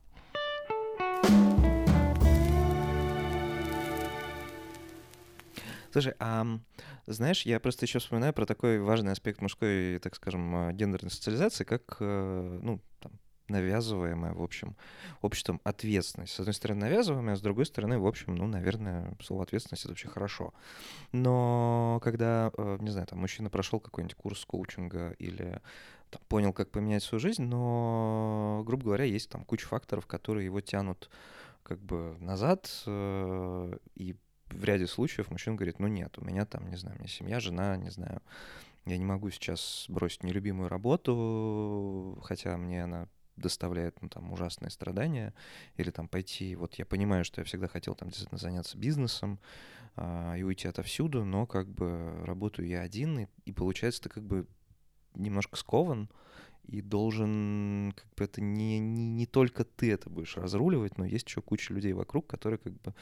Слушай, 5.93 6.15
а 6.21 6.47
знаешь, 7.07 7.43
я 7.43 7.61
просто 7.61 7.85
еще 7.85 7.99
вспоминаю 7.99 8.33
про 8.33 8.47
такой 8.47 8.81
важный 8.81 9.13
аспект 9.13 9.43
мужской, 9.43 9.99
так 9.99 10.15
скажем, 10.15 10.69
э, 10.69 10.73
гендерной 10.73 11.11
социализации, 11.11 11.65
как, 11.65 11.99
э, 12.01 12.59
ну, 12.63 12.81
навязываемая, 13.49 14.35
в 14.35 14.43
общем, 14.43 14.77
обществом 15.21 15.61
ответственность. 15.65 16.33
С 16.33 16.41
одной 16.41 16.55
стороны, 16.55 16.83
навязываемая, 16.83 17.35
а 17.35 17.37
с 17.37 17.41
другой 17.41 17.67
стороны, 17.67 17.99
в 17.99 18.07
общем, 18.07 18.35
ну, 18.35 18.47
наверное, 18.47 19.17
слово 19.23 19.45
ответственность— 19.45 19.83
это 19.85 19.93
вообще 19.93 20.09
хорошо. 20.09 20.55
Но 21.13 22.01
когда, 22.03 22.51
э, 22.57 22.79
не 22.81 22.91
знаю, 22.91 23.07
там, 23.07 23.21
мужчина 23.21 23.51
прошел 23.51 23.81
какой-нибудь 23.81 24.17
курс 24.17 24.45
коучинга 24.45 25.13
или 25.19 25.61
там, 26.11 26.21
понял, 26.29 26.53
как 26.53 26.71
поменять 26.71 27.03
свою 27.03 27.21
жизнь, 27.21 27.45
но, 27.45 28.63
грубо 28.67 28.85
говоря, 28.85 29.05
есть 29.05 29.31
там 29.31 29.45
куча 29.45 29.67
факторов, 29.67 30.07
которые 30.07 30.45
его 30.47 30.61
тянут 30.61 31.11
как 31.63 31.81
бы 31.81 32.17
назад, 32.21 32.71
э, 32.87 33.77
и 33.95 34.17
в 34.51 34.65
ряде 34.65 34.87
случаев 34.87 35.31
мужчина 35.31 35.57
говорит, 35.57 35.79
ну 35.79 35.87
нет, 35.87 36.19
у 36.19 36.25
меня 36.25 36.45
там, 36.45 36.69
не 36.69 36.77
знаю, 36.77 36.97
у 36.97 36.99
меня 36.99 37.09
семья, 37.09 37.41
жена, 37.41 37.77
не 37.77 37.91
знаю, 37.91 38.21
я 38.85 38.99
не 38.99 39.05
могу 39.05 39.31
сейчас 39.31 39.87
бросить 39.89 40.25
нелюбимую 40.25 40.69
работу, 40.69 42.19
хотя 42.23 42.57
мне 42.57 42.85
она 42.85 43.09
доставляет 43.37 44.01
ну, 44.03 44.09
там 44.09 44.33
ужасные 44.33 44.71
страдания, 44.71 45.35
или 45.77 45.91
там 45.91 46.09
пойти, 46.09 46.55
вот 46.57 46.75
я 46.75 46.87
понимаю, 46.87 47.25
что 47.25 47.41
я 47.41 47.45
всегда 47.45 47.69
хотел 47.69 47.95
там 47.95 48.09
действительно 48.09 48.39
заняться 48.39 48.77
бизнесом 48.79 49.41
а, 49.97 50.35
и 50.37 50.43
уйти 50.43 50.69
отовсюду, 50.69 51.25
но 51.25 51.47
как 51.47 51.69
бы 51.69 52.23
работаю 52.25 52.69
я 52.69 52.83
один, 52.83 53.19
и, 53.21 53.27
и 53.45 53.53
получается 53.53 54.03
ты 54.03 54.09
как 54.09 54.25
бы 54.25 54.47
немножко 55.15 55.57
скован, 55.57 56.09
и 56.65 56.81
должен, 56.81 57.93
как 57.97 58.07
бы 58.15 58.25
это 58.25 58.41
не, 58.41 58.79
не, 58.79 59.09
не 59.09 59.27
только 59.27 59.65
ты 59.65 59.93
это 59.93 60.09
будешь 60.09 60.37
разруливать, 60.37 60.97
но 60.97 61.05
есть 61.05 61.27
еще 61.27 61.43
куча 61.43 61.75
людей 61.75 61.93
вокруг, 61.93 62.27
которые 62.27 62.59
как 62.59 62.73
бы 62.81 62.95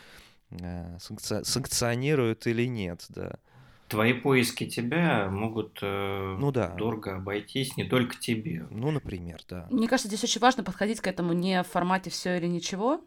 э, 0.50 0.98
санкци... 0.98 1.44
санкционируют 1.44 2.46
или 2.46 2.66
нет, 2.66 3.04
да 3.10 3.38
твои 3.90 4.12
поиски 4.12 4.66
тебя 4.66 5.29
могут 5.31 5.81
э, 5.83 6.37
ну, 6.38 6.53
да. 6.53 6.68
дорого 6.68 7.16
обойтись 7.16 7.76
не 7.76 7.85
только 7.85 8.16
тебе. 8.16 8.66
Ну, 8.70 8.92
например, 8.92 9.40
да. 9.48 9.66
Мне 9.70 9.88
кажется, 9.88 10.09
здесь 10.09 10.22
очень 10.24 10.40
важно 10.40 10.62
подходить 10.62 11.00
к 11.00 11.09
этому 11.09 11.33
не 11.33 11.62
в 11.62 11.66
формате 11.66 12.09
все 12.09 12.38
или 12.38 12.46
ничего, 12.46 13.00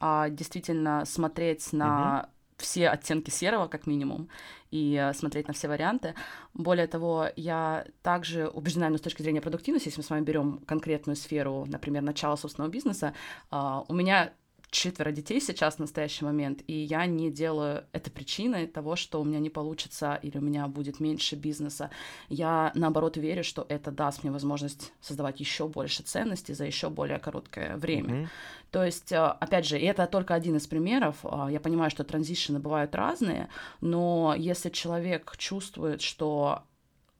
а 0.00 0.28
действительно 0.28 1.04
смотреть 1.04 1.72
на 1.72 2.24
угу. 2.24 2.28
все 2.58 2.88
оттенки 2.88 3.30
серого, 3.30 3.68
как 3.68 3.86
минимум, 3.86 4.28
и 4.72 4.96
э, 5.00 5.14
смотреть 5.14 5.46
на 5.46 5.54
все 5.54 5.68
варианты. 5.68 6.14
Более 6.52 6.88
того, 6.88 7.28
я 7.36 7.86
также 8.02 8.48
убеждена, 8.48 8.88
но 8.90 8.98
с 8.98 9.02
точки 9.02 9.22
зрения 9.22 9.40
продуктивности, 9.40 9.86
если 9.86 10.00
мы 10.00 10.04
с 10.04 10.10
вами 10.10 10.24
берем 10.24 10.58
конкретную 10.66 11.14
сферу, 11.14 11.64
например, 11.68 12.02
начала 12.02 12.36
собственного 12.36 12.72
бизнеса, 12.72 13.14
э, 13.52 13.80
у 13.86 13.94
меня 13.94 14.32
четверо 14.74 15.12
детей 15.12 15.40
сейчас 15.40 15.76
в 15.76 15.78
настоящий 15.78 16.24
момент, 16.24 16.62
и 16.66 16.72
я 16.72 17.06
не 17.06 17.30
делаю 17.30 17.84
это 17.92 18.10
причиной 18.10 18.66
того, 18.66 18.96
что 18.96 19.20
у 19.20 19.24
меня 19.24 19.38
не 19.38 19.50
получится 19.50 20.18
или 20.22 20.36
у 20.36 20.40
меня 20.40 20.66
будет 20.66 21.00
меньше 21.00 21.36
бизнеса. 21.36 21.90
Я, 22.28 22.72
наоборот, 22.74 23.16
верю, 23.16 23.44
что 23.44 23.64
это 23.68 23.90
даст 23.90 24.24
мне 24.24 24.32
возможность 24.32 24.92
создавать 25.00 25.40
еще 25.40 25.68
больше 25.68 26.02
ценностей 26.02 26.54
за 26.54 26.64
еще 26.64 26.90
более 26.90 27.18
короткое 27.18 27.76
время. 27.76 28.14
Mm-hmm. 28.14 28.28
То 28.72 28.84
есть, 28.84 29.12
э, 29.12 29.18
опять 29.18 29.66
же, 29.66 29.78
это 29.78 30.06
только 30.06 30.34
один 30.34 30.56
из 30.56 30.66
примеров. 30.66 31.16
А, 31.22 31.48
я 31.48 31.60
понимаю, 31.60 31.90
что 31.90 32.02
транзишны 32.02 32.58
бывают 32.58 32.94
разные, 32.94 33.48
но 33.80 34.34
если 34.36 34.70
человек 34.70 35.36
чувствует, 35.36 36.02
что 36.02 36.64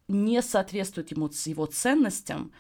не 0.09 0.42
соответствует 0.42 1.12
ему 1.12 1.30
его 1.46 1.66
ценностям, 1.66 2.52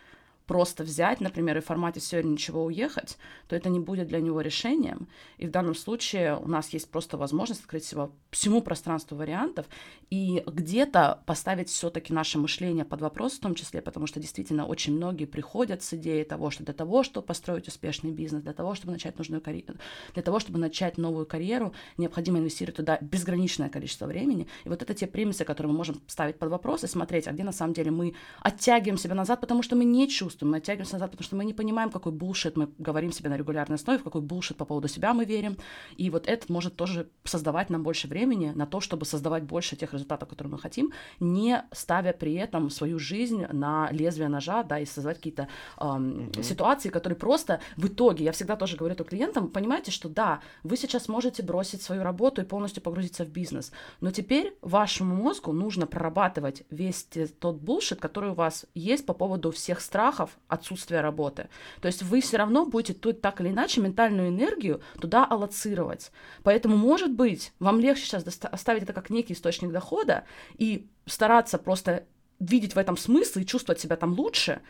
просто 0.46 0.84
взять, 0.84 1.20
например, 1.20 1.58
и 1.58 1.60
в 1.60 1.66
формате 1.66 2.00
все 2.00 2.20
или 2.20 2.26
ничего 2.26 2.64
уехать, 2.64 3.18
то 3.48 3.56
это 3.56 3.68
не 3.68 3.80
будет 3.80 4.08
для 4.08 4.20
него 4.20 4.40
решением. 4.40 5.08
И 5.38 5.46
в 5.46 5.50
данном 5.50 5.74
случае 5.74 6.36
у 6.36 6.48
нас 6.48 6.70
есть 6.70 6.90
просто 6.90 7.16
возможность 7.16 7.62
открыть 7.62 7.84
себя 7.84 8.10
всему 8.30 8.60
пространству 8.60 9.16
вариантов 9.16 9.66
и 10.10 10.42
где-то 10.46 11.22
поставить 11.26 11.68
все-таки 11.70 12.12
наше 12.12 12.38
мышление 12.38 12.84
под 12.84 13.00
вопрос 13.00 13.34
в 13.34 13.40
том 13.40 13.54
числе, 13.54 13.80
потому 13.80 14.06
что 14.06 14.20
действительно 14.20 14.66
очень 14.66 14.94
многие 14.94 15.24
приходят 15.24 15.82
с 15.82 15.94
идеей 15.94 16.24
того, 16.24 16.50
что 16.50 16.64
для 16.64 16.74
того, 16.74 17.02
чтобы 17.02 17.26
построить 17.26 17.68
успешный 17.68 18.10
бизнес, 18.10 18.42
для 18.42 18.52
того, 18.52 18.74
чтобы 18.74 18.92
начать 18.92 19.16
нужную 19.18 19.40
карьеру, 19.40 19.76
для 20.12 20.22
того, 20.22 20.40
чтобы 20.40 20.58
начать 20.58 20.98
новую 20.98 21.26
карьеру, 21.26 21.74
необходимо 21.96 22.38
инвестировать 22.38 22.76
туда 22.76 22.98
безграничное 23.00 23.70
количество 23.70 24.06
времени. 24.06 24.46
И 24.64 24.68
вот 24.68 24.82
это 24.82 24.94
те 24.94 25.06
премисы, 25.06 25.44
которые 25.44 25.72
мы 25.72 25.78
можем 25.78 26.02
ставить 26.06 26.38
под 26.38 26.50
вопрос 26.50 26.84
и 26.84 26.86
смотреть, 26.86 27.28
а 27.28 27.32
где 27.32 27.44
на 27.44 27.52
самом 27.52 27.72
деле 27.72 27.90
мы 27.90 28.14
оттягиваем 28.40 28.98
себя 28.98 29.14
назад, 29.14 29.40
потому 29.40 29.62
что 29.62 29.76
мы 29.76 29.84
не 29.84 30.08
чувствуем 30.08 30.33
чувствуем, 30.34 30.52
мы 30.52 30.58
оттягиваемся 30.58 30.94
назад, 30.94 31.10
потому 31.10 31.24
что 31.24 31.36
мы 31.36 31.44
не 31.44 31.54
понимаем, 31.54 31.90
какой 31.90 32.12
булшит 32.12 32.56
мы 32.56 32.68
говорим 32.78 33.12
себе 33.12 33.30
на 33.30 33.36
регулярной 33.36 33.76
основе, 33.76 33.98
в 33.98 34.04
какой 34.04 34.20
булшит 34.20 34.56
по 34.56 34.64
поводу 34.64 34.88
себя 34.88 35.14
мы 35.14 35.24
верим. 35.24 35.56
И 35.96 36.10
вот 36.10 36.26
это 36.26 36.52
может 36.52 36.76
тоже 36.76 37.06
создавать 37.24 37.70
нам 37.70 37.82
больше 37.82 38.08
времени 38.08 38.52
на 38.54 38.66
то, 38.66 38.80
чтобы 38.80 39.04
создавать 39.06 39.44
больше 39.44 39.76
тех 39.76 39.92
результатов, 39.92 40.28
которые 40.28 40.52
мы 40.52 40.58
хотим, 40.58 40.92
не 41.20 41.62
ставя 41.72 42.12
при 42.12 42.34
этом 42.34 42.70
свою 42.70 42.98
жизнь 42.98 43.46
на 43.52 43.88
лезвие 43.92 44.28
ножа, 44.28 44.62
да, 44.62 44.80
и 44.80 44.86
создавать 44.86 45.18
какие-то 45.18 45.48
эм, 45.78 46.30
mm-hmm. 46.30 46.42
ситуации, 46.42 46.90
которые 46.90 47.16
просто 47.16 47.60
в 47.76 47.86
итоге, 47.86 48.24
я 48.24 48.32
всегда 48.32 48.56
тоже 48.56 48.76
говорю 48.76 48.94
это 48.94 49.04
клиентам, 49.04 49.48
понимаете, 49.48 49.90
что 49.90 50.08
да, 50.08 50.40
вы 50.64 50.76
сейчас 50.76 51.08
можете 51.08 51.42
бросить 51.42 51.82
свою 51.82 52.02
работу 52.02 52.42
и 52.42 52.44
полностью 52.44 52.82
погрузиться 52.82 53.24
в 53.24 53.28
бизнес, 53.28 53.72
но 54.00 54.10
теперь 54.10 54.56
вашему 54.62 55.14
мозгу 55.14 55.52
нужно 55.52 55.86
прорабатывать 55.86 56.64
весь 56.70 57.08
тот 57.38 57.56
булшит, 57.56 58.00
который 58.00 58.30
у 58.30 58.34
вас 58.34 58.66
есть 58.74 59.06
по 59.06 59.14
поводу 59.14 59.50
всех 59.50 59.80
страхов, 59.80 60.23
страхов 60.24 60.38
отсутствия 60.48 61.00
работы. 61.00 61.48
То 61.80 61.88
есть 61.88 62.02
вы 62.02 62.20
все 62.20 62.36
равно 62.36 62.66
будете 62.66 62.94
тут 62.94 63.20
так 63.20 63.40
или 63.40 63.48
иначе 63.48 63.80
ментальную 63.80 64.28
энергию 64.28 64.80
туда 65.00 65.24
аллоцировать. 65.24 66.12
Поэтому, 66.42 66.76
может 66.76 67.12
быть, 67.12 67.52
вам 67.58 67.80
легче 67.80 68.04
сейчас 68.04 68.24
оставить 68.52 68.82
это 68.82 68.92
как 68.92 69.10
некий 69.10 69.34
источник 69.34 69.72
дохода 69.72 70.24
и 70.58 70.86
стараться 71.06 71.58
просто 71.58 72.04
видеть 72.40 72.74
в 72.74 72.78
этом 72.78 72.96
смысл 72.96 73.40
и 73.40 73.46
чувствовать 73.46 73.80
себя 73.80 73.96
там 73.96 74.12
лучше, 74.12 74.60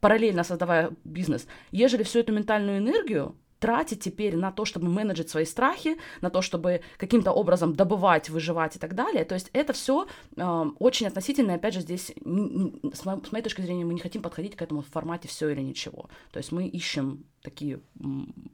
параллельно 0.00 0.44
создавая 0.44 0.90
бизнес, 1.04 1.46
ежели 1.70 2.02
всю 2.02 2.20
эту 2.20 2.32
ментальную 2.32 2.78
энергию 2.78 3.34
тратить 3.62 4.00
теперь 4.00 4.36
на 4.36 4.50
то, 4.50 4.64
чтобы 4.64 4.88
менеджить 4.88 5.30
свои 5.30 5.44
страхи, 5.44 5.96
на 6.20 6.30
то, 6.30 6.42
чтобы 6.42 6.80
каким-то 6.96 7.30
образом 7.30 7.76
добывать, 7.76 8.28
выживать 8.28 8.74
и 8.74 8.80
так 8.80 8.96
далее. 8.96 9.24
То 9.24 9.34
есть 9.34 9.50
это 9.52 9.72
все 9.72 10.08
э, 10.36 10.64
очень 10.80 11.06
относительно, 11.06 11.54
опять 11.54 11.74
же, 11.74 11.80
здесь, 11.80 12.12
с 12.12 13.04
моей 13.32 13.42
точки 13.44 13.60
зрения, 13.60 13.84
мы 13.84 13.94
не 13.94 14.00
хотим 14.00 14.20
подходить 14.20 14.56
к 14.56 14.62
этому 14.62 14.82
в 14.82 14.88
формате 14.88 15.28
все 15.28 15.48
или 15.48 15.60
ничего. 15.60 16.10
То 16.32 16.38
есть 16.38 16.50
мы 16.50 16.66
ищем 16.66 17.24
такие 17.42 17.80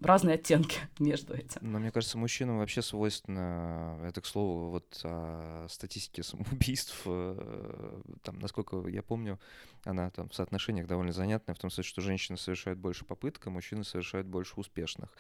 разные 0.01 0.35
оттенки 0.35 0.79
между 0.99 1.35
этим. 1.35 1.61
Но 1.61 1.79
мне 1.79 1.91
кажется, 1.91 2.19
мужчинам 2.19 2.59
вообще 2.59 2.83
свойственно, 2.83 4.01
это, 4.05 4.21
к 4.21 4.27
слову, 4.27 4.71
вот 4.71 5.01
о 5.05 5.67
статистике 5.69 6.23
самоубийств, 6.25 7.03
э, 7.05 8.01
там, 8.23 8.39
насколько 8.39 8.87
я 8.89 9.03
помню, 9.03 9.39
она 9.85 10.11
там 10.11 10.29
в 10.29 10.35
соотношениях 10.35 10.87
довольно 10.87 11.13
занятная, 11.13 11.55
в 11.55 11.59
том 11.59 11.71
смысле, 11.71 11.89
что 11.89 12.01
женщины 12.01 12.37
совершают 12.37 12.79
больше 12.79 13.05
попыток, 13.05 13.47
а 13.47 13.51
мужчины 13.51 13.85
совершают 13.85 14.27
больше 14.27 14.55
успешных. 14.57 15.11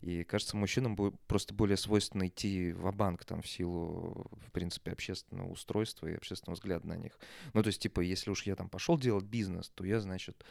И, 0.00 0.24
кажется, 0.24 0.56
мужчинам 0.56 0.96
просто 1.26 1.54
более 1.54 1.76
свойственно 1.76 2.28
идти 2.28 2.72
в 2.72 2.90
банк 2.92 3.24
там 3.24 3.42
в 3.42 3.48
силу, 3.48 4.30
в 4.46 4.52
принципе, 4.52 4.92
общественного 4.92 5.50
устройства 5.50 6.06
и 6.06 6.14
общественного 6.14 6.54
взгляда 6.54 6.86
на 6.86 6.96
них. 6.96 7.18
Ну, 7.52 7.62
то 7.62 7.68
есть, 7.68 7.80
типа, 7.80 8.00
если 8.00 8.30
уж 8.30 8.44
я 8.44 8.54
там 8.56 8.68
пошел 8.68 8.98
делать 8.98 9.24
бизнес, 9.24 9.70
то 9.74 9.84
я, 9.84 10.00
значит, 10.00 10.44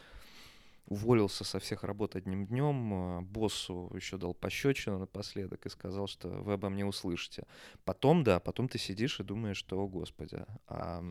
уволился 0.88 1.44
со 1.44 1.60
всех 1.60 1.84
работ 1.84 2.16
одним 2.16 2.46
днем, 2.46 2.94
а, 2.94 3.22
боссу 3.22 3.92
еще 3.96 4.18
дал 4.18 4.34
пощечину 4.34 5.00
напоследок 5.00 5.66
и 5.66 5.70
сказал, 5.70 6.08
что 6.08 6.30
вы 6.30 6.54
обо 6.54 6.70
мне 6.70 6.86
услышите. 6.86 7.46
Потом, 7.84 8.24
да, 8.24 8.40
потом 8.40 8.68
ты 8.68 8.78
сидишь 8.78 9.20
и 9.20 9.24
думаешь, 9.24 9.58
что, 9.58 9.80
о 9.80 9.88
господи, 9.88 10.46
а 10.68 11.04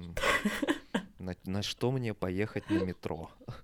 на, 1.19 1.37
на 1.45 1.63
что 1.63 1.91
мне 1.91 2.15
поехать 2.15 2.69
на 2.71 2.85
метро? 2.85 3.31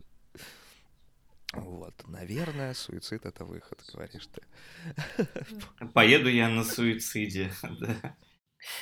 Вот, 1.52 2.06
наверное, 2.06 2.74
суицид 2.74 3.26
это 3.26 3.44
выход, 3.44 3.82
говоришь 3.92 4.28
ты. 4.28 5.86
Поеду 5.94 6.28
я 6.28 6.48
на 6.48 6.62
суициде. 6.62 7.52
Да. 7.80 8.16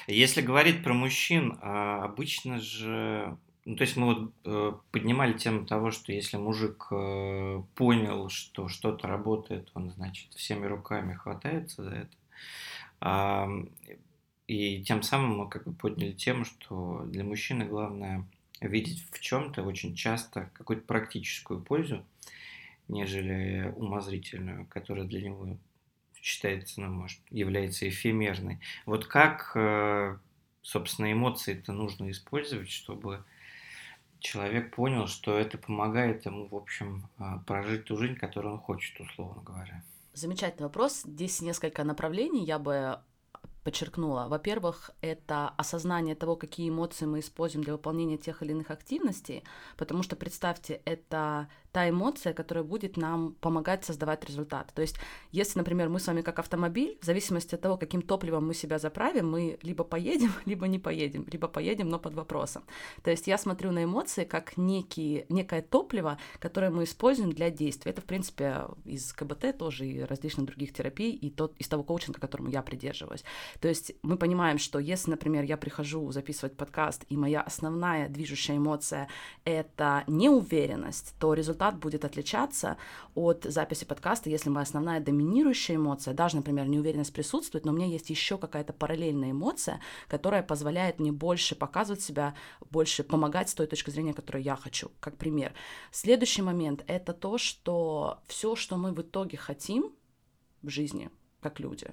Если 0.06 0.42
говорить 0.42 0.82
про 0.82 0.92
мужчин, 0.92 1.56
а, 1.62 2.04
обычно 2.04 2.60
же 2.60 3.38
ну, 3.68 3.76
то 3.76 3.82
есть 3.82 3.98
мы 3.98 4.14
вот 4.14 4.32
э, 4.46 4.72
поднимали 4.92 5.34
тему 5.34 5.66
того, 5.66 5.90
что 5.90 6.10
если 6.10 6.38
мужик 6.38 6.86
э, 6.90 7.62
понял, 7.74 8.30
что 8.30 8.66
что-то 8.66 9.06
работает, 9.06 9.70
он, 9.74 9.90
значит, 9.90 10.32
всеми 10.32 10.64
руками 10.64 11.12
хватается 11.12 11.84
за 11.84 11.90
это. 11.90 12.16
А, 13.02 13.46
и 14.46 14.82
тем 14.84 15.02
самым 15.02 15.36
мы 15.36 15.50
как 15.50 15.64
бы 15.64 15.74
подняли 15.74 16.12
тему, 16.12 16.46
что 16.46 17.04
для 17.08 17.24
мужчины 17.24 17.66
главное 17.66 18.24
видеть 18.62 19.04
в 19.12 19.20
чем-то 19.20 19.62
очень 19.62 19.94
часто 19.94 20.48
какую-то 20.54 20.86
практическую 20.86 21.60
пользу, 21.60 22.02
нежели 22.88 23.70
умозрительную, 23.76 24.64
которая 24.64 25.04
для 25.04 25.20
него 25.20 25.58
считается, 26.22 26.80
ну, 26.80 26.88
может, 26.88 27.20
является 27.28 27.86
эфемерной. 27.86 28.60
Вот 28.86 29.04
как, 29.04 29.52
э, 29.56 30.16
собственно, 30.62 31.12
эмоции 31.12 31.52
это 31.52 31.74
нужно 31.74 32.10
использовать, 32.10 32.70
чтобы 32.70 33.26
человек 34.20 34.74
понял, 34.74 35.06
что 35.06 35.38
это 35.38 35.58
помогает 35.58 36.26
ему, 36.26 36.46
в 36.48 36.54
общем, 36.54 37.08
а, 37.18 37.38
прожить 37.46 37.84
ту 37.84 37.96
жизнь, 37.96 38.16
которую 38.16 38.54
он 38.54 38.60
хочет, 38.60 38.98
условно 39.00 39.42
говоря. 39.42 39.82
Замечательный 40.12 40.64
вопрос. 40.64 41.02
Здесь 41.04 41.40
несколько 41.40 41.84
направлений 41.84 42.44
я 42.44 42.58
бы 42.58 42.98
подчеркнула. 43.68 44.28
Во-первых, 44.28 44.90
это 45.02 45.50
осознание 45.50 46.14
того, 46.14 46.36
какие 46.36 46.70
эмоции 46.70 47.04
мы 47.04 47.20
используем 47.20 47.62
для 47.62 47.74
выполнения 47.74 48.16
тех 48.16 48.42
или 48.42 48.52
иных 48.52 48.70
активностей, 48.70 49.44
потому 49.76 50.02
что, 50.02 50.16
представьте, 50.16 50.80
это 50.86 51.48
та 51.72 51.88
эмоция, 51.88 52.32
которая 52.32 52.64
будет 52.64 52.96
нам 52.96 53.34
помогать 53.40 53.84
создавать 53.84 54.24
результат. 54.24 54.72
То 54.74 54.82
есть, 54.82 54.96
если, 55.32 55.58
например, 55.58 55.88
мы 55.88 56.00
с 56.00 56.06
вами 56.06 56.22
как 56.22 56.38
автомобиль, 56.38 56.98
в 57.00 57.04
зависимости 57.04 57.54
от 57.54 57.60
того, 57.60 57.76
каким 57.76 58.02
топливом 58.02 58.46
мы 58.46 58.54
себя 58.54 58.78
заправим, 58.78 59.30
мы 59.30 59.58
либо 59.62 59.84
поедем, 59.84 60.32
либо 60.46 60.66
не 60.66 60.78
поедем, 60.78 61.26
либо 61.30 61.48
поедем, 61.48 61.88
но 61.88 61.98
под 61.98 62.14
вопросом. 62.14 62.62
То 63.02 63.10
есть 63.10 63.26
я 63.26 63.38
смотрю 63.38 63.72
на 63.72 63.84
эмоции 63.84 64.24
как 64.24 64.56
некие, 64.56 65.26
некое 65.28 65.62
топливо, 65.62 66.18
которое 66.40 66.70
мы 66.70 66.84
используем 66.84 67.32
для 67.32 67.50
действия. 67.50 67.92
Это, 67.92 68.00
в 68.00 68.06
принципе, 68.06 68.62
из 68.84 69.12
КБТ 69.12 69.58
тоже 69.58 69.86
и 69.86 70.00
различных 70.00 70.46
других 70.46 70.72
терапий, 70.72 71.10
и 71.10 71.30
тот, 71.30 71.54
из 71.58 71.68
того 71.68 71.82
коучинга, 71.82 72.20
которому 72.20 72.48
я 72.48 72.62
придерживаюсь. 72.62 73.24
То 73.60 73.68
есть 73.68 73.92
мы 74.02 74.16
понимаем, 74.16 74.58
что 74.58 74.78
если, 74.78 75.10
например, 75.10 75.44
я 75.44 75.56
прихожу 75.56 76.10
записывать 76.12 76.56
подкаст, 76.56 77.04
и 77.08 77.16
моя 77.16 77.42
основная 77.42 78.08
движущая 78.08 78.56
эмоция— 78.56 79.08
это 79.44 80.04
неуверенность, 80.06 81.14
то 81.18 81.34
результат 81.34 81.57
результат 81.58 81.78
будет 81.78 82.04
отличаться 82.04 82.76
от 83.14 83.44
записи 83.44 83.84
подкаста, 83.84 84.30
если 84.30 84.50
моя 84.50 84.62
основная 84.62 85.00
доминирующая 85.00 85.76
эмоция, 85.76 86.14
даже, 86.14 86.36
например, 86.36 86.68
неуверенность 86.68 87.12
присутствует, 87.12 87.64
но 87.64 87.72
у 87.72 87.74
меня 87.74 87.86
есть 87.86 88.10
еще 88.10 88.38
какая-то 88.38 88.72
параллельная 88.72 89.32
эмоция, 89.32 89.80
которая 90.08 90.42
позволяет 90.42 91.00
мне 91.00 91.12
больше 91.12 91.54
показывать 91.54 92.00
себя, 92.00 92.34
больше 92.70 93.02
помогать 93.02 93.48
с 93.48 93.54
той 93.54 93.66
точки 93.66 93.90
зрения, 93.90 94.14
которую 94.14 94.44
я 94.44 94.56
хочу, 94.56 94.90
как 95.00 95.16
пример. 95.16 95.52
Следующий 95.90 96.42
момент— 96.42 96.84
это 96.86 97.12
то, 97.12 97.38
что 97.38 98.18
все, 98.26 98.54
что 98.56 98.76
мы 98.76 98.92
в 98.92 99.00
итоге 99.00 99.36
хотим 99.36 99.92
в 100.62 100.68
жизни, 100.68 101.10
как 101.40 101.60
люди, 101.60 101.86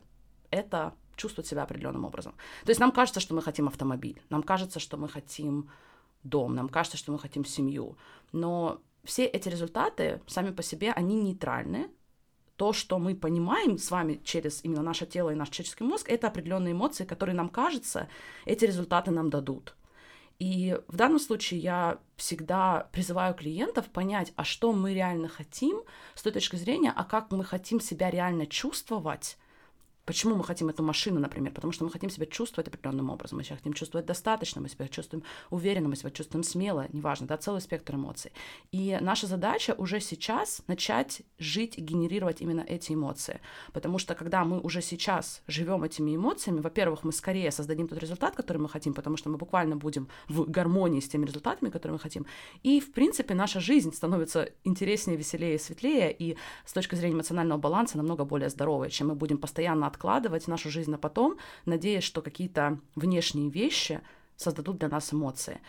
это 0.52 0.94
чувствовать 1.16 1.48
себя 1.48 1.64
определенным 1.64 2.06
образом. 2.06 2.34
То 2.66 2.72
есть 2.72 2.80
нам 2.80 2.92
кажется, 2.92 3.20
что 3.20 3.34
мы 3.34 3.42
хотим 3.42 3.68
автомобиль, 3.68 4.22
нам 4.30 4.44
кажется, 4.44 4.80
что 4.80 4.98
мы 4.98 5.08
хотим 5.08 5.70
дом, 6.24 6.56
нам 6.56 6.70
кажется, 6.70 6.98
что 6.98 7.12
мы 7.12 7.20
хотим 7.20 7.46
семью, 7.46 7.98
но 8.32 8.82
все 9.06 9.26
эти 9.26 9.50
результаты 9.50 10.22
сами 10.28 10.52
по 10.52 10.64
себе, 10.64 10.92
они 10.92 11.16
нейтральны. 11.16 11.90
То, 12.56 12.72
что 12.72 13.00
мы 13.00 13.16
понимаем 13.16 13.78
с 13.78 13.92
вами 13.92 14.22
через 14.24 14.64
именно 14.64 14.82
наше 14.82 15.06
тело 15.06 15.30
и 15.30 15.36
наш 15.36 15.50
человеческий 15.50 15.84
мозг, 15.84 16.10
это 16.10 16.28
определенные 16.28 16.72
эмоции, 16.72 17.04
которые 17.04 17.36
нам 17.36 17.50
кажется, 17.50 18.08
эти 18.46 18.64
результаты 18.64 19.12
нам 19.12 19.30
дадут. 19.30 19.76
И 20.40 20.78
в 20.88 20.96
данном 20.96 21.20
случае 21.20 21.60
я 21.62 22.00
всегда 22.18 22.90
призываю 22.92 23.34
клиентов 23.34 23.88
понять, 23.88 24.34
а 24.36 24.44
что 24.44 24.74
мы 24.74 24.94
реально 24.94 25.28
хотим 25.28 25.84
с 26.14 26.24
той 26.24 26.32
точки 26.32 26.56
зрения, 26.58 26.94
а 26.96 27.04
как 27.04 27.32
мы 27.32 27.44
хотим 27.44 27.80
себя 27.80 28.10
реально 28.10 28.46
чувствовать 28.46 29.38
Почему 30.06 30.36
мы 30.36 30.44
хотим 30.44 30.70
эту 30.70 30.84
машину, 30.84 31.20
например? 31.20 31.52
Потому 31.52 31.74
что 31.74 31.84
мы 31.84 31.90
хотим 31.90 32.10
себя 32.12 32.28
чувствовать 32.28 32.68
определенным 32.68 33.10
образом, 33.10 33.40
мы 33.40 33.44
себя 33.44 33.56
хотим 33.56 33.74
чувствовать 33.74 34.06
достаточно, 34.06 34.62
мы 34.62 34.70
себя 34.70 34.88
чувствуем 34.88 35.24
уверенно, 35.50 35.90
мы 35.90 35.96
себя 35.96 36.12
чувствуем 36.12 36.44
смело, 36.44 36.88
неважно, 36.94 37.26
да, 37.26 37.38
целый 37.38 37.60
спектр 37.60 37.96
эмоций. 37.96 38.32
И 38.72 38.98
наша 39.02 39.26
задача 39.26 39.74
уже 39.78 40.00
сейчас 40.00 40.62
начать 40.68 41.24
жить 41.40 41.78
и 41.80 41.82
генерировать 41.82 42.42
именно 42.42 42.62
эти 42.62 42.94
эмоции. 42.94 43.42
Потому 43.74 43.98
что 43.98 44.14
когда 44.14 44.46
мы 44.46 44.60
уже 44.60 44.82
сейчас 44.82 45.42
живем 45.48 45.84
этими 45.84 46.16
эмоциями, 46.16 46.60
во-первых, 46.60 47.04
мы 47.04 47.12
скорее 47.12 47.50
создадим 47.52 47.88
тот 47.88 47.98
результат, 47.98 48.36
который 48.36 48.58
мы 48.58 48.70
хотим, 48.70 48.94
потому 48.94 49.18
что 49.18 49.30
мы 49.30 49.38
буквально 49.38 49.76
будем 49.76 50.08
в 50.28 50.50
гармонии 50.50 51.00
с 51.00 51.10
теми 51.10 51.26
результатами, 51.26 51.72
которые 51.72 51.94
мы 51.94 52.00
хотим. 52.00 52.28
И, 52.62 52.80
в 52.80 52.92
принципе, 52.92 53.34
наша 53.34 53.60
жизнь 53.60 53.92
становится 53.92 54.50
интереснее, 54.64 55.18
веселее, 55.18 55.58
светлее, 55.58 56.16
и 56.18 56.38
с 56.64 56.74
точки 56.74 56.94
зрения 56.94 57.16
эмоционального 57.16 57.60
баланса 57.60 57.98
намного 57.98 58.24
более 58.24 58.50
здоровой, 58.50 58.92
чем 58.92 59.08
мы 59.08 59.16
будем 59.16 59.40
постоянно 59.40 59.88
откладывать 59.96 60.48
нашу 60.48 60.70
жизнь 60.70 60.92
на 60.92 60.98
потом, 60.98 61.38
надеясь, 61.66 62.04
что 62.04 62.22
какие-то 62.22 62.80
внешние 62.96 63.50
вещи 63.50 64.02
создадут 64.36 64.78
для 64.78 64.90
нас 64.90 65.14
эмоции. 65.14 65.62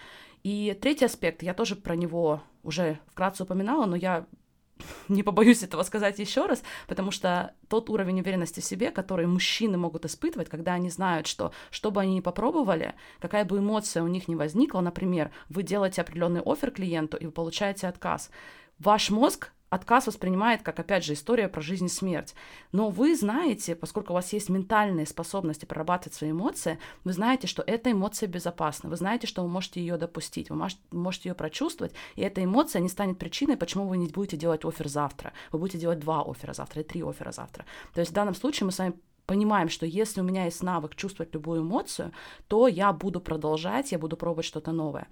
И 0.42 0.76
третий 0.80 1.04
аспект, 1.04 1.42
я 1.42 1.54
тоже 1.54 1.76
про 1.76 1.94
него 1.94 2.42
уже 2.64 2.98
вкратце 3.06 3.44
упоминала, 3.44 3.86
но 3.86 3.94
я 3.94 4.26
не 5.08 5.22
побоюсь 5.22 5.62
этого 5.62 5.84
сказать 5.84 6.18
еще 6.18 6.46
раз, 6.46 6.62
потому 6.88 7.12
что 7.12 7.54
тот 7.68 7.88
уровень 7.88 8.20
уверенности 8.20 8.60
в 8.60 8.64
себе, 8.64 8.90
который 8.90 9.26
мужчины 9.26 9.78
могут 9.78 10.04
испытывать, 10.04 10.48
когда 10.48 10.74
они 10.74 10.90
знают, 10.90 11.28
что 11.28 11.52
что 11.70 11.90
бы 11.92 12.00
они 12.00 12.16
ни 12.16 12.20
попробовали, 12.20 12.94
какая 13.20 13.44
бы 13.44 13.58
эмоция 13.58 14.02
у 14.02 14.08
них 14.08 14.26
ни 14.28 14.34
возникла, 14.34 14.80
например, 14.80 15.30
вы 15.48 15.62
делаете 15.62 16.02
определенный 16.02 16.42
офер 16.44 16.72
клиенту 16.72 17.16
и 17.16 17.26
вы 17.26 17.32
получаете 17.32 17.86
отказ, 17.86 18.30
ваш 18.78 19.10
мозг 19.10 19.52
отказ 19.70 20.06
воспринимает 20.06 20.62
как, 20.62 20.78
опять 20.78 21.04
же, 21.04 21.12
история 21.12 21.48
про 21.48 21.60
жизнь 21.60 21.86
и 21.86 21.88
смерть. 21.88 22.34
Но 22.72 22.90
вы 22.90 23.16
знаете, 23.16 23.74
поскольку 23.74 24.12
у 24.12 24.14
вас 24.14 24.32
есть 24.32 24.48
ментальные 24.48 25.06
способности 25.06 25.64
прорабатывать 25.64 26.14
свои 26.14 26.30
эмоции, 26.30 26.78
вы 27.04 27.12
знаете, 27.12 27.46
что 27.46 27.62
эта 27.66 27.92
эмоция 27.92 28.28
безопасна, 28.28 28.88
вы 28.88 28.96
знаете, 28.96 29.26
что 29.26 29.42
вы 29.42 29.48
можете 29.48 29.80
ее 29.80 29.96
допустить, 29.96 30.50
вы 30.50 30.68
можете 30.90 31.28
ее 31.28 31.34
прочувствовать, 31.34 31.94
и 32.14 32.22
эта 32.22 32.42
эмоция 32.42 32.80
не 32.80 32.88
станет 32.88 33.18
причиной, 33.18 33.56
почему 33.56 33.86
вы 33.86 33.96
не 33.96 34.08
будете 34.08 34.36
делать 34.36 34.64
офер 34.64 34.88
завтра. 34.88 35.32
Вы 35.52 35.58
будете 35.58 35.78
делать 35.78 35.98
два 35.98 36.22
оффера 36.22 36.52
завтра 36.52 36.82
и 36.82 36.84
три 36.84 37.02
оффера 37.02 37.32
завтра. 37.32 37.64
То 37.94 38.00
есть 38.00 38.12
в 38.12 38.14
данном 38.14 38.34
случае 38.34 38.66
мы 38.66 38.72
с 38.72 38.78
вами 38.78 38.94
понимаем, 39.26 39.68
что 39.68 39.84
если 39.86 40.20
у 40.20 40.24
меня 40.24 40.44
есть 40.44 40.62
навык 40.62 40.94
чувствовать 40.94 41.34
любую 41.34 41.62
эмоцию, 41.62 42.12
то 42.48 42.68
я 42.68 42.92
буду 42.92 43.20
продолжать, 43.20 43.92
я 43.92 43.98
буду 43.98 44.16
пробовать 44.16 44.46
что-то 44.46 44.72
новое. 44.72 45.08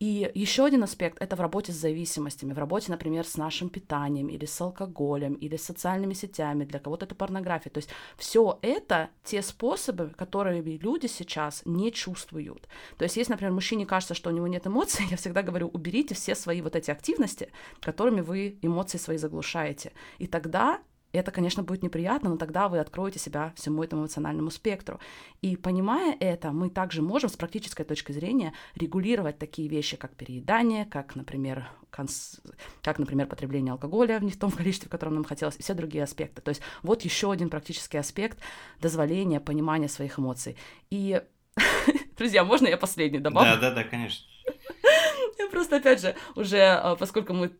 И 0.00 0.30
еще 0.34 0.64
один 0.64 0.82
аспект— 0.82 1.18
это 1.20 1.36
в 1.36 1.40
работе 1.42 1.72
с 1.72 1.76
зависимостями, 1.76 2.54
в 2.54 2.58
работе, 2.58 2.90
например, 2.90 3.26
с 3.26 3.36
нашим 3.36 3.68
питанием 3.68 4.28
или 4.28 4.46
с 4.46 4.58
алкоголем, 4.58 5.34
или 5.34 5.56
с 5.56 5.64
социальными 5.64 6.14
сетями, 6.14 6.64
для 6.64 6.78
кого-то 6.78 7.04
это 7.04 7.14
порнография. 7.14 7.70
То 7.70 7.78
есть 7.78 7.90
все 8.16 8.58
это 8.62 9.10
те 9.24 9.42
способы, 9.42 10.08
которыми 10.16 10.78
люди 10.78 11.06
сейчас 11.06 11.60
не 11.66 11.92
чувствуют. 11.92 12.66
То 12.96 13.04
есть 13.04 13.18
если, 13.18 13.32
например, 13.32 13.52
мужчине 13.52 13.84
кажется, 13.84 14.14
что 14.14 14.30
у 14.30 14.32
него 14.32 14.46
нет 14.46 14.66
эмоций, 14.66 15.04
я 15.10 15.18
всегда 15.18 15.42
говорю, 15.42 15.68
уберите 15.68 16.14
все 16.14 16.34
свои 16.34 16.62
вот 16.62 16.76
эти 16.76 16.90
активности, 16.90 17.50
которыми 17.80 18.22
вы 18.22 18.58
эмоции 18.62 18.96
свои 18.96 19.18
заглушаете. 19.18 19.92
И 20.16 20.26
тогда 20.26 20.80
это, 21.12 21.30
конечно, 21.30 21.62
будет 21.62 21.82
неприятно, 21.82 22.30
но 22.30 22.36
тогда 22.36 22.68
вы 22.68 22.78
откроете 22.78 23.18
себя 23.18 23.52
всему 23.56 23.82
этому 23.82 24.02
эмоциональному 24.02 24.50
спектру. 24.50 25.00
И 25.42 25.56
понимая 25.56 26.16
это, 26.20 26.52
мы 26.52 26.70
также 26.70 27.02
можем 27.02 27.28
с 27.28 27.36
практической 27.36 27.84
точки 27.84 28.12
зрения 28.12 28.52
регулировать 28.74 29.38
такие 29.38 29.68
вещи, 29.68 29.96
как 29.96 30.14
переедание, 30.14 30.84
как, 30.84 31.16
например, 31.16 31.68
конс... 31.90 32.40
как, 32.82 32.98
например, 32.98 33.26
потребление 33.26 33.72
алкоголя 33.72 34.18
в 34.18 34.24
не 34.24 34.30
в 34.30 34.38
том 34.38 34.50
количестве, 34.50 34.88
в 34.88 34.90
котором 34.90 35.14
нам 35.14 35.24
хотелось, 35.24 35.56
и 35.56 35.62
все 35.62 35.74
другие 35.74 36.04
аспекты. 36.04 36.42
То 36.42 36.50
есть 36.50 36.62
вот 36.82 37.02
еще 37.02 37.32
один 37.32 37.50
практический 37.50 37.98
аспект 37.98 38.38
дозволения, 38.80 39.40
понимания 39.40 39.88
своих 39.88 40.18
эмоций. 40.18 40.56
И, 40.90 41.20
друзья, 42.16 42.44
можно 42.44 42.68
я 42.68 42.76
последний 42.76 43.18
добавлю? 43.18 43.60
Да, 43.60 43.70
да, 43.70 43.74
да, 43.74 43.84
конечно. 43.84 44.26
Я 45.38 45.48
просто, 45.48 45.76
опять 45.76 46.00
же, 46.00 46.14
уже, 46.34 46.60
а, 46.60 46.94
поскольку 46.96 47.32
мы 47.32 47.50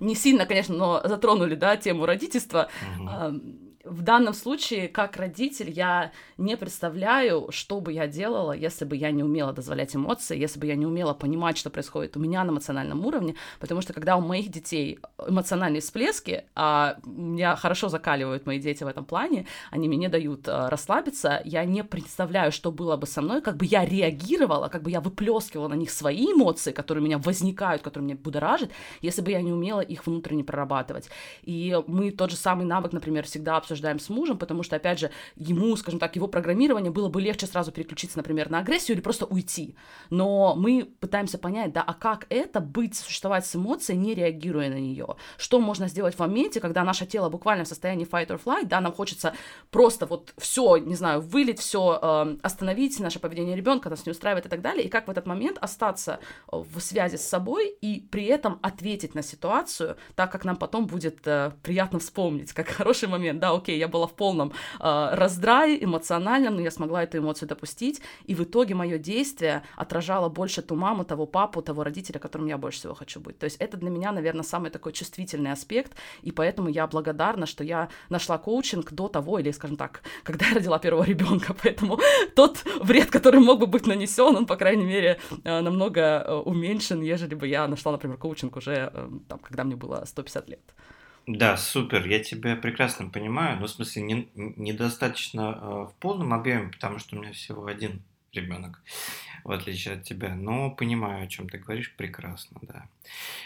не 0.00 0.14
сильно, 0.14 0.46
конечно, 0.46 0.74
но 0.76 1.00
затронули, 1.04 1.54
да, 1.54 1.76
тему 1.76 2.06
родительства. 2.06 2.68
Угу 2.98 3.71
в 3.84 4.02
данном 4.02 4.32
случае, 4.32 4.88
как 4.88 5.16
родитель, 5.16 5.70
я 5.70 6.12
не 6.38 6.56
представляю, 6.56 7.48
что 7.50 7.80
бы 7.80 7.92
я 7.92 8.06
делала, 8.06 8.52
если 8.52 8.84
бы 8.84 8.96
я 8.96 9.10
не 9.10 9.24
умела 9.24 9.52
дозволять 9.52 9.96
эмоции, 9.96 10.38
если 10.38 10.60
бы 10.60 10.66
я 10.66 10.76
не 10.76 10.86
умела 10.86 11.14
понимать, 11.14 11.58
что 11.58 11.70
происходит 11.70 12.16
у 12.16 12.20
меня 12.20 12.44
на 12.44 12.50
эмоциональном 12.50 13.04
уровне, 13.04 13.34
потому 13.58 13.80
что 13.80 13.92
когда 13.92 14.16
у 14.16 14.20
моих 14.20 14.50
детей 14.50 15.00
эмоциональные 15.26 15.80
всплески, 15.80 16.44
а 16.54 16.96
меня 17.04 17.56
хорошо 17.56 17.88
закаливают 17.88 18.46
мои 18.46 18.60
дети 18.60 18.84
в 18.84 18.86
этом 18.86 19.04
плане, 19.04 19.46
они 19.70 19.88
мне 19.88 19.96
не 19.96 20.08
дают 20.08 20.48
а, 20.48 20.70
расслабиться, 20.70 21.42
я 21.44 21.64
не 21.64 21.82
представляю, 21.82 22.52
что 22.52 22.70
было 22.70 22.96
бы 22.96 23.06
со 23.06 23.20
мной, 23.20 23.42
как 23.42 23.56
бы 23.56 23.66
я 23.66 23.84
реагировала, 23.84 24.68
как 24.68 24.82
бы 24.82 24.90
я 24.90 25.00
выплескивала 25.00 25.68
на 25.68 25.74
них 25.74 25.90
свои 25.90 26.26
эмоции, 26.26 26.70
которые 26.72 27.02
у 27.02 27.04
меня 27.04 27.18
возникают, 27.18 27.82
которые 27.82 28.06
меня 28.06 28.16
будоражат, 28.16 28.70
если 29.00 29.22
бы 29.22 29.32
я 29.32 29.42
не 29.42 29.52
умела 29.52 29.80
их 29.80 30.06
внутренне 30.06 30.44
прорабатывать. 30.44 31.08
И 31.42 31.76
мы 31.88 32.12
тот 32.12 32.30
же 32.30 32.36
самый 32.36 32.64
навык, 32.64 32.92
например, 32.92 33.24
всегда 33.24 33.56
обсуждаем 33.56 33.71
обсуждаем 33.72 33.98
с 33.98 34.08
мужем, 34.08 34.38
потому 34.38 34.62
что, 34.62 34.76
опять 34.76 34.98
же, 34.98 35.10
ему, 35.36 35.76
скажем 35.76 35.98
так, 35.98 36.14
его 36.16 36.28
программирование 36.28 36.92
было 36.92 37.08
бы 37.08 37.20
легче 37.20 37.46
сразу 37.46 37.72
переключиться, 37.72 38.18
например, 38.18 38.50
на 38.50 38.58
агрессию 38.58 38.96
или 38.96 39.02
просто 39.02 39.24
уйти. 39.26 39.74
Но 40.10 40.54
мы 40.56 40.88
пытаемся 41.00 41.38
понять, 41.38 41.72
да, 41.72 41.82
а 41.82 41.94
как 41.94 42.26
это 42.28 42.60
быть, 42.60 42.96
существовать 42.96 43.46
с 43.46 43.56
эмоцией, 43.56 43.98
не 43.98 44.14
реагируя 44.14 44.68
на 44.68 44.78
нее? 44.78 45.16
Что 45.38 45.60
можно 45.60 45.88
сделать 45.88 46.14
в 46.14 46.18
моменте, 46.18 46.60
когда 46.60 46.84
наше 46.84 47.06
тело 47.06 47.28
буквально 47.28 47.64
в 47.64 47.68
состоянии 47.68 48.06
fight 48.06 48.28
or 48.28 48.40
flight, 48.42 48.66
да, 48.66 48.80
нам 48.80 48.92
хочется 48.92 49.34
просто 49.70 50.06
вот 50.06 50.34
все, 50.36 50.76
не 50.76 50.94
знаю, 50.94 51.20
вылить, 51.20 51.58
все 51.58 51.98
э, 52.00 52.06
эм, 52.06 52.40
остановить, 52.42 53.00
наше 53.00 53.18
поведение 53.18 53.56
ребенка 53.56 53.88
нас 53.90 54.06
не 54.06 54.12
устраивает 54.12 54.46
и 54.46 54.48
так 54.48 54.60
далее, 54.60 54.84
и 54.84 54.88
как 54.88 55.08
в 55.08 55.10
этот 55.10 55.26
момент 55.26 55.58
остаться 55.60 56.20
в 56.50 56.80
связи 56.80 57.16
с 57.16 57.26
собой 57.26 57.74
и 57.80 58.00
при 58.10 58.26
этом 58.26 58.58
ответить 58.62 59.14
на 59.14 59.22
ситуацию 59.22 59.96
так, 60.14 60.30
как 60.30 60.44
нам 60.44 60.56
потом 60.56 60.86
будет 60.86 61.26
э, 61.26 61.52
приятно 61.62 61.98
вспомнить, 61.98 62.52
как 62.52 62.68
хороший 62.82 63.08
момент, 63.08 63.40
да, 63.40 63.52
окей, 63.62 63.78
я 63.78 63.88
была 63.88 64.06
в 64.06 64.12
полном 64.12 64.52
э, 64.80 65.14
раздрае 65.14 65.82
эмоциональном, 65.84 66.56
но 66.56 66.60
я 66.60 66.70
смогла 66.70 67.02
эту 67.02 67.18
эмоцию 67.18 67.48
допустить, 67.48 68.02
и 68.28 68.34
в 68.34 68.42
итоге 68.42 68.74
мое 68.74 68.98
действие 68.98 69.62
отражало 69.76 70.28
больше 70.28 70.62
ту 70.62 70.74
маму, 70.74 71.04
того 71.04 71.26
папу, 71.26 71.62
того 71.62 71.84
родителя, 71.84 72.18
которым 72.18 72.48
я 72.48 72.58
больше 72.58 72.78
всего 72.78 72.94
хочу 72.94 73.20
быть. 73.20 73.38
То 73.38 73.44
есть 73.44 73.56
это 73.60 73.76
для 73.76 73.90
меня, 73.90 74.12
наверное, 74.12 74.42
самый 74.42 74.70
такой 74.70 74.92
чувствительный 74.92 75.52
аспект, 75.52 75.92
и 76.22 76.32
поэтому 76.32 76.68
я 76.68 76.86
благодарна, 76.86 77.46
что 77.46 77.64
я 77.64 77.88
нашла 78.10 78.38
коучинг 78.38 78.92
до 78.92 79.08
того, 79.08 79.38
или, 79.38 79.52
скажем 79.52 79.76
так, 79.76 80.02
когда 80.24 80.46
я 80.46 80.54
родила 80.54 80.78
первого 80.78 81.04
ребенка, 81.04 81.54
поэтому 81.62 81.98
тот 82.34 82.64
вред, 82.80 83.10
который 83.10 83.40
мог 83.40 83.60
бы 83.60 83.66
быть 83.66 83.86
нанесен, 83.86 84.36
он, 84.36 84.46
по 84.46 84.56
крайней 84.56 84.84
мере, 84.84 85.18
э, 85.44 85.60
намного 85.60 86.00
э, 86.00 86.34
уменьшен, 86.34 87.02
ежели 87.02 87.34
бы 87.34 87.46
я 87.46 87.68
нашла, 87.68 87.92
например, 87.92 88.16
коучинг 88.16 88.56
уже, 88.56 88.90
э, 88.92 89.10
там, 89.28 89.38
когда 89.38 89.64
мне 89.64 89.76
было 89.76 90.04
150 90.04 90.48
лет. 90.48 90.74
Да, 91.26 91.56
супер, 91.56 92.06
я 92.06 92.18
тебя 92.18 92.56
прекрасно 92.56 93.08
понимаю, 93.08 93.60
но 93.60 93.66
в 93.66 93.70
смысле 93.70 94.02
не, 94.02 94.28
недостаточно 94.34 95.40
э, 95.60 95.66
в 95.90 95.94
полном 96.00 96.34
объеме, 96.34 96.70
потому 96.70 96.98
что 96.98 97.16
у 97.16 97.20
меня 97.20 97.32
всего 97.32 97.66
один 97.66 98.02
ребенок, 98.32 98.82
в 99.44 99.52
отличие 99.52 99.94
от 99.94 100.02
тебя, 100.02 100.34
но 100.34 100.70
понимаю, 100.72 101.24
о 101.24 101.28
чем 101.28 101.48
ты 101.48 101.58
говоришь, 101.58 101.94
прекрасно, 101.94 102.58
да. 102.62 102.88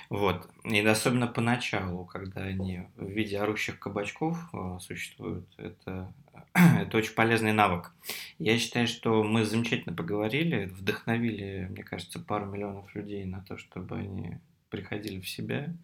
Вот, 0.08 0.48
и 0.64 0.78
особенно 0.86 1.26
поначалу, 1.26 2.06
когда 2.06 2.42
они 2.44 2.82
в 2.96 3.08
виде 3.10 3.38
орущих 3.38 3.78
кабачков 3.78 4.38
э, 4.54 4.78
существуют, 4.80 5.46
это, 5.58 6.10
это 6.54 6.96
очень 6.96 7.12
полезный 7.12 7.52
навык. 7.52 7.92
Я 8.38 8.58
считаю, 8.58 8.86
что 8.86 9.22
мы 9.22 9.44
замечательно 9.44 9.94
поговорили, 9.94 10.64
вдохновили, 10.64 11.66
мне 11.70 11.84
кажется, 11.84 12.20
пару 12.20 12.46
миллионов 12.46 12.94
людей 12.94 13.26
на 13.26 13.42
то, 13.42 13.58
чтобы 13.58 13.96
они 13.96 14.38
приходили 14.70 15.20
в 15.20 15.28
себя 15.28 15.74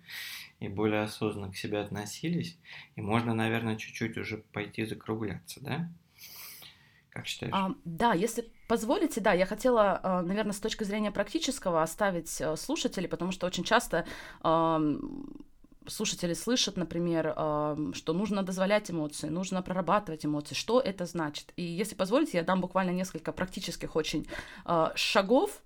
и 0.61 0.68
более 0.68 1.03
осознанно 1.03 1.53
к 1.53 1.57
себе 1.57 1.80
относились, 1.80 2.59
и 2.97 3.01
можно, 3.01 3.35
наверное, 3.35 3.76
чуть-чуть 3.76 4.16
уже 4.16 4.39
пойти 4.39 4.85
закругляться, 4.85 5.61
да? 5.61 5.91
Как 7.11 7.26
считаешь? 7.26 7.53
А, 7.55 7.74
да, 7.85 8.14
если 8.14 8.51
позволите, 8.68 9.20
да, 9.20 9.33
я 9.33 9.45
хотела, 9.45 10.01
а, 10.03 10.22
наверное, 10.22 10.53
с 10.53 10.61
точки 10.61 10.85
зрения 10.85 11.11
практического 11.11 11.83
оставить 11.83 12.41
э, 12.41 12.57
слушателей, 12.57 13.09
потому 13.09 13.33
что 13.33 13.47
очень 13.47 13.64
часто 13.64 14.07
слушатели 15.89 16.33
слышат, 16.35 16.76
например, 16.76 17.33
что 17.95 18.12
нужно 18.12 18.45
дозволять 18.45 18.89
эмоции, 18.89 19.28
нужно 19.28 19.62
прорабатывать 19.62 20.24
эмоции, 20.24 20.55
что 20.55 20.80
это 20.80 21.07
значит. 21.07 21.53
И 21.57 21.62
если 21.62 21.97
позволите, 21.97 22.39
я 22.39 22.45
дам 22.45 22.61
буквально 22.61 22.91
несколько 22.91 23.33
практических 23.33 23.97
очень 23.97 24.28
а, 24.64 24.93
шагов, 24.95 25.61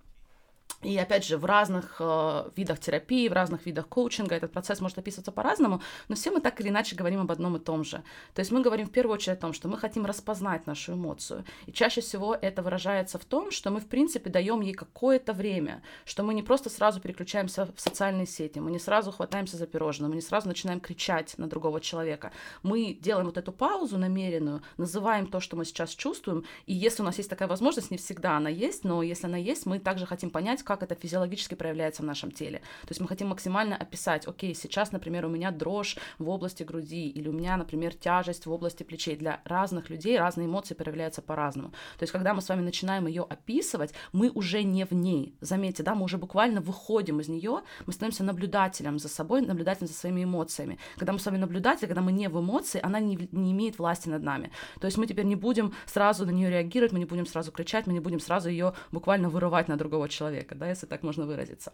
И 0.87 0.97
опять 0.99 1.25
же, 1.25 1.37
в 1.37 1.45
разных 1.45 1.97
э, 1.99 2.51
видах 2.55 2.79
терапии, 2.79 3.29
в 3.29 3.33
разных 3.33 3.67
видах 3.67 3.89
коучинга 3.89 4.37
этот 4.37 4.53
процесс 4.53 4.81
может 4.81 4.97
описываться 4.97 5.33
по-разному, 5.33 5.83
но 6.09 6.15
все 6.15 6.31
мы 6.31 6.41
так 6.41 6.61
или 6.61 6.69
иначе 6.69 6.95
говорим 6.95 7.21
об 7.23 7.33
одном 7.33 7.57
и 7.57 7.59
том 7.59 7.83
же. 7.83 8.05
То 8.35 8.41
есть 8.41 8.53
мы 8.53 8.63
говорим 8.63 8.87
в 8.87 8.93
первую 8.93 9.15
очередь 9.15 9.39
о 9.39 9.41
том, 9.41 9.53
что 9.53 9.67
мы 9.67 9.79
хотим 9.79 10.07
распознать 10.07 10.65
нашу 10.69 10.93
эмоцию. 10.93 11.45
И 11.67 11.73
чаще 11.73 12.01
всего 12.01 12.37
это 12.41 12.63
выражается 12.63 13.19
в 13.19 13.25
том, 13.25 13.51
что 13.51 13.73
мы, 13.73 13.81
в 13.81 13.89
принципе, 13.89 14.31
даем 14.31 14.61
ей 14.61 14.75
какое-то 14.75 15.33
время, 15.33 15.83
что 16.05 16.23
мы 16.23 16.35
не 16.35 16.45
просто 16.45 16.71
сразу 16.71 17.01
переключаемся 17.01 17.67
в 17.75 17.81
социальные 17.81 18.27
сети, 18.27 18.61
мы 18.61 18.71
не 18.71 18.79
сразу 18.79 19.11
хватаемся 19.11 19.57
за 19.57 19.67
пирожное, 19.67 20.09
мы 20.09 20.15
не 20.15 20.23
сразу 20.23 20.47
начинаем 20.47 20.79
кричать 20.79 21.37
на 21.37 21.49
другого 21.49 21.81
человека. 21.81 22.31
Мы 22.63 22.97
делаем 23.01 23.27
вот 23.27 23.39
эту 23.39 23.51
паузу 23.51 23.99
намеренную, 23.99 24.63
называем 24.77 25.27
то, 25.27 25.41
что 25.41 25.57
мы 25.57 25.65
сейчас 25.65 25.91
чувствуем, 25.91 26.45
и 26.67 26.73
если 26.73 27.03
у 27.03 27.05
нас 27.05 27.19
есть 27.19 27.31
такая 27.31 27.49
возможность, 27.49 27.91
не 27.91 27.97
всегда 27.97 28.37
она 28.37 28.51
есть, 28.51 28.85
но 28.85 29.03
если 29.03 29.27
она 29.27 29.37
есть, 29.37 29.67
мы 29.67 29.81
также 29.81 30.07
хотим 30.07 30.31
понять, 30.31 30.63
как 30.63 30.76
как 30.77 30.91
это 30.91 31.01
физиологически 31.01 31.55
проявляется 31.55 32.03
в 32.03 32.07
нашем 32.07 32.31
теле. 32.31 32.59
То 32.83 32.89
есть 32.91 33.01
мы 33.01 33.09
хотим 33.09 33.29
максимально 33.29 33.77
описать, 33.77 34.27
окей, 34.27 34.55
сейчас, 34.55 34.93
например, 34.93 35.27
у 35.27 35.29
меня 35.29 35.51
дрожь 35.51 35.97
в 36.19 36.29
области 36.29 36.63
груди, 36.63 37.09
или 37.09 37.29
у 37.29 37.33
меня, 37.33 37.57
например, 37.57 37.95
тяжесть 37.95 38.47
в 38.47 38.53
области 38.53 38.83
плечей. 38.83 39.17
Для 39.17 39.41
разных 39.45 39.91
людей 39.91 40.19
разные 40.19 40.47
эмоции 40.47 40.75
проявляются 40.75 41.23
по-разному. 41.23 41.71
То 41.99 42.03
есть 42.03 42.13
когда 42.13 42.35
мы 42.35 42.43
с 42.43 42.49
вами 42.49 42.63
начинаем 42.63 43.07
ее 43.07 43.27
описывать, 43.29 43.93
мы 44.13 44.31
уже 44.31 44.63
не 44.63 44.85
в 44.85 44.93
ней. 44.93 45.35
Заметьте, 45.41 45.83
да, 45.83 45.95
мы 45.95 46.05
уже 46.05 46.19
буквально 46.19 46.61
выходим 46.61 47.21
из 47.21 47.29
нее, 47.29 47.63
мы 47.87 47.93
становимся 47.93 48.25
наблюдателем 48.25 48.99
за 48.99 49.09
собой, 49.09 49.41
наблюдателем 49.41 49.89
за 49.89 49.95
своими 49.95 50.25
эмоциями. 50.25 50.79
Когда 50.97 51.13
мы 51.13 51.19
с 51.19 51.27
вами 51.27 51.39
наблюдатель, 51.39 51.87
когда 51.87 52.03
мы 52.03 52.13
не 52.13 52.29
в 52.29 52.39
эмоции, 52.39 52.81
она 52.83 53.01
не, 53.01 53.29
не 53.33 53.53
имеет 53.53 53.79
власти 53.79 54.09
над 54.09 54.23
нами. 54.23 54.51
То 54.81 54.87
есть 54.87 54.99
мы 54.99 55.07
теперь 55.07 55.25
не 55.25 55.37
будем 55.37 55.73
сразу 55.87 56.27
на 56.27 56.31
нее 56.31 56.51
реагировать, 56.51 56.93
мы 56.93 56.99
не 56.99 57.05
будем 57.05 57.27
сразу 57.27 57.53
кричать, 57.53 57.87
мы 57.87 57.93
не 57.93 58.01
будем 58.01 58.21
сразу 58.21 58.49
ее 58.49 58.75
буквально 58.93 59.29
вырывать 59.29 59.69
на 59.69 59.77
другого 59.77 60.09
человека. 60.09 60.55
Да? 60.57 60.69
если 60.69 60.87
так 60.87 61.03
можно 61.03 61.27
выразиться. 61.27 61.73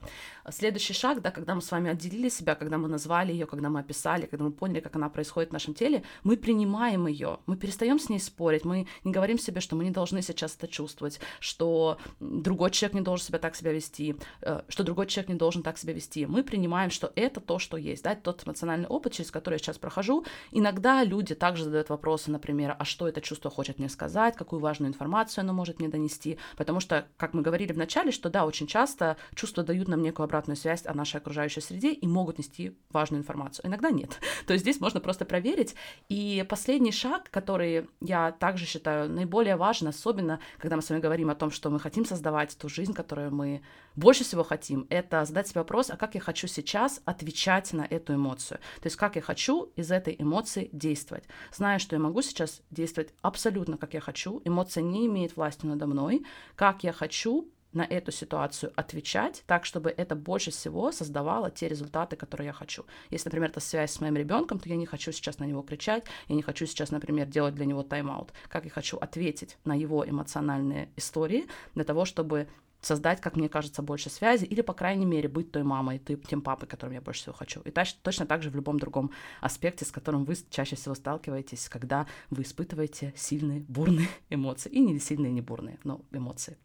Следующий 0.51 0.95
шаг, 0.95 1.21
да, 1.23 1.31
когда 1.31 1.55
мы 1.55 1.63
с 1.63 1.71
вами 1.71 1.91
отделили 1.91 2.29
себя, 2.29 2.55
когда 2.55 2.79
мы 2.79 2.89
назвали 2.89 3.33
ее, 3.33 3.47
когда 3.47 3.69
мы 3.69 3.81
описали, 3.81 4.27
когда 4.27 4.45
мы 4.45 4.53
поняли, 4.53 4.81
как 4.81 4.97
она 4.97 5.09
происходит 5.09 5.51
в 5.51 5.53
нашем 5.53 5.75
теле, 5.75 6.03
мы 6.23 6.37
принимаем 6.37 7.07
ее, 7.07 7.39
мы 7.47 7.57
перестаем 7.57 7.99
с 7.99 8.09
ней 8.09 8.21
спорить, 8.21 8.65
мы 8.65 8.87
не 9.05 9.13
говорим 9.13 9.39
себе, 9.39 9.61
что 9.61 9.77
мы 9.77 9.85
не 9.85 9.91
должны 9.91 10.23
сейчас 10.23 10.57
это 10.57 10.69
чувствовать, 10.69 11.21
что 11.41 11.99
другой 12.21 12.71
человек 12.71 12.95
не 12.95 13.01
должен 13.01 13.27
себя 13.27 13.39
так 13.39 13.57
себя 13.57 13.73
вести, 13.73 14.17
э, 14.41 14.63
что 14.69 14.85
другой 14.85 15.07
человек 15.07 15.29
не 15.31 15.37
должен 15.37 15.63
так 15.63 15.79
себя 15.79 15.93
вести. 15.93 16.27
Мы 16.27 16.43
принимаем, 16.43 16.91
что 16.91 17.13
это 17.17 17.41
то, 17.41 17.59
что 17.59 17.77
есть, 17.77 18.05
да, 18.05 18.15
тот 18.15 18.47
эмоциональный 18.47 18.89
опыт, 18.89 19.13
через 19.13 19.31
который 19.31 19.55
я 19.55 19.59
сейчас 19.59 19.79
прохожу. 19.79 20.25
Иногда 20.51 21.05
люди 21.05 21.35
также 21.35 21.65
задают 21.65 21.89
вопросы, 21.89 22.31
например, 22.31 22.77
а 22.79 22.85
что 22.85 23.09
это 23.09 23.21
чувство 23.21 23.51
хочет 23.51 23.79
мне 23.79 23.89
сказать, 23.89 24.37
какую 24.37 24.61
важную 24.61 24.89
информацию 24.89 25.43
оно 25.43 25.53
может 25.53 25.79
мне 25.79 25.89
донести, 25.89 26.39
потому 26.57 26.81
что, 26.81 27.07
как 27.17 27.35
мы 27.35 27.43
говорили 27.43 27.73
в 27.73 27.79
начале, 27.79 28.11
что 28.11 28.31
да, 28.31 28.47
очень 28.47 28.67
часто 28.73 29.17
чувства 29.35 29.63
дают 29.63 29.89
нам 29.89 30.03
некую 30.03 30.25
обратную 30.25 30.57
связь 30.57 30.87
о 30.87 30.95
нашей 30.95 31.17
окружающей 31.17 31.61
среде 31.61 31.93
и 31.93 32.07
могут 32.07 32.39
нести 32.39 32.75
важную 32.91 33.21
информацию. 33.21 33.67
Иногда 33.67 33.91
нет. 33.91 34.19
То 34.47 34.55
есть 34.55 34.65
здесь 34.65 34.81
можно 34.81 35.01
просто 35.01 35.25
проверить. 35.27 35.75
И 36.09 36.45
последний 36.49 36.93
шаг, 36.93 37.29
который 37.31 37.89
я 38.01 38.33
также 38.33 38.65
считаю 38.65 39.11
наиболее 39.11 39.57
важен, 39.57 39.89
особенно 39.89 40.41
когда 40.59 40.77
мы 40.77 40.83
с 40.83 40.89
вами 40.89 41.01
говорим 41.01 41.29
о 41.29 41.35
том, 41.35 41.51
что 41.51 41.69
мы 41.69 41.79
хотим 41.79 42.07
создавать 42.07 42.57
ту 42.57 42.69
жизнь, 42.71 42.95
которую 42.95 43.35
мы 43.35 43.63
больше 43.95 44.25
всего 44.25 44.43
хотим, 44.43 44.87
это 44.89 45.25
задать 45.27 45.49
себе 45.49 45.61
вопрос, 45.61 45.91
а 45.91 45.97
как 45.97 46.15
я 46.15 46.21
хочу 46.21 46.47
сейчас 46.47 47.03
отвечать 47.05 47.75
на 47.75 47.83
эту 47.83 48.15
эмоцию. 48.15 48.59
То 48.81 48.87
есть 48.87 48.97
как 48.97 49.17
я 49.17 49.23
хочу 49.23 49.71
из 49.77 49.91
этой 49.91 50.17
эмоции 50.19 50.71
действовать. 50.73 51.25
Зная, 51.53 51.79
что 51.79 51.97
я 51.97 52.01
могу 52.01 52.23
сейчас 52.23 52.63
действовать 52.71 53.13
абсолютно 53.21 53.77
как 53.77 53.93
я 53.93 54.01
хочу, 54.01 54.41
эмоция 54.47 54.83
не 54.83 55.07
имеет 55.07 55.37
власти 55.37 55.67
надо 55.67 55.87
мной, 55.87 56.25
как 56.57 56.85
я 56.85 56.93
хочу 56.93 57.53
на 57.73 57.83
эту 57.83 58.13
ситуацию 58.13 58.73
отвечать 58.77 59.43
так, 59.47 59.65
чтобы 59.65 59.91
это 59.91 60.15
больше 60.15 60.51
всего 60.51 60.93
создавало 60.93 61.51
те 61.51 61.69
результаты, 61.69 62.17
которые 62.17 62.47
я 62.49 62.53
хочу. 62.53 62.85
Если, 63.11 63.29
например, 63.29 63.51
это 63.51 63.61
связь 63.61 63.93
с 63.93 64.01
моим 64.01 64.17
ребенком, 64.17 64.59
то 64.59 64.69
я 64.69 64.77
не 64.77 64.87
хочу 64.87 65.13
сейчас 65.13 65.39
на 65.39 65.45
него 65.45 65.63
кричать, 65.63 66.05
я 66.29 66.35
не 66.35 66.43
хочу 66.43 66.67
сейчас, 66.67 66.91
например, 66.91 67.27
делать 67.27 67.55
для 67.55 67.67
него 67.67 67.83
тайм-аут. 67.83 68.33
Как 68.49 68.65
я 68.65 68.71
хочу 68.71 68.97
ответить 68.99 69.57
на 69.65 69.75
его 69.75 70.09
эмоциональные 70.09 70.89
истории 70.97 71.47
для 71.75 71.85
того, 71.85 72.05
чтобы 72.05 72.49
создать, 72.83 73.21
как 73.21 73.37
мне 73.37 73.49
кажется, 73.49 73.81
больше 73.81 74.11
связи, 74.11 74.45
или, 74.45 74.61
по 74.61 74.75
крайней 74.75 75.07
мере, 75.07 75.29
быть 75.29 75.53
той 75.53 75.63
мамой, 75.63 75.99
тем 75.99 76.43
папой, 76.43 76.67
которым 76.67 76.95
я 76.95 77.01
больше 77.01 77.23
всего 77.23 77.35
хочу. 77.35 77.61
И 77.61 77.71
точно 77.71 78.27
так 78.27 78.43
же 78.43 78.51
в 78.51 78.57
любом 78.57 78.79
другом 78.79 79.13
аспекте, 79.41 79.85
с 79.85 79.93
которым 79.93 80.25
вы 80.25 80.35
чаще 80.51 80.77
всего 80.77 80.95
сталкиваетесь, 80.95 81.69
когда 81.69 82.07
вы 82.31 82.43
испытываете 82.43 83.15
сильные, 83.17 83.61
бурные 83.61 84.09
эмоции. 84.31 84.69
И 84.71 84.81
не 84.81 84.99
сильные, 84.99 85.33
не 85.33 85.41
бурные, 85.41 85.79
но 85.85 86.03
эмоции. 86.11 86.59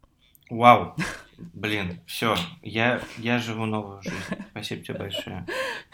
Вау, 0.49 0.95
блин, 1.37 1.99
все, 2.05 2.35
я, 2.61 3.01
я 3.17 3.39
живу 3.39 3.65
новую 3.65 4.01
жизнь. 4.01 4.15
Спасибо 4.51 4.83
тебе 4.83 4.97
большое. 4.97 5.45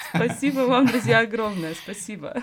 Спасибо 0.10 0.60
вам, 0.62 0.86
друзья, 0.86 1.20
огромное, 1.20 1.74
спасибо. 1.74 2.42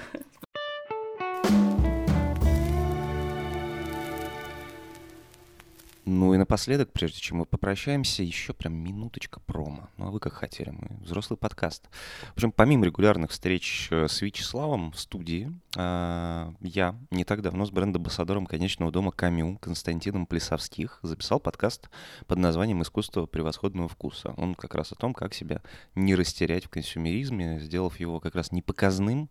Ну 6.12 6.34
и 6.34 6.38
напоследок, 6.38 6.92
прежде 6.92 7.20
чем 7.20 7.36
мы 7.36 7.46
попрощаемся, 7.46 8.24
еще 8.24 8.52
прям 8.52 8.74
минуточка 8.74 9.38
промо. 9.38 9.90
Ну 9.96 10.08
а 10.08 10.10
вы 10.10 10.18
как 10.18 10.32
хотели, 10.32 10.70
мы 10.70 10.96
взрослый 11.04 11.36
подкаст. 11.36 11.88
В 12.30 12.32
общем, 12.32 12.50
помимо 12.50 12.84
регулярных 12.84 13.30
встреч 13.30 13.86
э, 13.92 14.08
с 14.08 14.20
Вячеславом 14.20 14.90
в 14.90 14.98
студии, 14.98 15.52
а, 15.76 16.52
я 16.62 16.96
не 17.12 17.22
так 17.22 17.42
давно 17.42 17.64
с 17.64 17.70
бренд-амбассадором 17.70 18.46
конечного 18.46 18.90
дома 18.90 19.12
Камю 19.12 19.56
Константином 19.58 20.26
Плесовских 20.26 20.98
записал 21.02 21.38
подкаст 21.38 21.88
под 22.26 22.38
названием 22.38 22.82
«Искусство 22.82 23.26
превосходного 23.26 23.88
вкуса». 23.88 24.34
Он 24.36 24.56
как 24.56 24.74
раз 24.74 24.90
о 24.90 24.96
том, 24.96 25.14
как 25.14 25.32
себя 25.32 25.62
не 25.94 26.16
растерять 26.16 26.64
в 26.64 26.70
консюмеризме, 26.70 27.60
сделав 27.60 28.00
его 28.00 28.18
как 28.18 28.34
раз 28.34 28.50
не 28.50 28.62
показным, 28.62 29.30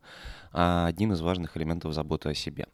а 0.53 0.85
одним 0.87 1.11
из 1.11 1.19
важных 1.19 1.57
элементов 1.57 1.93
заботы 1.93 2.29
о 2.29 2.33
себе. 2.33 2.67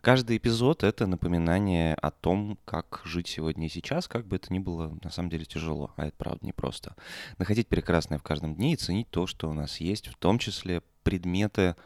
Каждый 0.00 0.38
эпизод— 0.38 0.82
это 0.84 1.06
напоминание 1.06 1.94
о 1.94 2.10
том, 2.10 2.58
как 2.64 3.02
жить 3.04 3.28
сегодня 3.28 3.66
и 3.66 3.68
сейчас, 3.68 4.08
как 4.08 4.26
бы 4.26 4.36
это 4.36 4.50
ни 4.50 4.58
было 4.58 4.96
на 5.02 5.10
самом 5.10 5.28
деле 5.28 5.44
тяжело, 5.44 5.92
а 5.96 6.06
это 6.06 6.16
правда 6.16 6.46
непросто. 6.46 6.96
Находить 7.36 7.68
прекрасное 7.68 8.18
в 8.18 8.22
каждом 8.22 8.54
дне 8.54 8.72
и 8.72 8.76
ценить 8.76 9.10
то, 9.10 9.26
что 9.26 9.50
у 9.50 9.52
нас 9.52 9.78
есть, 9.78 10.08
в 10.08 10.16
том 10.16 10.38
числе 10.38 10.82
предметы, 11.02 11.76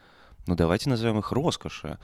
ну 0.46 0.54
давайте 0.54 0.90
назовем 0.90 1.18
их 1.18 1.32
роскоши, 1.32 1.98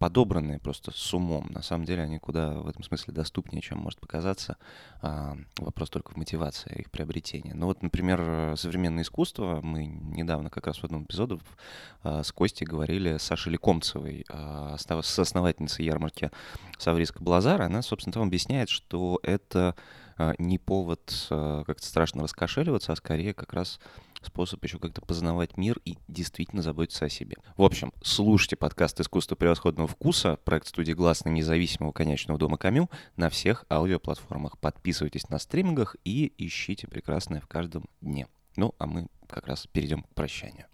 подобранные 0.00 0.58
просто 0.58 0.92
с 0.92 1.14
умом. 1.14 1.46
На 1.50 1.62
самом 1.62 1.84
деле 1.84 2.02
они 2.02 2.18
куда 2.18 2.54
в 2.54 2.66
этом 2.66 2.82
смысле 2.82 3.12
доступнее, 3.12 3.60
чем 3.60 3.78
может 3.78 4.00
показаться. 4.00 4.56
А, 5.02 5.36
вопрос 5.58 5.90
только 5.90 6.12
в 6.12 6.16
мотивации 6.16 6.80
их 6.80 6.90
приобретения. 6.90 7.52
Ну 7.52 7.66
вот, 7.66 7.82
например, 7.82 8.56
современное 8.56 9.02
искусство. 9.02 9.60
Мы 9.62 9.84
недавно 9.84 10.48
как 10.48 10.66
раз 10.66 10.78
в 10.78 10.84
одном 10.84 11.04
эпизоде 11.04 11.38
а, 12.02 12.22
с 12.22 12.32
Костей 12.32 12.66
говорили 12.66 13.18
с 13.18 13.24
Сашей 13.24 13.52
Лекомцевой, 13.52 14.24
а, 14.30 14.78
с 14.78 15.18
основательницей 15.18 15.84
ярмарки 15.84 16.30
Савриска 16.78 17.22
Блазара. 17.22 17.64
Она, 17.64 17.82
собственно, 17.82 18.14
там 18.14 18.22
объясняет, 18.22 18.70
что 18.70 19.20
это 19.22 19.76
не 20.38 20.58
повод 20.58 21.26
а, 21.30 21.64
как-то 21.64 21.86
страшно 21.86 22.22
раскошеливаться, 22.22 22.92
а 22.92 22.96
скорее 22.96 23.34
как 23.34 23.52
раз 23.52 23.80
способ 24.22 24.62
еще 24.64 24.78
как-то 24.78 25.00
познавать 25.00 25.56
мир 25.56 25.80
и 25.84 25.96
действительно 26.08 26.62
заботиться 26.62 27.06
о 27.06 27.08
себе. 27.08 27.36
В 27.56 27.62
общем, 27.62 27.92
слушайте 28.02 28.56
подкаст 28.56 29.00
«Искусство 29.00 29.34
превосходного 29.34 29.88
вкуса», 29.88 30.38
проект 30.44 30.68
студии 30.68 30.92
«Гласный» 30.92 31.32
независимого 31.32 31.92
конечного 31.92 32.38
дома 32.38 32.58
Камю 32.58 32.90
на 33.16 33.30
всех 33.30 33.64
аудиоплатформах. 33.70 34.58
Подписывайтесь 34.58 35.28
на 35.30 35.38
стримингах 35.38 35.96
и 36.04 36.32
ищите 36.36 36.86
прекрасное 36.86 37.40
в 37.40 37.46
каждом 37.46 37.86
дне. 38.00 38.26
Ну, 38.56 38.74
а 38.78 38.86
мы 38.86 39.06
как 39.26 39.46
раз 39.46 39.66
перейдем 39.66 40.02
к 40.02 40.14
прощанию. 40.14 40.66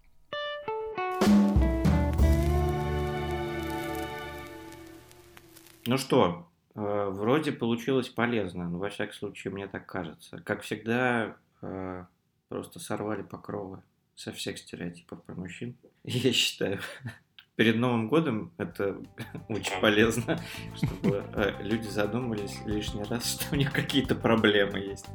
Ну 5.85 5.97
что, 5.97 6.49
вроде 6.81 7.51
получилось 7.51 8.09
полезно, 8.09 8.69
но 8.69 8.77
во 8.77 8.89
всяком 8.89 9.13
случае 9.13 9.53
мне 9.53 9.67
так 9.67 9.85
кажется. 9.85 10.39
Как 10.43 10.61
всегда, 10.61 11.35
э, 11.61 12.05
Просто 12.49 12.79
сорвали 12.79 13.23
покровы 13.23 13.81
со 14.15 14.31
всех 14.31 14.57
стереотипов 14.57 15.21
про 15.23 15.35
мужчин. 15.35 15.75
Я 16.03 16.31
считаю, 16.31 16.79
перед 17.55 17.75
Новым 17.75 18.07
годом 18.07 18.53
это 18.57 18.97
очень 19.49 19.79
полезно, 19.81 20.39
чтобы 20.75 21.25
э, 21.33 21.61
люди 21.61 21.87
задумались 21.87 22.57
лишний 22.65 23.03
раз, 23.03 23.33
что 23.33 23.53
у 23.53 23.57
них 23.57 23.73
какие-то 23.73 24.15
проблемы 24.15 24.79
есть. 24.79 25.07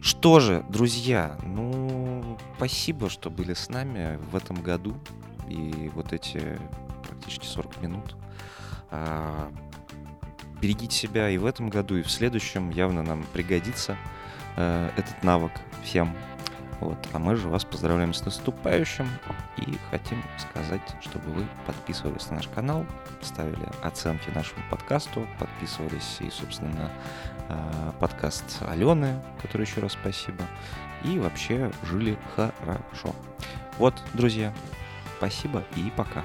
Что 0.00 0.38
же, 0.38 0.64
друзья, 0.68 1.38
ну, 1.44 2.38
спасибо, 2.56 3.10
что 3.10 3.28
были 3.28 3.54
с 3.54 3.68
нами 3.68 4.18
в 4.30 4.36
этом 4.36 4.62
году. 4.62 4.96
И 5.48 5.90
вот 5.94 6.12
эти 6.12 6.58
практически 7.08 7.46
40 7.46 7.82
минут. 7.82 8.16
Берегите 10.62 10.96
себя 10.96 11.28
и 11.28 11.38
в 11.38 11.44
этом 11.44 11.68
году, 11.68 11.96
и 11.96 12.02
в 12.02 12.10
следующем 12.10 12.70
явно 12.70 13.02
нам 13.02 13.24
пригодится 13.32 13.96
э, 14.56 14.90
этот 14.96 15.22
навык 15.24 15.50
всем. 15.82 16.16
Вот. 16.78 16.98
А 17.12 17.18
мы 17.18 17.34
же 17.34 17.48
вас 17.48 17.64
поздравляем 17.64 18.14
с 18.14 18.24
наступающим 18.24 19.08
и 19.56 19.76
хотим 19.90 20.22
сказать, 20.38 20.80
чтобы 21.00 21.30
вы 21.30 21.46
подписывались 21.66 22.28
на 22.30 22.36
наш 22.36 22.46
канал, 22.46 22.86
ставили 23.20 23.68
оценки 23.82 24.30
нашему 24.30 24.62
подкасту, 24.70 25.26
подписывались 25.40 26.18
и, 26.20 26.30
собственно, 26.30 26.92
э, 27.48 27.92
подкаст 27.98 28.62
Алены, 28.68 29.20
который 29.40 29.66
еще 29.66 29.80
раз 29.80 29.92
спасибо, 29.92 30.44
и 31.02 31.18
вообще 31.18 31.72
жили 31.84 32.16
хорошо. 32.36 33.16
Вот, 33.78 34.00
друзья, 34.14 34.54
спасибо 35.18 35.64
и 35.74 35.92
пока. 35.96 36.22